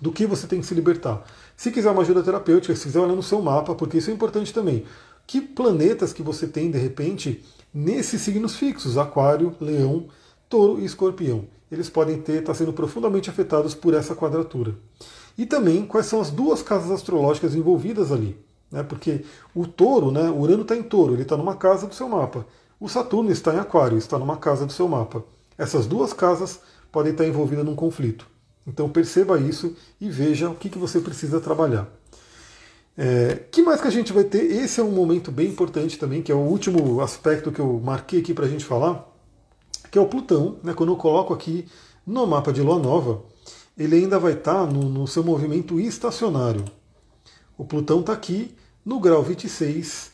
do 0.00 0.10
que 0.10 0.26
você 0.26 0.46
tem 0.46 0.60
que 0.60 0.66
se 0.66 0.74
libertar. 0.74 1.24
Se 1.56 1.70
quiser 1.70 1.90
uma 1.90 2.02
ajuda 2.02 2.22
terapêutica, 2.22 2.74
se 2.74 2.84
quiser 2.84 3.00
olhar 3.00 3.14
no 3.14 3.22
seu 3.22 3.40
mapa, 3.42 3.74
porque 3.74 3.98
isso 3.98 4.10
é 4.10 4.12
importante 4.12 4.52
também. 4.52 4.84
Que 5.26 5.40
planetas 5.40 6.12
que 6.12 6.22
você 6.22 6.46
tem, 6.46 6.70
de 6.70 6.78
repente, 6.78 7.44
nesses 7.72 8.20
signos 8.20 8.56
fixos, 8.56 8.98
Aquário, 8.98 9.54
Leão, 9.60 10.08
Touro 10.48 10.80
e 10.80 10.84
Escorpião 10.84 11.46
eles 11.74 11.90
podem 11.90 12.20
ter 12.20 12.34
estar 12.34 12.52
tá 12.52 12.54
sendo 12.54 12.72
profundamente 12.72 13.28
afetados 13.28 13.74
por 13.74 13.94
essa 13.94 14.14
quadratura. 14.14 14.74
E 15.36 15.44
também 15.44 15.84
quais 15.84 16.06
são 16.06 16.20
as 16.20 16.30
duas 16.30 16.62
casas 16.62 16.90
astrológicas 16.90 17.54
envolvidas 17.54 18.12
ali. 18.12 18.38
Né? 18.74 18.82
Porque 18.82 19.24
o 19.54 19.66
touro, 19.66 20.10
né, 20.10 20.28
o 20.28 20.40
Urano 20.40 20.62
está 20.62 20.76
em 20.76 20.82
touro, 20.82 21.14
ele 21.14 21.22
está 21.22 21.36
numa 21.36 21.56
casa 21.56 21.86
do 21.86 21.94
seu 21.94 22.08
mapa. 22.08 22.46
O 22.78 22.88
Saturno 22.88 23.30
está 23.30 23.54
em 23.54 23.58
aquário, 23.58 23.96
está 23.96 24.18
numa 24.18 24.36
casa 24.36 24.66
do 24.66 24.72
seu 24.72 24.86
mapa. 24.86 25.24
Essas 25.56 25.86
duas 25.86 26.12
casas 26.12 26.60
podem 26.92 27.12
estar 27.12 27.26
envolvidas 27.26 27.64
num 27.64 27.74
conflito. 27.74 28.26
Então 28.66 28.88
perceba 28.88 29.38
isso 29.38 29.74
e 30.00 30.10
veja 30.10 30.50
o 30.50 30.54
que, 30.54 30.68
que 30.68 30.78
você 30.78 31.00
precisa 31.00 31.40
trabalhar. 31.40 31.88
É, 32.96 33.44
que 33.50 33.62
mais 33.62 33.80
que 33.80 33.88
a 33.88 33.90
gente 33.90 34.12
vai 34.12 34.24
ter? 34.24 34.44
Esse 34.44 34.80
é 34.80 34.82
um 34.82 34.90
momento 34.90 35.32
bem 35.32 35.48
importante 35.48 35.98
também, 35.98 36.22
que 36.22 36.30
é 36.30 36.34
o 36.34 36.38
último 36.38 37.00
aspecto 37.00 37.50
que 37.50 37.60
eu 37.60 37.80
marquei 37.82 38.20
aqui 38.20 38.34
para 38.34 38.46
a 38.46 38.48
gente 38.48 38.64
falar 38.64 39.14
que 39.94 39.98
é 39.98 40.00
o 40.00 40.08
Plutão. 40.08 40.56
Né? 40.60 40.74
Quando 40.74 40.92
eu 40.92 40.96
coloco 40.96 41.32
aqui 41.32 41.68
no 42.04 42.26
mapa 42.26 42.52
de 42.52 42.60
Lua 42.60 42.80
Nova, 42.80 43.22
ele 43.78 43.94
ainda 43.94 44.18
vai 44.18 44.32
estar 44.32 44.66
tá 44.66 44.72
no, 44.72 44.88
no 44.88 45.06
seu 45.06 45.22
movimento 45.22 45.78
estacionário. 45.78 46.64
O 47.56 47.64
Plutão 47.64 48.00
está 48.00 48.12
aqui 48.12 48.56
no 48.84 49.00
grau 49.00 49.22
26, 49.22 50.10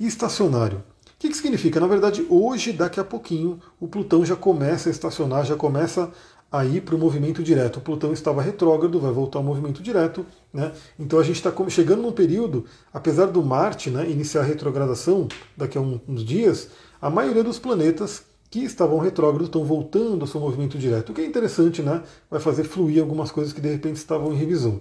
estacionário. 0.00 0.78
O 0.78 1.18
que, 1.18 1.28
que 1.28 1.36
significa? 1.36 1.80
Na 1.80 1.86
verdade, 1.86 2.26
hoje, 2.28 2.72
daqui 2.72 3.00
a 3.00 3.04
pouquinho, 3.04 3.58
o 3.80 3.88
Plutão 3.88 4.24
já 4.24 4.36
começa 4.36 4.88
a 4.88 4.92
estacionar, 4.92 5.44
já 5.44 5.56
começa 5.56 6.10
a 6.50 6.64
ir 6.64 6.82
para 6.82 6.94
o 6.94 6.98
movimento 6.98 7.42
direto. 7.42 7.78
O 7.78 7.80
Plutão 7.80 8.12
estava 8.12 8.42
retrógrado, 8.42 9.00
vai 9.00 9.10
voltar 9.10 9.38
ao 9.38 9.44
movimento 9.44 9.82
direto. 9.82 10.24
Né? 10.52 10.72
Então 10.98 11.18
a 11.18 11.22
gente 11.22 11.36
está 11.36 11.52
chegando 11.68 12.02
num 12.02 12.12
período, 12.12 12.64
apesar 12.92 13.26
do 13.26 13.42
Marte 13.42 13.90
né, 13.90 14.08
iniciar 14.08 14.42
a 14.42 14.44
retrogradação 14.44 15.28
daqui 15.56 15.76
a 15.76 15.80
uns 15.80 16.24
dias, 16.24 16.68
a 17.00 17.10
maioria 17.10 17.42
dos 17.42 17.58
planetas 17.58 18.24
que 18.50 18.60
estavam 18.60 18.98
retrógrados 18.98 19.48
estão 19.48 19.64
voltando 19.64 20.22
ao 20.22 20.26
seu 20.26 20.40
movimento 20.40 20.78
direto, 20.78 21.10
o 21.10 21.14
que 21.14 21.20
é 21.20 21.26
interessante, 21.26 21.82
né? 21.82 22.02
Vai 22.30 22.40
fazer 22.40 22.64
fluir 22.64 23.02
algumas 23.02 23.30
coisas 23.30 23.52
que 23.52 23.60
de 23.60 23.68
repente 23.68 23.96
estavam 23.96 24.32
em 24.32 24.36
revisão. 24.36 24.80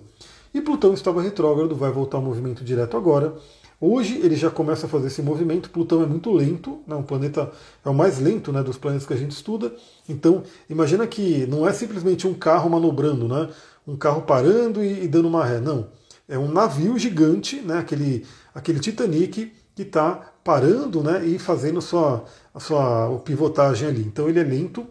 E 0.56 0.62
Plutão 0.62 0.94
estava 0.94 1.22
retrógrado, 1.22 1.76
vai 1.76 1.92
voltar 1.92 2.16
ao 2.16 2.24
movimento 2.24 2.64
direto 2.64 2.96
agora. 2.96 3.36
Hoje 3.80 4.22
ele 4.24 4.38
já 4.38 4.50
começa 4.50 4.86
a 4.86 4.90
fazer 4.90 5.08
esse 5.08 5.22
movimento. 5.22 5.70
Plutão 5.70 6.02
é 6.02 6.06
muito 6.06 6.32
lento, 6.32 6.80
né? 6.88 6.96
um 6.96 7.04
planeta 7.04 7.52
é 7.84 7.90
o 7.90 7.94
mais 7.94 8.20
lento 8.20 8.54
né, 8.54 8.64
dos 8.64 8.78
planetas 8.78 9.06
que 9.06 9.14
a 9.14 9.18
gente 9.18 9.32
estuda. 9.32 9.76
Então, 10.08 10.44
imagina 10.70 11.06
que 11.06 11.46
não 11.48 11.68
é 11.68 11.74
simplesmente 11.74 12.26
um 12.26 12.34
carro 12.34 12.70
manobrando, 12.70 13.28
né? 13.28 13.50
um 13.86 13.98
carro 13.98 14.22
parando 14.22 14.82
e, 14.82 15.04
e 15.04 15.08
dando 15.10 15.28
uma 15.28 15.44
ré. 15.44 15.60
Não. 15.60 15.90
É 16.26 16.40
um 16.40 16.50
navio 16.50 16.98
gigante, 16.98 17.58
né? 17.58 17.80
aquele, 17.80 18.26
aquele 18.54 18.80
Titanic, 18.80 19.52
que 19.76 19.82
está 19.82 20.32
parando 20.42 21.04
né, 21.04 21.26
e 21.26 21.38
fazendo 21.38 21.82
sua, 21.82 22.24
a 22.54 22.62
sua 22.62 23.20
pivotagem 23.26 23.90
ali. 23.90 24.04
Então 24.04 24.30
ele 24.30 24.40
é 24.40 24.44
lento. 24.44 24.88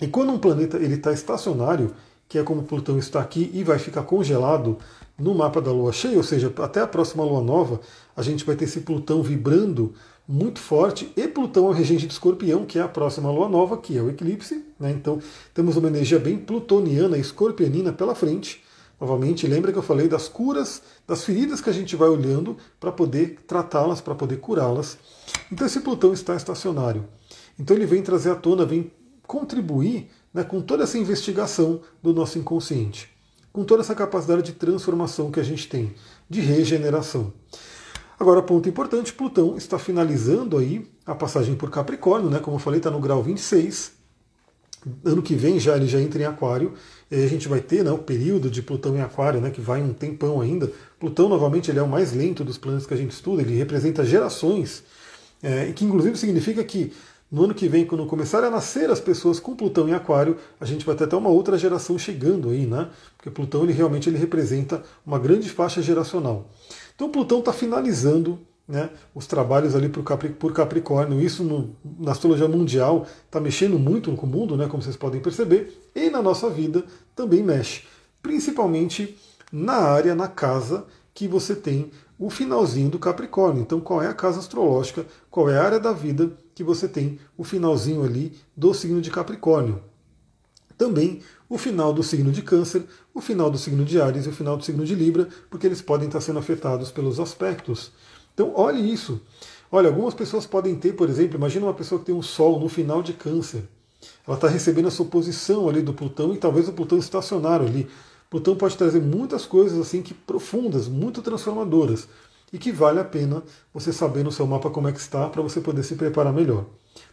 E 0.00 0.06
quando 0.06 0.30
um 0.30 0.38
planeta 0.38 0.76
ele 0.76 0.94
está 0.94 1.12
estacionário, 1.12 1.92
que 2.28 2.38
é 2.38 2.42
como 2.42 2.62
Plutão 2.62 2.98
está 2.98 3.20
aqui 3.20 3.50
e 3.54 3.62
vai 3.62 3.78
ficar 3.78 4.02
congelado 4.02 4.78
no 5.18 5.34
mapa 5.34 5.60
da 5.60 5.72
lua 5.72 5.92
cheia, 5.92 6.16
ou 6.16 6.22
seja, 6.22 6.52
até 6.58 6.80
a 6.80 6.86
próxima 6.86 7.24
lua 7.24 7.40
nova, 7.40 7.80
a 8.16 8.22
gente 8.22 8.44
vai 8.44 8.54
ter 8.54 8.64
esse 8.64 8.80
Plutão 8.80 9.22
vibrando 9.22 9.94
muito 10.28 10.58
forte, 10.58 11.12
e 11.16 11.28
Plutão 11.28 11.66
é 11.66 11.70
o 11.70 11.72
regente 11.72 12.06
de 12.06 12.12
escorpião, 12.12 12.66
que 12.66 12.78
é 12.78 12.82
a 12.82 12.88
próxima 12.88 13.30
lua 13.30 13.48
nova, 13.48 13.76
que 13.76 13.96
é 13.96 14.02
o 14.02 14.10
eclipse. 14.10 14.64
Né? 14.78 14.90
Então 14.90 15.20
temos 15.54 15.76
uma 15.76 15.88
energia 15.88 16.18
bem 16.18 16.36
plutoniana, 16.36 17.16
escorpionina 17.16 17.92
pela 17.92 18.14
frente. 18.14 18.62
Novamente, 19.00 19.46
lembra 19.46 19.72
que 19.72 19.78
eu 19.78 19.82
falei 19.82 20.08
das 20.08 20.26
curas, 20.26 20.82
das 21.06 21.22
feridas 21.22 21.60
que 21.60 21.68
a 21.68 21.72
gente 21.72 21.94
vai 21.94 22.08
olhando 22.08 22.56
para 22.80 22.90
poder 22.90 23.38
tratá-las, 23.46 24.00
para 24.00 24.14
poder 24.14 24.38
curá-las. 24.38 24.98
Então 25.52 25.66
esse 25.66 25.80
Plutão 25.80 26.12
está 26.12 26.34
estacionário. 26.34 27.04
Então 27.58 27.76
ele 27.76 27.86
vem 27.86 28.02
trazer 28.02 28.30
à 28.30 28.34
tona, 28.34 28.64
vem 28.64 28.90
contribuir 29.26 30.08
né, 30.36 30.44
com 30.44 30.60
toda 30.60 30.84
essa 30.84 30.98
investigação 30.98 31.80
do 32.02 32.12
nosso 32.12 32.38
inconsciente, 32.38 33.08
com 33.50 33.64
toda 33.64 33.80
essa 33.80 33.94
capacidade 33.94 34.42
de 34.42 34.52
transformação 34.52 35.30
que 35.30 35.40
a 35.40 35.42
gente 35.42 35.66
tem, 35.66 35.94
de 36.28 36.42
regeneração. 36.42 37.32
Agora, 38.20 38.42
ponto 38.42 38.68
importante, 38.68 39.14
Plutão 39.14 39.56
está 39.56 39.78
finalizando 39.78 40.58
aí 40.58 40.86
a 41.06 41.14
passagem 41.14 41.54
por 41.54 41.70
Capricórnio, 41.70 42.28
né? 42.28 42.38
Como 42.38 42.56
eu 42.56 42.60
falei, 42.60 42.78
está 42.78 42.90
no 42.90 43.00
grau 43.00 43.22
26. 43.22 43.92
Ano 45.04 45.22
que 45.22 45.34
vem 45.34 45.58
já 45.58 45.74
ele 45.74 45.86
já 45.86 46.00
entra 46.00 46.22
em 46.22 46.26
Aquário. 46.26 46.74
E 47.10 47.14
a 47.14 47.28
gente 47.28 47.48
vai 47.48 47.60
ter 47.60 47.82
né, 47.82 47.90
o 47.90 47.98
período 47.98 48.50
de 48.50 48.60
Plutão 48.62 48.94
em 48.94 49.00
Aquário, 49.00 49.40
né, 49.40 49.50
que 49.50 49.60
vai 49.60 49.82
um 49.82 49.94
tempão 49.94 50.40
ainda. 50.40 50.70
Plutão, 51.00 51.28
novamente, 51.28 51.70
ele 51.70 51.78
é 51.78 51.82
o 51.82 51.88
mais 51.88 52.12
lento 52.12 52.44
dos 52.44 52.58
planetas 52.58 52.86
que 52.86 52.92
a 52.92 52.96
gente 52.96 53.12
estuda, 53.12 53.40
ele 53.40 53.54
representa 53.54 54.04
gerações, 54.04 54.82
é, 55.42 55.72
que 55.72 55.84
inclusive 55.84 56.16
significa 56.16 56.62
que 56.64 56.92
no 57.30 57.44
ano 57.44 57.54
que 57.54 57.68
vem, 57.68 57.84
quando 57.84 58.06
começarem 58.06 58.48
a 58.48 58.50
nascer 58.50 58.88
as 58.88 59.00
pessoas 59.00 59.40
com 59.40 59.56
Plutão 59.56 59.88
em 59.88 59.92
Aquário, 59.94 60.36
a 60.60 60.64
gente 60.64 60.86
vai 60.86 60.94
ter 60.94 61.04
até 61.04 61.16
uma 61.16 61.28
outra 61.28 61.58
geração 61.58 61.98
chegando 61.98 62.50
aí, 62.50 62.66
né? 62.66 62.88
Porque 63.16 63.30
Plutão 63.30 63.64
ele 63.64 63.72
realmente 63.72 64.08
ele 64.08 64.16
representa 64.16 64.82
uma 65.04 65.18
grande 65.18 65.50
faixa 65.50 65.82
geracional. 65.82 66.48
Então 66.94 67.10
Plutão 67.10 67.40
está 67.40 67.52
finalizando 67.52 68.38
né, 68.68 68.90
os 69.14 69.26
trabalhos 69.26 69.74
ali 69.74 69.88
por, 69.88 70.52
Capricórnio. 70.52 71.20
Isso 71.20 71.42
no, 71.42 71.74
na 71.98 72.12
astrologia 72.12 72.48
mundial 72.48 73.06
está 73.24 73.40
mexendo 73.40 73.78
muito 73.78 74.12
com 74.12 74.26
o 74.26 74.30
mundo, 74.30 74.56
né, 74.56 74.68
como 74.68 74.82
vocês 74.82 74.96
podem 74.96 75.20
perceber, 75.20 75.90
e 75.94 76.10
na 76.10 76.22
nossa 76.22 76.48
vida 76.50 76.84
também 77.14 77.42
mexe, 77.42 77.82
principalmente 78.22 79.16
na 79.52 79.74
área, 79.74 80.14
na 80.14 80.28
casa 80.28 80.84
que 81.14 81.26
você 81.26 81.54
tem 81.54 81.90
o 82.18 82.30
finalzinho 82.30 82.88
do 82.88 82.98
Capricórnio. 82.98 83.62
Então, 83.62 83.80
qual 83.80 84.02
é 84.02 84.08
a 84.08 84.14
casa 84.14 84.38
astrológica, 84.38 85.06
qual 85.30 85.50
é 85.50 85.58
a 85.58 85.64
área 85.64 85.80
da 85.80 85.92
vida 85.92 86.32
que 86.54 86.64
você 86.64 86.88
tem 86.88 87.18
o 87.36 87.44
finalzinho 87.44 88.04
ali 88.04 88.32
do 88.56 88.72
signo 88.72 89.00
de 89.00 89.10
Capricórnio? 89.10 89.82
Também 90.76 91.22
o 91.48 91.56
final 91.56 91.92
do 91.92 92.02
signo 92.02 92.32
de 92.32 92.42
Câncer, 92.42 92.84
o 93.14 93.20
final 93.20 93.50
do 93.50 93.56
signo 93.56 93.84
de 93.84 94.00
Ares 94.00 94.26
e 94.26 94.28
o 94.28 94.32
final 94.32 94.56
do 94.56 94.64
signo 94.64 94.84
de 94.84 94.94
Libra, 94.94 95.28
porque 95.48 95.66
eles 95.66 95.80
podem 95.80 96.06
estar 96.06 96.20
sendo 96.20 96.38
afetados 96.38 96.90
pelos 96.90 97.20
aspectos. 97.20 97.92
Então, 98.34 98.52
olhe 98.54 98.92
isso. 98.92 99.20
Olha, 99.70 99.88
algumas 99.88 100.14
pessoas 100.14 100.46
podem 100.46 100.74
ter, 100.76 100.92
por 100.92 101.08
exemplo, 101.08 101.36
imagina 101.36 101.66
uma 101.66 101.74
pessoa 101.74 101.98
que 101.98 102.06
tem 102.06 102.14
um 102.14 102.22
Sol 102.22 102.60
no 102.60 102.68
final 102.68 103.02
de 103.02 103.12
Câncer. 103.12 103.62
Ela 104.26 104.36
está 104.36 104.48
recebendo 104.48 104.88
essa 104.88 105.02
oposição 105.02 105.68
ali 105.68 105.82
do 105.82 105.94
Plutão 105.94 106.34
e 106.34 106.36
talvez 106.36 106.68
o 106.68 106.72
Plutão 106.72 106.98
estacionário 106.98 107.66
ali. 107.66 107.88
Plutão 108.30 108.56
pode 108.56 108.76
trazer 108.76 109.00
muitas 109.00 109.46
coisas 109.46 109.78
assim 109.78 110.02
que 110.02 110.14
profundas, 110.14 110.88
muito 110.88 111.22
transformadoras 111.22 112.08
e 112.52 112.58
que 112.58 112.72
vale 112.72 113.00
a 113.00 113.04
pena 113.04 113.42
você 113.72 113.92
saber 113.92 114.24
no 114.24 114.32
seu 114.32 114.46
mapa 114.46 114.70
como 114.70 114.88
é 114.88 114.92
que 114.92 115.00
está 115.00 115.28
para 115.28 115.42
você 115.42 115.60
poder 115.60 115.82
se 115.82 115.94
preparar 115.94 116.32
melhor. 116.32 116.66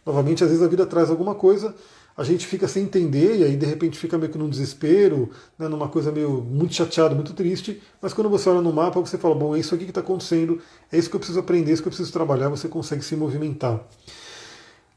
Novamente, 0.04 0.42
às 0.42 0.50
vezes 0.50 0.64
a 0.64 0.68
vida 0.68 0.86
traz 0.86 1.10
alguma 1.10 1.34
coisa 1.34 1.74
a 2.16 2.22
gente 2.22 2.46
fica 2.46 2.68
sem 2.68 2.84
entender 2.84 3.38
e 3.38 3.44
aí 3.44 3.56
de 3.56 3.66
repente 3.66 3.98
fica 3.98 4.16
meio 4.16 4.30
que 4.30 4.38
num 4.38 4.48
desespero, 4.48 5.30
né, 5.58 5.66
numa 5.66 5.88
coisa 5.88 6.12
meio 6.12 6.40
muito 6.40 6.72
chateado, 6.74 7.14
muito 7.14 7.32
triste. 7.32 7.82
Mas 8.00 8.14
quando 8.14 8.30
você 8.30 8.48
olha 8.48 8.60
no 8.60 8.72
mapa, 8.72 9.00
você 9.00 9.18
fala: 9.18 9.34
bom, 9.34 9.54
é 9.56 9.58
isso 9.58 9.74
aqui 9.74 9.84
que 9.84 9.90
está 9.90 10.00
acontecendo, 10.00 10.60
é 10.92 10.98
isso 10.98 11.10
que 11.10 11.16
eu 11.16 11.20
preciso 11.20 11.40
aprender, 11.40 11.70
é 11.70 11.74
isso 11.74 11.82
que 11.82 11.88
eu 11.88 11.90
preciso 11.90 12.12
trabalhar, 12.12 12.48
você 12.48 12.68
consegue 12.68 13.04
se 13.04 13.16
movimentar. 13.16 13.80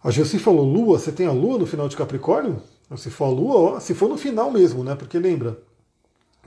A 0.03 0.11
Josi 0.11 0.37
falou: 0.37 0.63
Lua, 0.63 0.99
você 0.99 1.11
tem 1.11 1.25
a 1.25 1.31
Lua 1.31 1.57
no 1.57 1.65
final 1.65 1.89
de 1.89 1.97
Capricórnio? 1.97 2.61
Se 2.95 3.09
for 3.09 3.25
a 3.25 3.29
Lua, 3.29 3.55
ó, 3.55 3.79
se 3.79 3.93
for 3.93 4.07
no 4.07 4.17
final 4.17 4.51
mesmo, 4.51 4.83
né? 4.83 4.95
Porque 4.95 5.17
lembra, 5.17 5.57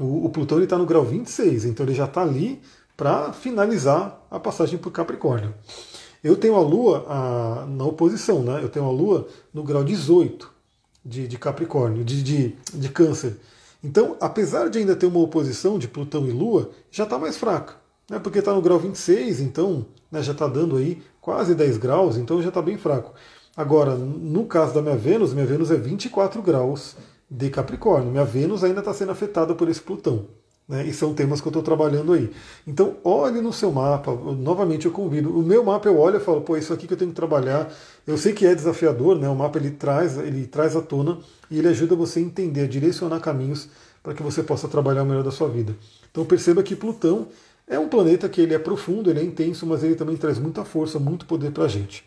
o, 0.01 0.29
Plutão 0.31 0.63
está 0.63 0.79
no 0.79 0.87
grau 0.87 1.05
26, 1.05 1.67
então 1.67 1.85
ele 1.85 1.95
já 1.95 2.07
está 2.07 2.23
ali 2.23 2.61
para 2.97 3.33
finalizar 3.33 4.27
a 4.31 4.41
passagem 4.41 4.79
por 4.79 4.91
Capricórnio. 4.91 5.55
Eu 6.23 6.37
tenho 6.37 6.55
a 6.57 6.61
Lua 6.61 7.05
a, 7.09 7.67
na 7.67 7.85
oposição, 7.85 8.43
né? 8.43 8.61
Eu 8.63 8.69
tenho 8.69 8.87
a 8.87 8.91
Lua 8.91 9.29
no 9.53 9.63
grau 9.63 9.85
18 9.85 10.51
de, 11.05 11.29
de 11.29 11.39
Capricórnio, 11.39 12.05
de, 12.05 12.23
de, 12.23 12.57
de 12.75 12.89
Câncer. 12.89 13.37
Então, 13.83 14.17
apesar 14.21 14.69
de 14.69 14.79
ainda 14.79 14.95
ter 14.95 15.07
uma 15.07 15.21
oposição 15.21 15.79
de 15.79 15.89
Plutão 15.89 16.27
e 16.27 16.31
Lua, 16.31 16.71
já 16.91 17.05
está 17.05 17.19
mais 17.19 17.37
fraca. 17.37 17.75
Né, 18.11 18.19
porque 18.19 18.41
está 18.41 18.53
no 18.53 18.61
grau 18.61 18.79
26, 18.79 19.41
então 19.41 19.87
né, 20.11 20.23
já 20.23 20.33
está 20.33 20.49
dando 20.49 20.77
aí 20.77 21.01
quase 21.21 21.55
10 21.55 21.79
graus, 21.79 22.17
então 22.17 22.43
já 22.43 22.49
está 22.49 22.61
bem 22.61 22.77
fraco. 22.77 23.15
Agora, 23.57 23.95
no 23.95 24.47
caso 24.47 24.75
da 24.75 24.83
minha 24.83 24.97
Vênus, 24.97 25.33
minha 25.33 25.47
Vênus 25.47 25.71
é 25.71 25.77
24 25.77 26.43
graus 26.43 26.97
de 27.31 27.49
Capricórnio. 27.51 28.11
Minha 28.11 28.25
Vênus 28.25 28.65
ainda 28.65 28.81
está 28.81 28.93
sendo 28.93 29.13
afetada 29.13 29.55
por 29.55 29.69
esse 29.69 29.81
Plutão. 29.81 30.27
Né, 30.69 30.87
e 30.87 30.93
são 30.93 31.13
temas 31.13 31.41
que 31.41 31.49
eu 31.49 31.51
estou 31.51 31.65
trabalhando 31.65 32.13
aí. 32.13 32.31
Então, 32.65 32.97
olhe 33.03 33.41
no 33.41 33.53
seu 33.53 33.73
mapa. 33.73 34.13
Novamente, 34.15 34.87
eu 34.87 34.93
convido. 34.93 35.37
O 35.37 35.43
meu 35.43 35.65
mapa 35.65 35.89
eu 35.89 35.99
olho 35.99 36.19
e 36.19 36.21
falo, 36.21 36.43
pô, 36.43 36.57
isso 36.57 36.73
aqui 36.73 36.87
que 36.87 36.93
eu 36.93 36.97
tenho 36.97 37.11
que 37.11 37.17
trabalhar. 37.17 37.73
Eu 38.07 38.17
sei 38.17 38.33
que 38.33 38.47
é 38.47 38.55
desafiador, 38.55 39.19
né? 39.19 39.29
O 39.29 39.35
mapa 39.35 39.59
ele 39.59 39.73
traz, 39.73 40.17
ele 40.17 40.47
traz 40.47 40.77
à 40.77 40.81
tona 40.81 41.19
e 41.51 41.59
ele 41.59 41.67
ajuda 41.67 41.97
você 41.97 42.21
a 42.21 42.23
entender, 42.23 42.61
a 42.61 42.67
direcionar 42.69 43.19
caminhos 43.19 43.69
para 44.01 44.15
que 44.15 44.23
você 44.23 44.45
possa 44.45 44.69
trabalhar 44.69 45.03
o 45.03 45.07
melhor 45.07 45.25
da 45.25 45.33
sua 45.33 45.49
vida. 45.49 45.75
Então, 46.09 46.25
perceba 46.25 46.63
que 46.63 46.77
Plutão 46.77 47.27
é 47.67 47.77
um 47.77 47.89
planeta 47.89 48.29
que 48.29 48.41
ele 48.41 48.55
é 48.55 48.59
profundo, 48.59 49.11
ele 49.11 49.19
é 49.19 49.25
intenso, 49.25 49.67
mas 49.67 49.83
ele 49.83 49.97
também 49.97 50.17
traz 50.17 50.39
muita 50.39 50.65
força, 50.65 51.01
muito 51.01 51.27
poder 51.27 51.51
para 51.51 51.65
a 51.65 51.69
gente. 51.69 52.05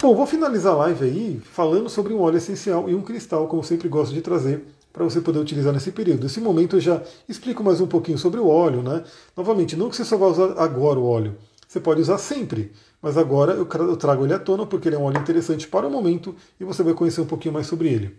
Bom, 0.00 0.16
vou 0.16 0.26
finalizar 0.26 0.72
a 0.72 0.76
live 0.76 1.04
aí 1.04 1.42
falando 1.44 1.88
sobre 1.88 2.12
um 2.12 2.20
óleo 2.20 2.36
essencial 2.36 2.88
e 2.88 2.94
um 2.94 3.02
cristal, 3.02 3.46
como 3.46 3.62
sempre 3.62 3.88
gosto 3.88 4.12
de 4.12 4.20
trazer, 4.20 4.64
para 4.92 5.04
você 5.04 5.20
poder 5.20 5.38
utilizar 5.38 5.72
nesse 5.72 5.92
período. 5.92 6.24
Nesse 6.24 6.40
momento 6.40 6.76
eu 6.76 6.80
já 6.80 7.02
explico 7.28 7.62
mais 7.62 7.80
um 7.80 7.86
pouquinho 7.86 8.18
sobre 8.18 8.40
o 8.40 8.48
óleo, 8.48 8.82
né? 8.82 9.04
Novamente, 9.36 9.76
não 9.76 9.88
que 9.88 9.96
você 9.96 10.04
só 10.04 10.16
vai 10.16 10.28
usar 10.28 10.54
agora 10.58 10.98
o 10.98 11.06
óleo, 11.06 11.36
você 11.68 11.78
pode 11.78 12.00
usar 12.00 12.18
sempre, 12.18 12.72
mas 13.00 13.16
agora 13.16 13.52
eu 13.52 13.96
trago 13.96 14.24
ele 14.24 14.34
à 14.34 14.38
tona 14.38 14.66
porque 14.66 14.88
ele 14.88 14.96
é 14.96 14.98
um 14.98 15.04
óleo 15.04 15.20
interessante 15.20 15.68
para 15.68 15.86
o 15.86 15.90
momento 15.90 16.34
e 16.58 16.64
você 16.64 16.82
vai 16.82 16.94
conhecer 16.94 17.20
um 17.20 17.26
pouquinho 17.26 17.54
mais 17.54 17.66
sobre 17.66 17.88
ele. 17.88 18.16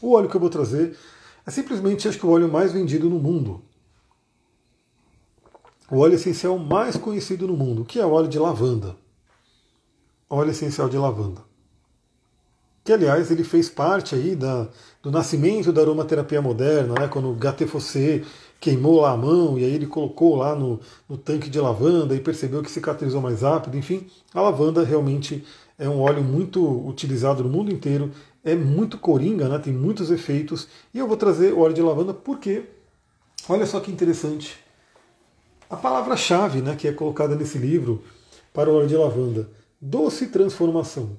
O 0.00 0.12
óleo 0.12 0.28
que 0.28 0.36
eu 0.36 0.40
vou 0.40 0.50
trazer 0.50 0.96
é 1.46 1.50
simplesmente 1.50 2.08
acho 2.08 2.18
que 2.18 2.26
o 2.26 2.30
óleo 2.30 2.48
mais 2.48 2.72
vendido 2.72 3.10
no 3.10 3.18
mundo. 3.18 3.62
O 5.90 5.98
óleo 5.98 6.14
essencial 6.14 6.58
mais 6.58 6.96
conhecido 6.96 7.46
no 7.46 7.56
mundo, 7.56 7.84
que 7.84 8.00
é 8.00 8.06
o 8.06 8.10
óleo 8.10 8.26
de 8.26 8.38
lavanda. 8.38 8.96
Óleo 10.34 10.50
essencial 10.50 10.88
de 10.88 10.98
lavanda. 10.98 11.40
Que 12.82 12.92
aliás 12.92 13.30
ele 13.30 13.44
fez 13.44 13.68
parte 13.68 14.16
aí 14.16 14.34
da, 14.34 14.68
do 15.00 15.10
nascimento 15.10 15.72
da 15.72 15.80
aromaterapia 15.80 16.42
moderna, 16.42 16.94
né, 16.98 17.08
quando 17.08 17.30
o 17.30 17.34
Gattefossé 17.34 18.22
queimou 18.60 19.00
lá 19.00 19.12
a 19.12 19.16
mão 19.16 19.56
e 19.56 19.64
aí 19.64 19.72
ele 19.72 19.86
colocou 19.86 20.34
lá 20.34 20.56
no, 20.56 20.80
no 21.08 21.16
tanque 21.16 21.48
de 21.48 21.60
lavanda 21.60 22.16
e 22.16 22.20
percebeu 22.20 22.62
que 22.62 22.70
cicatrizou 22.70 23.20
mais 23.20 23.42
rápido. 23.42 23.78
Enfim, 23.78 24.08
a 24.34 24.40
lavanda 24.40 24.82
realmente 24.82 25.44
é 25.78 25.88
um 25.88 26.00
óleo 26.00 26.22
muito 26.24 26.60
utilizado 26.86 27.44
no 27.44 27.48
mundo 27.48 27.72
inteiro, 27.72 28.10
é 28.42 28.56
muito 28.56 28.98
coringa, 28.98 29.48
né, 29.48 29.58
tem 29.60 29.72
muitos 29.72 30.10
efeitos. 30.10 30.66
E 30.92 30.98
eu 30.98 31.06
vou 31.06 31.16
trazer 31.16 31.52
o 31.52 31.60
óleo 31.60 31.74
de 31.74 31.82
lavanda 31.82 32.12
porque, 32.12 32.64
olha 33.48 33.66
só 33.66 33.78
que 33.78 33.92
interessante, 33.92 34.58
a 35.70 35.76
palavra-chave 35.76 36.60
né, 36.60 36.74
que 36.74 36.88
é 36.88 36.92
colocada 36.92 37.36
nesse 37.36 37.56
livro 37.56 38.02
para 38.52 38.68
o 38.68 38.74
óleo 38.74 38.88
de 38.88 38.96
lavanda, 38.96 39.48
doce 39.84 40.28
transformação. 40.28 41.10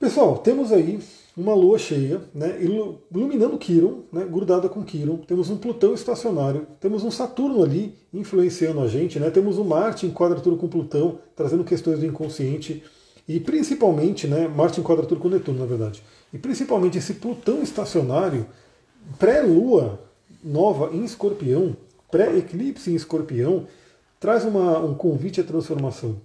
Pessoal, 0.00 0.38
temos 0.38 0.72
aí 0.72 0.98
uma 1.36 1.54
lua 1.54 1.78
cheia, 1.78 2.22
né, 2.34 2.58
iluminando 3.12 3.58
Quiron, 3.58 4.04
né, 4.10 4.24
grudada 4.24 4.70
com 4.70 4.82
Quiron. 4.82 5.18
Temos 5.18 5.50
um 5.50 5.58
Plutão 5.58 5.92
estacionário, 5.92 6.66
temos 6.80 7.04
um 7.04 7.10
Saturno 7.10 7.62
ali 7.62 7.94
influenciando 8.12 8.80
a 8.80 8.88
gente, 8.88 9.20
né, 9.20 9.28
temos 9.28 9.58
um 9.58 9.64
Marte 9.64 10.06
em 10.06 10.10
quadratura 10.10 10.56
com 10.56 10.66
Plutão, 10.66 11.18
trazendo 11.36 11.62
questões 11.62 11.98
do 11.98 12.06
inconsciente. 12.06 12.82
E 13.28 13.38
principalmente, 13.38 14.26
né, 14.26 14.48
Marte 14.48 14.80
em 14.80 14.82
quadratura 14.82 15.20
com 15.20 15.28
Netuno, 15.28 15.58
na 15.58 15.66
verdade. 15.66 16.02
E 16.32 16.38
principalmente 16.38 16.96
esse 16.96 17.14
Plutão 17.14 17.62
estacionário, 17.62 18.46
pré-lua 19.18 20.00
nova 20.42 20.90
em 20.94 21.04
escorpião, 21.04 21.76
pré-eclipse 22.10 22.90
em 22.90 22.94
escorpião, 22.94 23.66
traz 24.18 24.46
uma, 24.46 24.78
um 24.78 24.94
convite 24.94 25.38
à 25.38 25.44
transformação. 25.44 26.16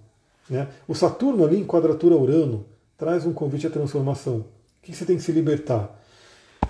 Né? 0.49 0.67
O 0.87 0.95
Saturno 0.95 1.45
ali 1.45 1.59
em 1.59 1.65
quadratura 1.65 2.15
Urano, 2.15 2.65
traz 2.97 3.25
um 3.25 3.33
convite 3.33 3.67
à 3.67 3.69
transformação. 3.69 4.37
O 4.37 4.45
que 4.83 4.93
você 4.95 5.05
tem 5.05 5.17
que 5.17 5.23
se 5.23 5.31
libertar? 5.31 5.99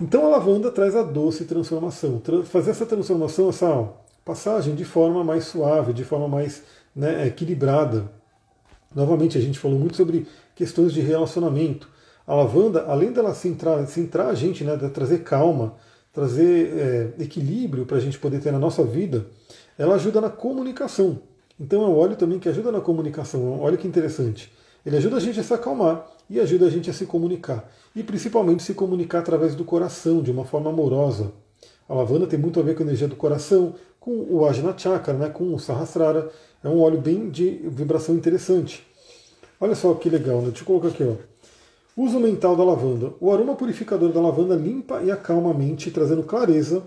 Então 0.01 0.25
a 0.25 0.29
lavanda 0.29 0.71
traz 0.71 0.95
a 0.95 1.03
doce 1.03 1.45
transformação. 1.45 2.21
Fazer 2.45 2.71
essa 2.71 2.85
transformação, 2.85 3.49
essa 3.49 3.89
passagem 4.25 4.75
de 4.75 4.85
forma 4.85 5.23
mais 5.23 5.45
suave, 5.45 5.93
de 5.93 6.03
forma 6.03 6.27
mais 6.27 6.63
né, 6.95 7.27
equilibrada. 7.27 8.09
Novamente, 8.95 9.37
a 9.37 9.41
gente 9.41 9.59
falou 9.59 9.77
muito 9.77 9.95
sobre 9.95 10.27
questões 10.55 10.93
de 10.93 11.01
relacionamento. 11.01 11.89
A 12.25 12.35
lavanda, 12.35 12.85
além 12.87 13.11
dela 13.11 13.33
centrar, 13.33 13.85
centrar 13.87 14.27
a 14.27 14.33
gente, 14.33 14.63
né, 14.63 14.75
de 14.75 14.89
trazer 14.89 15.23
calma, 15.23 15.75
trazer 16.13 17.13
é, 17.17 17.23
equilíbrio 17.23 17.85
para 17.85 17.97
a 17.97 17.99
gente 18.01 18.19
poder 18.19 18.41
ter 18.41 18.51
na 18.51 18.59
nossa 18.59 18.83
vida, 18.83 19.25
ela 19.77 19.95
ajuda 19.95 20.19
na 20.21 20.29
comunicação. 20.29 21.19
Então 21.59 21.83
é 21.83 21.87
um 21.87 21.97
óleo 21.97 22.15
também 22.15 22.39
que 22.39 22.49
ajuda 22.49 22.71
na 22.71 22.81
comunicação. 22.81 23.59
Olha 23.59 23.77
que 23.77 23.87
interessante. 23.87 24.51
Ele 24.85 24.97
ajuda 24.97 25.17
a 25.17 25.19
gente 25.19 25.39
a 25.39 25.43
se 25.43 25.53
acalmar 25.53 26.07
e 26.29 26.39
ajuda 26.39 26.65
a 26.65 26.69
gente 26.69 26.89
a 26.89 26.93
se 26.93 27.05
comunicar. 27.05 27.69
E 27.95 28.01
principalmente 28.01 28.63
se 28.63 28.73
comunicar 28.73 29.19
através 29.19 29.53
do 29.53 29.63
coração, 29.63 30.21
de 30.21 30.31
uma 30.31 30.45
forma 30.45 30.69
amorosa. 30.69 31.31
A 31.87 31.93
lavanda 31.93 32.25
tem 32.25 32.39
muito 32.39 32.59
a 32.59 32.63
ver 32.63 32.75
com 32.75 32.83
a 32.83 32.85
energia 32.85 33.07
do 33.07 33.15
coração, 33.15 33.75
com 33.99 34.11
o 34.29 34.45
Ajna 34.45 34.73
Chakra, 34.77 35.13
né, 35.13 35.29
com 35.29 35.53
o 35.53 35.59
Sahasrara. 35.59 36.31
É 36.63 36.69
um 36.69 36.79
óleo 36.79 36.99
bem 36.99 37.29
de 37.29 37.61
vibração 37.65 38.15
interessante. 38.15 38.85
Olha 39.59 39.75
só 39.75 39.93
que 39.93 40.09
legal, 40.09 40.37
né? 40.41 40.47
Deixa 40.47 40.61
eu 40.61 40.65
colocar 40.65 40.87
aqui, 40.87 41.03
ó. 41.03 41.15
Uso 41.95 42.19
mental 42.19 42.55
da 42.55 42.63
lavanda. 42.63 43.13
O 43.19 43.31
aroma 43.31 43.55
purificador 43.55 44.11
da 44.11 44.21
lavanda 44.21 44.55
limpa 44.55 45.01
e 45.03 45.11
acalma 45.11 45.51
a 45.51 45.53
mente, 45.53 45.91
trazendo 45.91 46.23
clareza, 46.23 46.81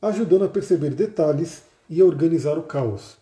ajudando 0.00 0.44
a 0.44 0.48
perceber 0.48 0.90
detalhes 0.90 1.62
e 1.88 2.00
a 2.00 2.04
organizar 2.04 2.58
o 2.58 2.62
caos. 2.62 3.16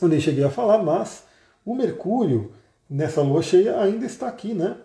Eu 0.00 0.08
nem 0.08 0.20
cheguei 0.20 0.44
a 0.44 0.50
falar, 0.50 0.82
mas 0.82 1.24
o 1.64 1.74
Mercúrio, 1.74 2.52
nessa 2.88 3.22
lua 3.22 3.42
cheia, 3.42 3.80
ainda 3.80 4.06
está 4.06 4.28
aqui, 4.28 4.54
né? 4.54 4.76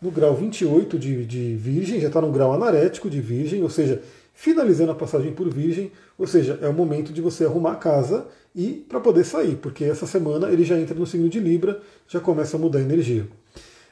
No 0.00 0.10
grau 0.10 0.34
28 0.34 0.98
de, 0.98 1.24
de 1.24 1.54
Virgem, 1.56 2.00
já 2.00 2.08
está 2.08 2.20
no 2.20 2.32
grau 2.32 2.52
anarético 2.52 3.08
de 3.08 3.20
Virgem, 3.20 3.62
ou 3.62 3.70
seja, 3.70 4.02
finalizando 4.34 4.92
a 4.92 4.94
passagem 4.94 5.32
por 5.32 5.48
Virgem, 5.48 5.92
ou 6.18 6.26
seja, 6.26 6.58
é 6.60 6.68
o 6.68 6.72
momento 6.72 7.12
de 7.12 7.20
você 7.20 7.44
arrumar 7.44 7.72
a 7.72 7.76
casa 7.76 8.26
e 8.54 8.84
para 8.88 9.00
poder 9.00 9.24
sair, 9.24 9.56
porque 9.56 9.84
essa 9.84 10.06
semana 10.06 10.50
ele 10.50 10.64
já 10.64 10.78
entra 10.78 10.94
no 10.94 11.06
signo 11.06 11.28
de 11.28 11.38
Libra, 11.38 11.80
já 12.08 12.20
começa 12.20 12.56
a 12.56 12.60
mudar 12.60 12.80
a 12.80 12.82
energia. 12.82 13.28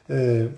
É, 0.09 0.49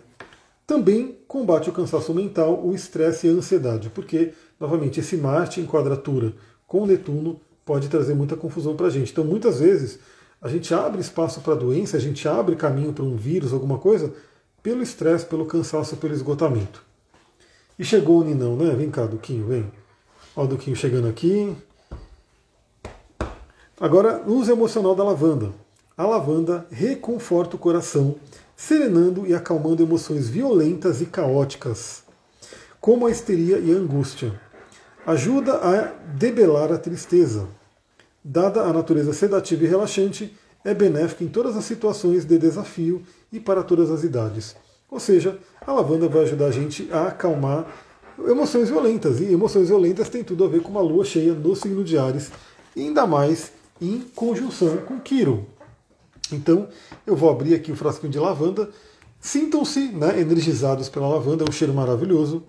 também 0.67 1.19
combate 1.29 1.69
o 1.69 1.73
cansaço 1.73 2.15
mental, 2.15 2.65
o 2.65 2.75
estresse 2.75 3.27
e 3.27 3.31
a 3.31 3.33
ansiedade, 3.33 3.91
porque, 3.91 4.33
novamente, 4.59 5.01
esse 5.01 5.17
Marte 5.17 5.61
em 5.61 5.67
quadratura 5.67 6.33
com 6.67 6.87
Netuno 6.87 7.39
pode 7.65 7.89
trazer 7.89 8.15
muita 8.15 8.37
confusão 8.37 8.77
para 8.77 8.87
a 8.87 8.91
gente. 8.91 9.13
Então, 9.13 9.25
muitas 9.25 9.61
vezes, 9.61 9.99
a 10.41 10.49
gente 10.49 10.75
abre 10.75 11.01
espaço 11.01 11.41
para 11.41 11.55
doença, 11.55 11.97
a 11.97 12.01
gente 12.01 12.27
abre 12.27 12.57
caminho 12.57 12.93
para 12.93 13.05
um 13.05 13.17
vírus, 13.17 13.53
alguma 13.53 13.79
coisa, 13.79 14.13
pelo 14.63 14.83
estresse, 14.83 15.27
pelo 15.27 15.47
cansaço, 15.47 15.97
pelo 15.97 16.15
esgotamento. 16.15 16.83
E 17.79 17.85
chegou 17.85 18.21
o 18.21 18.25
Ninão, 18.25 18.57
né? 18.57 18.75
Vem 18.75 18.91
cá, 18.91 19.07
Duquinho, 19.07 19.47
vem. 19.47 19.71
Olha 20.37 20.47
o 20.47 20.49
Duquinho 20.49 20.77
chegando 20.77 21.09
aqui. 21.09 21.55
Agora, 23.81 24.23
uso 24.27 24.53
emocional 24.53 24.95
da 24.95 25.03
lavanda. 25.03 25.51
A 25.97 26.07
lavanda 26.07 26.67
reconforta 26.71 27.57
o 27.57 27.59
coração, 27.59 28.17
serenando 28.57 29.27
e 29.27 29.35
acalmando 29.35 29.83
emoções 29.83 30.29
violentas 30.29 31.01
e 31.01 31.07
caóticas, 31.07 32.03
como 32.81 33.07
a 33.07 33.11
histeria 33.11 33.59
e 33.59 33.73
a 33.73 33.77
angústia. 33.77 34.41
Ajuda 35.05 35.55
a 35.55 35.93
debelar 36.15 36.73
a 36.73 36.79
tristeza. 36.79 37.49
Dada 38.23 38.63
a 38.63 38.73
natureza 38.73 39.13
sedativa 39.13 39.65
e 39.65 39.67
relaxante, 39.67 40.33
é 40.65 40.73
benéfica 40.73 41.25
em 41.25 41.29
todas 41.29 41.57
as 41.57 41.65
situações 41.65 42.25
de 42.25 42.39
desafio 42.39 43.03
e 43.33 43.41
para 43.41 43.65
todas 43.65 43.91
as 43.91 44.05
idades. 44.05 44.55
Ou 44.89 45.01
seja, 45.01 45.39
a 45.67 45.73
lavanda 45.73 46.09
vai 46.09 46.23
ajudar 46.23 46.47
a 46.47 46.51
gente 46.53 46.89
a 46.93 47.09
acalmar 47.09 47.67
emoções 48.29 48.69
violentas. 48.69 49.21
E 49.21 49.25
emoções 49.25 49.69
violentas 49.69 50.09
tem 50.09 50.23
tudo 50.23 50.45
a 50.45 50.49
ver 50.49 50.63
com 50.63 50.71
uma 50.71 50.81
lua 50.81 51.05
cheia 51.05 51.35
no 51.35 51.57
signo 51.57 51.83
de 51.83 51.99
Ares, 51.99 52.31
ainda 52.77 53.05
mais 53.05 53.51
em 53.81 54.01
conjunção 54.15 54.77
com 54.79 55.01
Quiro. 55.01 55.47
Então, 56.31 56.69
eu 57.05 57.17
vou 57.17 57.29
abrir 57.29 57.55
aqui 57.55 57.73
o 57.73 57.77
frasquinho 57.77 58.13
de 58.13 58.21
lavanda. 58.21 58.71
Sintam-se 59.21 59.89
né, 59.89 60.21
energizados 60.21 60.89
pela 60.89 61.09
lavanda, 61.09 61.45
é 61.45 61.49
um 61.49 61.53
cheiro 61.53 61.75
maravilhoso. 61.75 62.45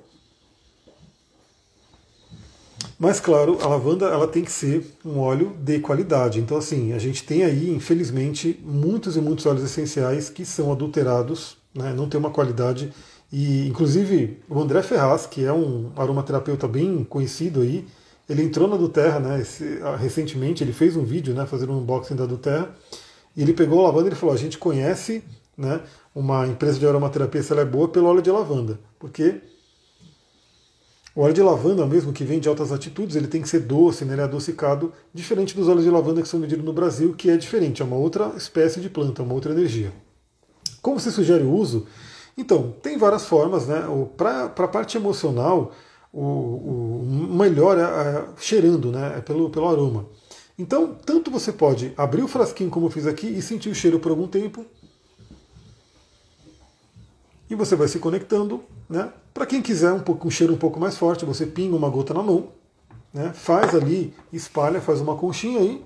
Mas 3.03 3.19
claro, 3.19 3.57
a 3.61 3.67
lavanda 3.67 4.05
ela 4.05 4.29
tem 4.29 4.45
que 4.45 4.51
ser 4.51 4.81
um 5.03 5.19
óleo 5.19 5.51
de 5.59 5.77
qualidade. 5.79 6.39
Então 6.39 6.55
assim, 6.55 6.93
a 6.93 6.97
gente 6.97 7.21
tem 7.25 7.43
aí, 7.43 7.69
infelizmente, 7.69 8.57
muitos 8.63 9.17
e 9.17 9.19
muitos 9.19 9.45
óleos 9.45 9.65
essenciais 9.65 10.29
que 10.29 10.45
são 10.45 10.71
adulterados, 10.71 11.57
né, 11.75 11.93
não 11.93 12.07
tem 12.07 12.17
uma 12.17 12.29
qualidade. 12.29 12.93
E 13.29 13.67
inclusive 13.67 14.39
o 14.47 14.57
André 14.57 14.81
Ferraz, 14.81 15.25
que 15.25 15.43
é 15.43 15.51
um 15.51 15.91
aromaterapeuta 15.97 16.65
bem 16.65 17.03
conhecido 17.03 17.59
aí, 17.59 17.85
ele 18.29 18.41
entrou 18.41 18.69
na 18.69 18.77
Duterra, 18.77 19.19
né, 19.19 19.41
esse, 19.41 19.81
recentemente, 19.99 20.63
ele 20.63 20.71
fez 20.71 20.95
um 20.95 21.03
vídeo, 21.03 21.33
né, 21.33 21.45
fazendo 21.45 21.73
um 21.73 21.79
unboxing 21.79 22.15
da 22.15 22.25
Duterra, 22.25 22.73
e 23.35 23.41
ele 23.41 23.51
pegou 23.51 23.81
a 23.81 23.87
lavanda 23.89 24.13
e 24.13 24.15
falou: 24.15 24.33
a 24.33 24.37
gente 24.37 24.57
conhece, 24.57 25.21
né, 25.57 25.81
uma 26.15 26.47
empresa 26.47 26.79
de 26.79 26.87
aromaterapia 26.87 27.43
se 27.43 27.51
ela 27.51 27.63
é 27.63 27.65
boa 27.65 27.89
pelo 27.89 28.07
óleo 28.07 28.21
de 28.21 28.31
lavanda, 28.31 28.79
porque 28.97 29.41
o 31.15 31.21
óleo 31.21 31.33
de 31.33 31.41
lavanda 31.41 31.85
mesmo, 31.85 32.11
que 32.11 32.23
vem 32.23 32.39
de 32.39 32.49
altas 32.49 32.71
atitudes, 32.71 33.15
ele 33.15 33.27
tem 33.27 33.41
que 33.41 33.49
ser 33.49 33.59
doce, 33.59 34.03
né? 34.03 34.13
ele 34.13 34.21
é 34.21 34.23
adocicado, 34.23 34.91
diferente 35.13 35.55
dos 35.55 35.67
óleos 35.67 35.83
de 35.83 35.91
lavanda 35.91 36.21
que 36.21 36.27
são 36.27 36.39
vendidos 36.39 36.65
no 36.65 36.73
Brasil, 36.73 37.13
que 37.13 37.29
é 37.29 37.37
diferente, 37.37 37.81
é 37.81 37.85
uma 37.85 37.95
outra 37.95 38.33
espécie 38.35 38.81
de 38.81 38.89
planta, 38.89 39.21
uma 39.21 39.33
outra 39.33 39.51
energia. 39.51 39.93
Como 40.81 40.99
você 40.99 41.11
sugere 41.11 41.43
o 41.43 41.53
uso? 41.53 41.85
Então, 42.37 42.73
tem 42.81 42.97
várias 42.97 43.25
formas, 43.25 43.67
né? 43.67 43.83
Para 44.17 44.45
a 44.45 44.67
parte 44.67 44.97
emocional, 44.97 45.71
o, 46.11 46.21
o 46.21 47.35
melhor 47.37 47.77
é, 47.77 47.81
é, 47.81 48.25
cheirando, 48.39 48.91
né? 48.91 49.15
É 49.17 49.21
pelo, 49.21 49.49
pelo 49.49 49.67
aroma. 49.69 50.07
Então, 50.57 50.95
tanto 51.05 51.31
você 51.31 51.51
pode 51.51 51.93
abrir 51.95 52.23
o 52.23 52.27
frasquinho 52.27 52.69
como 52.69 52.87
eu 52.87 52.89
fiz 52.89 53.07
aqui 53.07 53.27
e 53.27 53.41
sentir 53.41 53.69
o 53.69 53.75
cheiro 53.75 53.99
por 53.99 54.09
algum 54.09 54.27
tempo, 54.27 54.65
e 57.49 57.55
você 57.55 57.75
vai 57.75 57.87
se 57.87 57.99
conectando. 57.99 58.63
Né? 58.89 59.11
Para 59.33 59.45
quem 59.45 59.61
quiser 59.61 59.91
um, 59.91 59.99
pouco, 59.99 60.27
um 60.27 60.31
cheiro 60.31 60.53
um 60.53 60.57
pouco 60.57 60.79
mais 60.79 60.97
forte, 60.97 61.25
você 61.25 61.45
pinga 61.45 61.75
uma 61.75 61.89
gota 61.89 62.13
na 62.13 62.21
mão, 62.21 62.49
né? 63.13 63.31
faz 63.33 63.73
ali, 63.73 64.13
espalha, 64.31 64.79
faz 64.79 65.01
uma 65.01 65.15
conchinha 65.15 65.59
aí, 65.59 65.83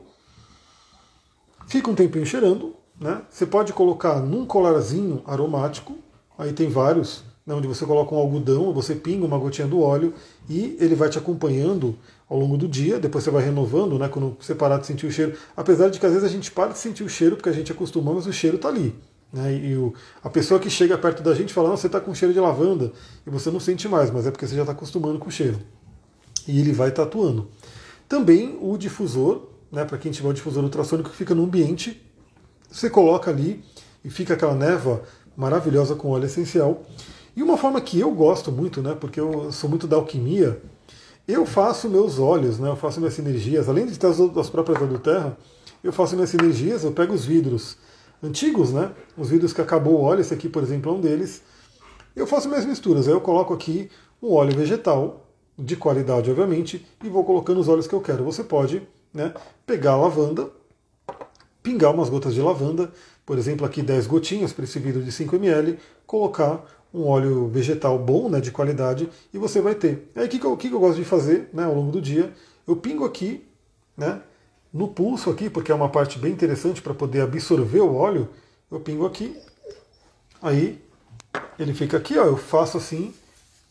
fica 1.67 1.89
um 1.89 1.95
tempinho 1.95 2.25
cheirando. 2.25 2.75
Né? 2.99 3.21
Você 3.29 3.45
pode 3.45 3.73
colocar 3.73 4.19
num 4.19 4.45
colarzinho 4.45 5.21
aromático, 5.25 5.97
aí 6.37 6.51
tem 6.51 6.67
vários, 6.67 7.23
né, 7.45 7.53
onde 7.53 7.67
você 7.67 7.85
coloca 7.85 8.13
um 8.13 8.17
algodão, 8.17 8.73
você 8.73 8.95
pinga 8.95 9.25
uma 9.25 9.37
gotinha 9.37 9.67
do 9.67 9.79
óleo 9.79 10.13
e 10.49 10.75
ele 10.79 10.95
vai 10.95 11.09
te 11.09 11.17
acompanhando 11.17 11.95
ao 12.29 12.37
longo 12.37 12.57
do 12.57 12.67
dia, 12.67 12.99
depois 12.99 13.23
você 13.23 13.31
vai 13.31 13.43
renovando, 13.43 13.97
né, 13.97 14.09
quando 14.09 14.35
você 14.39 14.53
parar 14.53 14.79
de 14.79 14.87
sentir 14.87 15.05
o 15.05 15.11
cheiro. 15.11 15.37
Apesar 15.55 15.89
de 15.89 15.99
que 15.99 16.05
às 16.05 16.11
vezes 16.11 16.27
a 16.27 16.31
gente 16.31 16.51
para 16.51 16.73
de 16.73 16.79
sentir 16.79 17.03
o 17.03 17.09
cheiro 17.09 17.37
porque 17.37 17.49
a 17.49 17.53
gente 17.53 17.71
acostuma, 17.71 18.11
mas 18.11 18.27
o 18.27 18.33
cheiro 18.33 18.57
está 18.57 18.67
ali. 18.67 18.93
Né? 19.31 19.55
E 19.55 19.77
o, 19.77 19.93
a 20.23 20.29
pessoa 20.29 20.59
que 20.59 20.69
chega 20.69 20.97
perto 20.97 21.21
da 21.21 21.33
gente 21.33 21.53
fala, 21.53 21.69
você 21.69 21.87
está 21.87 21.99
com 21.99 22.13
cheiro 22.13 22.33
de 22.33 22.39
lavanda, 22.39 22.91
e 23.25 23.29
você 23.29 23.51
não 23.51 23.59
sente 23.59 23.87
mais, 23.87 24.09
mas 24.09 24.25
é 24.25 24.31
porque 24.31 24.47
você 24.47 24.55
já 24.55 24.61
está 24.61 24.71
acostumando 24.71 25.19
com 25.19 25.27
o 25.27 25.31
cheiro. 25.31 25.59
E 26.47 26.59
ele 26.59 26.71
vai 26.71 26.91
tatuando. 26.91 27.49
Também 28.07 28.57
o 28.61 28.77
difusor, 28.77 29.47
né, 29.71 29.83
para 29.83 29.97
quem 29.97 30.11
tiver 30.11 30.29
o 30.29 30.33
difusor 30.33 30.63
ultrassônico 30.63 31.09
que 31.09 31.15
fica 31.15 31.35
no 31.35 31.43
ambiente, 31.43 32.01
você 32.69 32.89
coloca 32.89 33.29
ali 33.29 33.63
e 34.03 34.09
fica 34.09 34.33
aquela 34.33 34.55
névoa 34.55 35.03
maravilhosa 35.35 35.95
com 35.95 36.09
óleo 36.09 36.25
essencial. 36.25 36.83
E 37.35 37.43
uma 37.43 37.57
forma 37.57 37.79
que 37.81 37.99
eu 37.99 38.11
gosto 38.11 38.51
muito, 38.51 38.81
né, 38.81 38.95
porque 38.99 39.19
eu 39.19 39.51
sou 39.51 39.69
muito 39.69 39.87
da 39.87 39.97
alquimia, 39.97 40.61
eu 41.27 41.45
faço 41.45 41.89
meus 41.89 42.17
óleos, 42.17 42.57
né, 42.57 42.69
eu 42.69 42.75
faço 42.77 42.99
minhas 42.99 43.13
sinergias, 43.13 43.67
além 43.67 43.85
de 43.85 43.99
ter 43.99 44.07
as, 44.07 44.19
as 44.19 44.49
próprias 44.49 44.79
da 44.89 44.97
Terra, 44.97 45.37
eu 45.83 45.91
faço 45.91 46.15
minhas 46.15 46.29
sinergias, 46.29 46.83
eu 46.83 46.91
pego 46.93 47.13
os 47.13 47.25
vidros 47.25 47.77
antigos, 48.21 48.71
né? 48.73 48.91
Os 49.17 49.29
vidros 49.29 49.53
que 49.53 49.61
acabou 49.61 49.95
o 49.95 50.01
óleo, 50.01 50.21
esse 50.21 50.33
aqui, 50.33 50.49
por 50.49 50.63
exemplo, 50.63 50.91
é 50.91 50.95
um 50.95 51.01
deles. 51.01 51.41
Eu 52.15 52.25
faço 52.27 52.47
minhas 52.47 52.65
misturas. 52.65 53.07
Aí 53.07 53.13
eu 53.13 53.21
coloco 53.21 53.53
aqui 53.53 53.89
um 54.21 54.33
óleo 54.33 54.55
vegetal, 54.55 55.27
de 55.57 55.75
qualidade, 55.75 56.29
obviamente, 56.29 56.85
e 57.03 57.09
vou 57.09 57.23
colocando 57.23 57.59
os 57.59 57.67
óleos 57.67 57.87
que 57.87 57.93
eu 57.93 58.01
quero. 58.01 58.23
Você 58.23 58.43
pode 58.43 58.87
né, 59.13 59.33
pegar 59.65 59.93
a 59.93 59.97
lavanda, 59.97 60.51
pingar 61.63 61.93
umas 61.93 62.09
gotas 62.09 62.33
de 62.35 62.41
lavanda, 62.41 62.91
por 63.25 63.37
exemplo, 63.37 63.65
aqui 63.65 63.81
10 63.81 64.07
gotinhas 64.07 64.53
para 64.53 64.65
esse 64.65 64.77
vidro 64.79 65.01
de 65.01 65.11
5 65.11 65.35
ml, 65.35 65.79
colocar 66.05 66.63
um 66.93 67.05
óleo 67.07 67.47
vegetal 67.47 67.97
bom, 67.97 68.29
né, 68.29 68.39
de 68.39 68.51
qualidade, 68.51 69.09
e 69.33 69.37
você 69.37 69.59
vai 69.59 69.75
ter. 69.75 70.09
Aí 70.15 70.27
o 70.27 70.29
que, 70.29 70.39
que, 70.39 70.45
eu, 70.45 70.55
que, 70.55 70.69
que 70.69 70.75
eu 70.75 70.79
gosto 70.79 70.97
de 70.97 71.03
fazer 71.03 71.49
né, 71.51 71.63
ao 71.63 71.73
longo 71.73 71.91
do 71.91 72.01
dia? 72.01 72.31
Eu 72.67 72.75
pingo 72.75 73.03
aqui, 73.03 73.45
né, 73.97 74.21
no 74.77 74.87
pulso 74.87 75.31
aqui, 75.31 75.49
porque 75.49 75.71
é 75.71 75.75
uma 75.75 75.89
parte 75.89 76.19
bem 76.19 76.31
interessante 76.31 76.83
para 76.83 76.93
poder 76.93 77.21
absorver 77.21 77.79
o 77.79 77.95
óleo, 77.95 78.29
eu 78.69 78.79
pingo 78.79 79.07
aqui, 79.07 79.35
aí 80.39 80.79
ele 81.57 81.73
fica 81.73 81.97
aqui, 81.97 82.15
ó, 82.15 82.25
eu 82.25 82.37
faço 82.37 82.77
assim, 82.77 83.11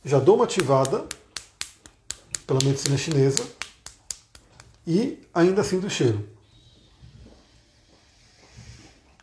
já 0.04 0.18
dou 0.18 0.34
uma 0.34 0.44
ativada 0.44 1.06
pela 2.44 2.58
medicina 2.64 2.98
chinesa 2.98 3.44
e 4.84 5.20
ainda 5.32 5.60
assim 5.60 5.78
do 5.78 5.88
cheiro. 5.88 6.28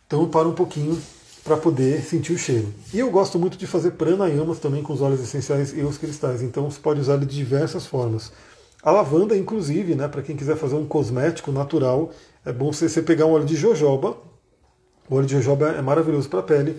Então 0.08 0.22
eu 0.22 0.30
paro 0.30 0.50
um 0.52 0.56
pouquinho 0.56 1.02
para 1.44 1.58
poder 1.58 2.02
sentir 2.02 2.32
o 2.32 2.38
cheiro. 2.38 2.74
E 2.94 3.00
eu 3.00 3.12
gosto 3.12 3.38
muito 3.38 3.58
de 3.58 3.68
fazer 3.68 3.92
pranayamas 3.92 4.58
também 4.60 4.82
com 4.82 4.94
os 4.94 5.02
óleos 5.02 5.20
essenciais 5.20 5.78
e 5.78 5.82
os 5.82 5.98
cristais, 5.98 6.42
então 6.42 6.72
você 6.72 6.80
pode 6.80 7.02
usar 7.02 7.16
ele 7.16 7.26
de 7.26 7.36
diversas 7.36 7.86
formas. 7.86 8.32
A 8.84 8.92
lavanda, 8.92 9.38
inclusive, 9.38 9.96
né, 9.96 10.10
para 10.10 10.22
quem 10.22 10.36
quiser 10.36 10.58
fazer 10.58 10.76
um 10.76 10.86
cosmético 10.86 11.54
natural, 11.54 12.12
é 12.46 12.52
bom 12.52 12.74
você, 12.74 12.90
você 12.90 13.02
pegar 13.02 13.26
um 13.26 13.32
óleo 13.32 13.46
de 13.46 13.56
jojoba. 13.56 14.18
O 15.10 15.16
óleo 15.16 15.26
de 15.26 15.34
jojoba 15.34 15.70
é 15.70 15.82
maravilhoso 15.82 16.28
para 16.28 16.40
a 16.40 16.44
pele. 16.44 16.78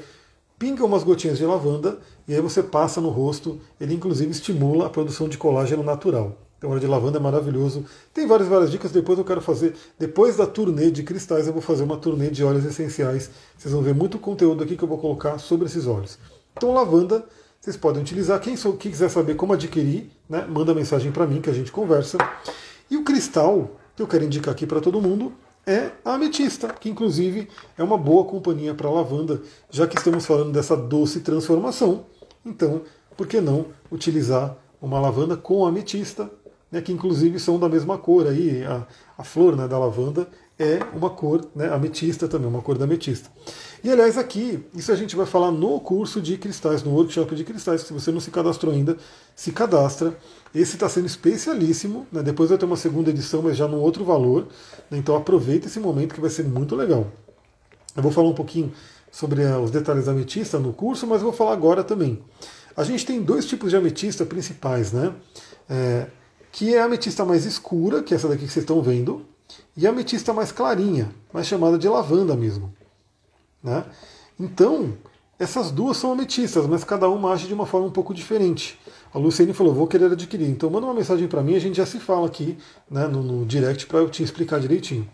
Pinga 0.59 0.85
umas 0.85 1.03
gotinhas 1.03 1.39
de 1.39 1.47
lavanda 1.47 1.99
e 2.29 2.35
aí 2.35 2.41
você 2.43 2.63
passa 2.63 3.01
no 3.01 3.09
rosto. 3.09 3.59
Ele, 3.81 3.95
inclusive, 3.95 4.31
estimula 4.31 4.87
a 4.87 4.91
produção 4.91 5.29
de 5.29 5.39
colágeno 5.39 5.83
natural. 5.83 6.37
Então, 6.59 6.71
óleo 6.71 6.81
de 6.81 6.87
lavanda 6.87 7.19
é 7.19 7.21
maravilhoso. 7.21 7.85
Tem 8.13 8.27
várias, 8.27 8.49
várias 8.49 8.71
dicas. 8.71 8.93
Depois 8.93 9.19
eu 9.19 9.25
quero 9.25 9.41
fazer, 9.41 9.75
depois 9.99 10.37
da 10.37 10.47
turnê 10.47 10.91
de 10.91 11.03
cristais, 11.03 11.47
eu 11.47 11.53
vou 11.53 11.63
fazer 11.63 11.85
uma 11.85 11.97
turnê 11.97 12.31
de 12.31 12.45
óleos 12.45 12.65
essenciais. 12.67 13.31
Vocês 13.57 13.73
vão 13.73 13.83
ver 13.83 13.95
muito 13.95 14.19
conteúdo 14.19 14.63
aqui 14.63 14.77
que 14.77 14.85
eu 14.85 14.89
vou 14.89 14.99
colocar 14.99 15.39
sobre 15.39 15.67
esses 15.67 15.87
óleos. 15.87 16.19
Então, 16.57 16.73
lavanda, 16.73 17.25
vocês 17.65 17.79
podem 17.79 18.03
utilizar. 18.03 18.39
Quem, 18.41 18.59
sou, 18.59 18.75
quem 18.75 18.93
quiser 18.93 19.09
saber 19.09 19.37
como 19.37 19.55
adquirir, 19.55 20.11
né, 20.29 20.47
manda 20.47 20.75
mensagem 20.75 21.11
para 21.11 21.27
mim 21.27 21.41
que 21.41 21.49
a 21.49 21.53
gente 21.53 21.73
conversa. 21.73 22.19
E 22.91 22.97
o 22.97 23.03
cristal 23.03 23.71
que 23.97 24.03
eu 24.03 24.07
quero 24.07 24.25
indicar 24.25 24.53
aqui 24.53 24.67
para 24.67 24.83
todo 24.83 25.01
mundo 25.01 25.33
é 25.67 25.91
a 26.05 26.13
ametista, 26.13 26.69
que 26.69 26.91
inclusive 26.91 27.49
é 27.79 27.83
uma 27.83 27.97
boa 27.97 28.27
companhia 28.27 28.75
para 28.75 28.91
lavanda, 28.91 29.41
já 29.71 29.87
que 29.87 29.97
estamos 29.97 30.27
falando 30.27 30.53
dessa 30.53 30.77
doce 30.77 31.21
transformação. 31.21 32.05
Então, 32.45 32.83
por 33.17 33.27
que 33.27 33.41
não 33.41 33.69
utilizar 33.91 34.55
uma 34.83 35.01
lavanda 35.01 35.35
com 35.35 35.65
ametista, 35.65 36.31
né, 36.71 36.83
que 36.83 36.93
inclusive 36.93 37.41
são 37.41 37.59
da 37.59 37.67
mesma 37.67 37.97
cor 37.97 38.27
aí, 38.27 38.63
a, 38.63 38.87
a 39.17 39.25
flor 39.25 39.57
né, 39.57 39.67
da 39.67 39.79
lavanda 39.79 40.29
é 40.59 40.81
uma 40.95 41.09
cor 41.09 41.49
né, 41.55 41.73
ametista 41.73 42.29
também, 42.29 42.47
uma 42.47 42.61
cor 42.61 42.77
da 42.77 42.85
ametista. 42.85 43.31
E 43.85 43.91
aliás, 43.91 44.17
aqui, 44.17 44.65
isso 44.75 44.91
a 44.91 44.97
gente 44.97 45.15
vai 45.15 45.27
falar 45.27 45.51
no 45.51 45.79
curso 45.79 46.19
de 46.19 46.39
cristais, 46.39 46.83
no 46.83 46.93
workshop 46.93 47.37
de 47.37 47.45
cristais. 47.45 47.83
Se 47.83 47.93
você 47.93 48.11
não 48.11 48.19
se 48.19 48.31
cadastrou 48.31 48.73
ainda, 48.73 48.97
se 49.37 49.53
cadastra. 49.53 50.17
Esse 50.55 50.77
está 50.77 50.89
sendo 50.89 51.05
especialíssimo. 51.05 52.07
Né? 52.11 52.23
Depois 52.23 52.49
vai 52.49 52.57
ter 52.57 52.65
uma 52.65 52.79
segunda 52.79 53.11
edição, 53.11 53.43
mas 53.43 53.59
já 53.59 53.69
num 53.69 53.79
outro 53.79 54.03
valor. 54.03 54.49
Né? 54.91 54.97
Então 54.97 55.15
aproveita 55.15 55.67
esse 55.67 55.79
momento 55.79 56.15
que 56.15 56.21
vai 56.21 56.31
ser 56.31 56.45
muito 56.45 56.75
legal. 56.75 57.13
Eu 57.95 58.03
vou 58.03 58.11
falar 58.11 58.31
um 58.31 58.35
pouquinho 58.35 58.73
sobre 59.13 59.43
eh, 59.43 59.57
os 59.59 59.71
detalhes 59.71 60.07
da 60.07 60.13
ametista 60.13 60.59
no 60.59 60.73
curso, 60.73 61.07
mas 61.07 61.21
vou 61.21 61.33
falar 61.33 61.53
agora 61.53 61.85
também. 61.85 62.23
A 62.75 62.85
gente 62.85 63.05
tem 63.05 63.21
dois 63.21 63.45
tipos 63.45 63.69
de 63.69 63.77
ametista 63.77 64.25
principais, 64.25 64.93
né? 64.93 65.13
É, 65.69 66.07
que 66.51 66.75
é 66.75 66.81
a 66.81 66.87
ametista 66.87 67.23
mais 67.23 67.45
escura, 67.45 68.03
que 68.03 68.15
é 68.15 68.17
essa 68.17 68.29
daqui 68.29 68.47
que 68.47 68.51
vocês 68.51 68.63
estão 68.63 68.81
vendo, 68.81 69.27
e 69.77 69.87
a 69.87 69.91
ametista 69.91 70.33
mais 70.33 70.51
clarinha, 70.51 71.11
mais 71.33 71.47
chamada 71.47 71.77
de 71.77 71.87
lavanda 71.87 72.35
mesmo. 72.35 72.73
Né? 73.65 73.83
Então, 74.39 74.93
essas 75.39 75.71
duas 75.71 75.97
são 75.97 76.13
ametistas, 76.13 76.67
mas 76.67 76.85
cada 76.85 77.09
uma 77.09 77.33
age 77.33 77.49
de 77.49 77.55
uma 77.55 77.67
forma 77.67 77.87
um 77.87 77.91
pouco 77.91 78.15
diferente. 78.15 78.79
A 79.13 79.19
Luciane 79.19 79.53
falou, 79.53 79.75
vou 79.75 79.87
querer 79.87 80.13
adquirir. 80.13 80.49
Então 80.49 80.71
manda 80.71 80.87
uma 80.87 80.95
mensagem 80.95 81.27
para 81.27 81.43
mim, 81.43 81.57
a 81.57 81.59
gente 81.59 81.77
já 81.77 81.87
se 81.87 81.99
fala 81.99 82.27
aqui 82.27 82.57
né, 82.91 83.07
no, 83.07 83.23
no 83.23 83.47
direct 83.47 83.87
para 83.87 83.99
eu 83.99 84.09
te 84.09 84.23
explicar 84.23 84.61
direitinho. 84.61 85.09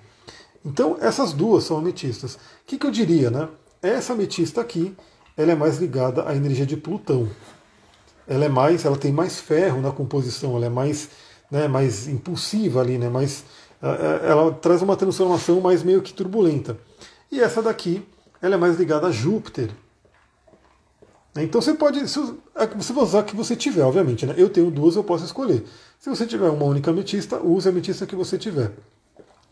Então 0.65 0.99
essas 1.01 1.33
duas 1.33 1.65
são 1.65 1.79
ametistas. 1.79 2.35
O 2.35 2.39
que, 2.67 2.77
que 2.77 2.87
eu 2.87 2.91
diria, 2.91 3.31
né? 3.31 3.49
Essa 3.83 4.13
ametista 4.13 4.61
aqui, 4.61 4.95
ela 5.37 5.53
é 5.53 5.55
mais 5.55 5.79
ligada 5.79 6.29
à 6.29 6.35
energia 6.35 6.67
de 6.67 6.77
Plutão. 6.77 7.29
Ela 8.27 8.45
é 8.45 8.49
mais, 8.49 8.85
ela 8.85 8.97
tem 8.97 9.11
mais 9.11 9.41
ferro 9.41 9.81
na 9.81 9.91
composição, 9.91 10.55
ela 10.55 10.67
é 10.67 10.69
mais, 10.69 11.09
né, 11.51 11.67
mais 11.67 12.07
impulsiva 12.07 12.81
ali, 12.81 12.99
né? 12.99 13.09
Mais, 13.09 13.45
ela 14.23 14.53
traz 14.53 14.83
uma 14.83 14.97
transformação 14.97 15.61
mais 15.63 15.83
meio 15.83 16.03
que 16.03 16.13
turbulenta. 16.13 16.79
E 17.33 17.41
essa 17.41 17.63
daqui, 17.63 18.07
ela 18.41 18.55
é 18.55 18.59
mais 18.59 18.79
ligada 18.79 19.07
a 19.07 19.11
Júpiter. 19.11 19.71
Então 21.37 21.61
você 21.61 21.75
pode, 21.75 22.01
é 22.01 22.05
você 22.05 22.93
vai 22.93 23.05
usar 23.05 23.21
o 23.21 23.25
que 23.25 23.37
você 23.37 23.55
tiver, 23.55 23.83
obviamente. 23.83 24.27
Né? 24.27 24.35
Eu 24.37 24.51
tenho 24.51 24.71
duas, 24.71 24.97
eu 24.97 25.05
posso 25.05 25.25
escolher. 25.25 25.65
Se 25.99 26.11
você 26.11 26.27
tiver 26.27 26.49
uma 26.49 26.65
única 26.65 26.91
ametista, 26.91 27.39
use 27.41 27.69
a 27.69 27.71
ametista 27.71 28.07
que 28.07 28.17
você 28.17 28.37
tiver. 28.37 28.73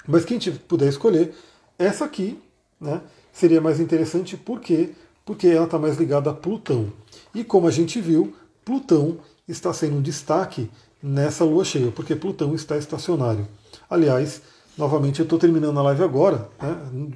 Mas 0.06 0.24
quem 0.24 0.38
puder 0.66 0.88
escolher, 0.88 1.34
essa 1.78 2.04
aqui 2.04 2.40
né, 2.80 3.00
seria 3.32 3.60
mais 3.60 3.78
interessante, 3.78 4.36
por 4.36 4.60
quê? 4.60 4.90
Porque 5.24 5.46
ela 5.46 5.66
está 5.66 5.78
mais 5.78 5.96
ligada 5.98 6.30
a 6.30 6.34
Plutão. 6.34 6.92
E 7.34 7.44
como 7.44 7.68
a 7.68 7.70
gente 7.70 8.00
viu, 8.00 8.34
Plutão 8.64 9.18
está 9.46 9.72
sendo 9.72 9.96
um 9.96 10.02
destaque 10.02 10.70
nessa 11.02 11.44
lua 11.44 11.64
cheia, 11.64 11.92
porque 11.92 12.16
Plutão 12.16 12.54
está 12.54 12.76
estacionário. 12.76 13.46
Aliás, 13.88 14.42
novamente 14.76 15.20
eu 15.20 15.24
estou 15.24 15.38
terminando 15.38 15.78
a 15.78 15.82
live 15.82 16.02
agora, 16.02 16.48
né? 16.60 17.12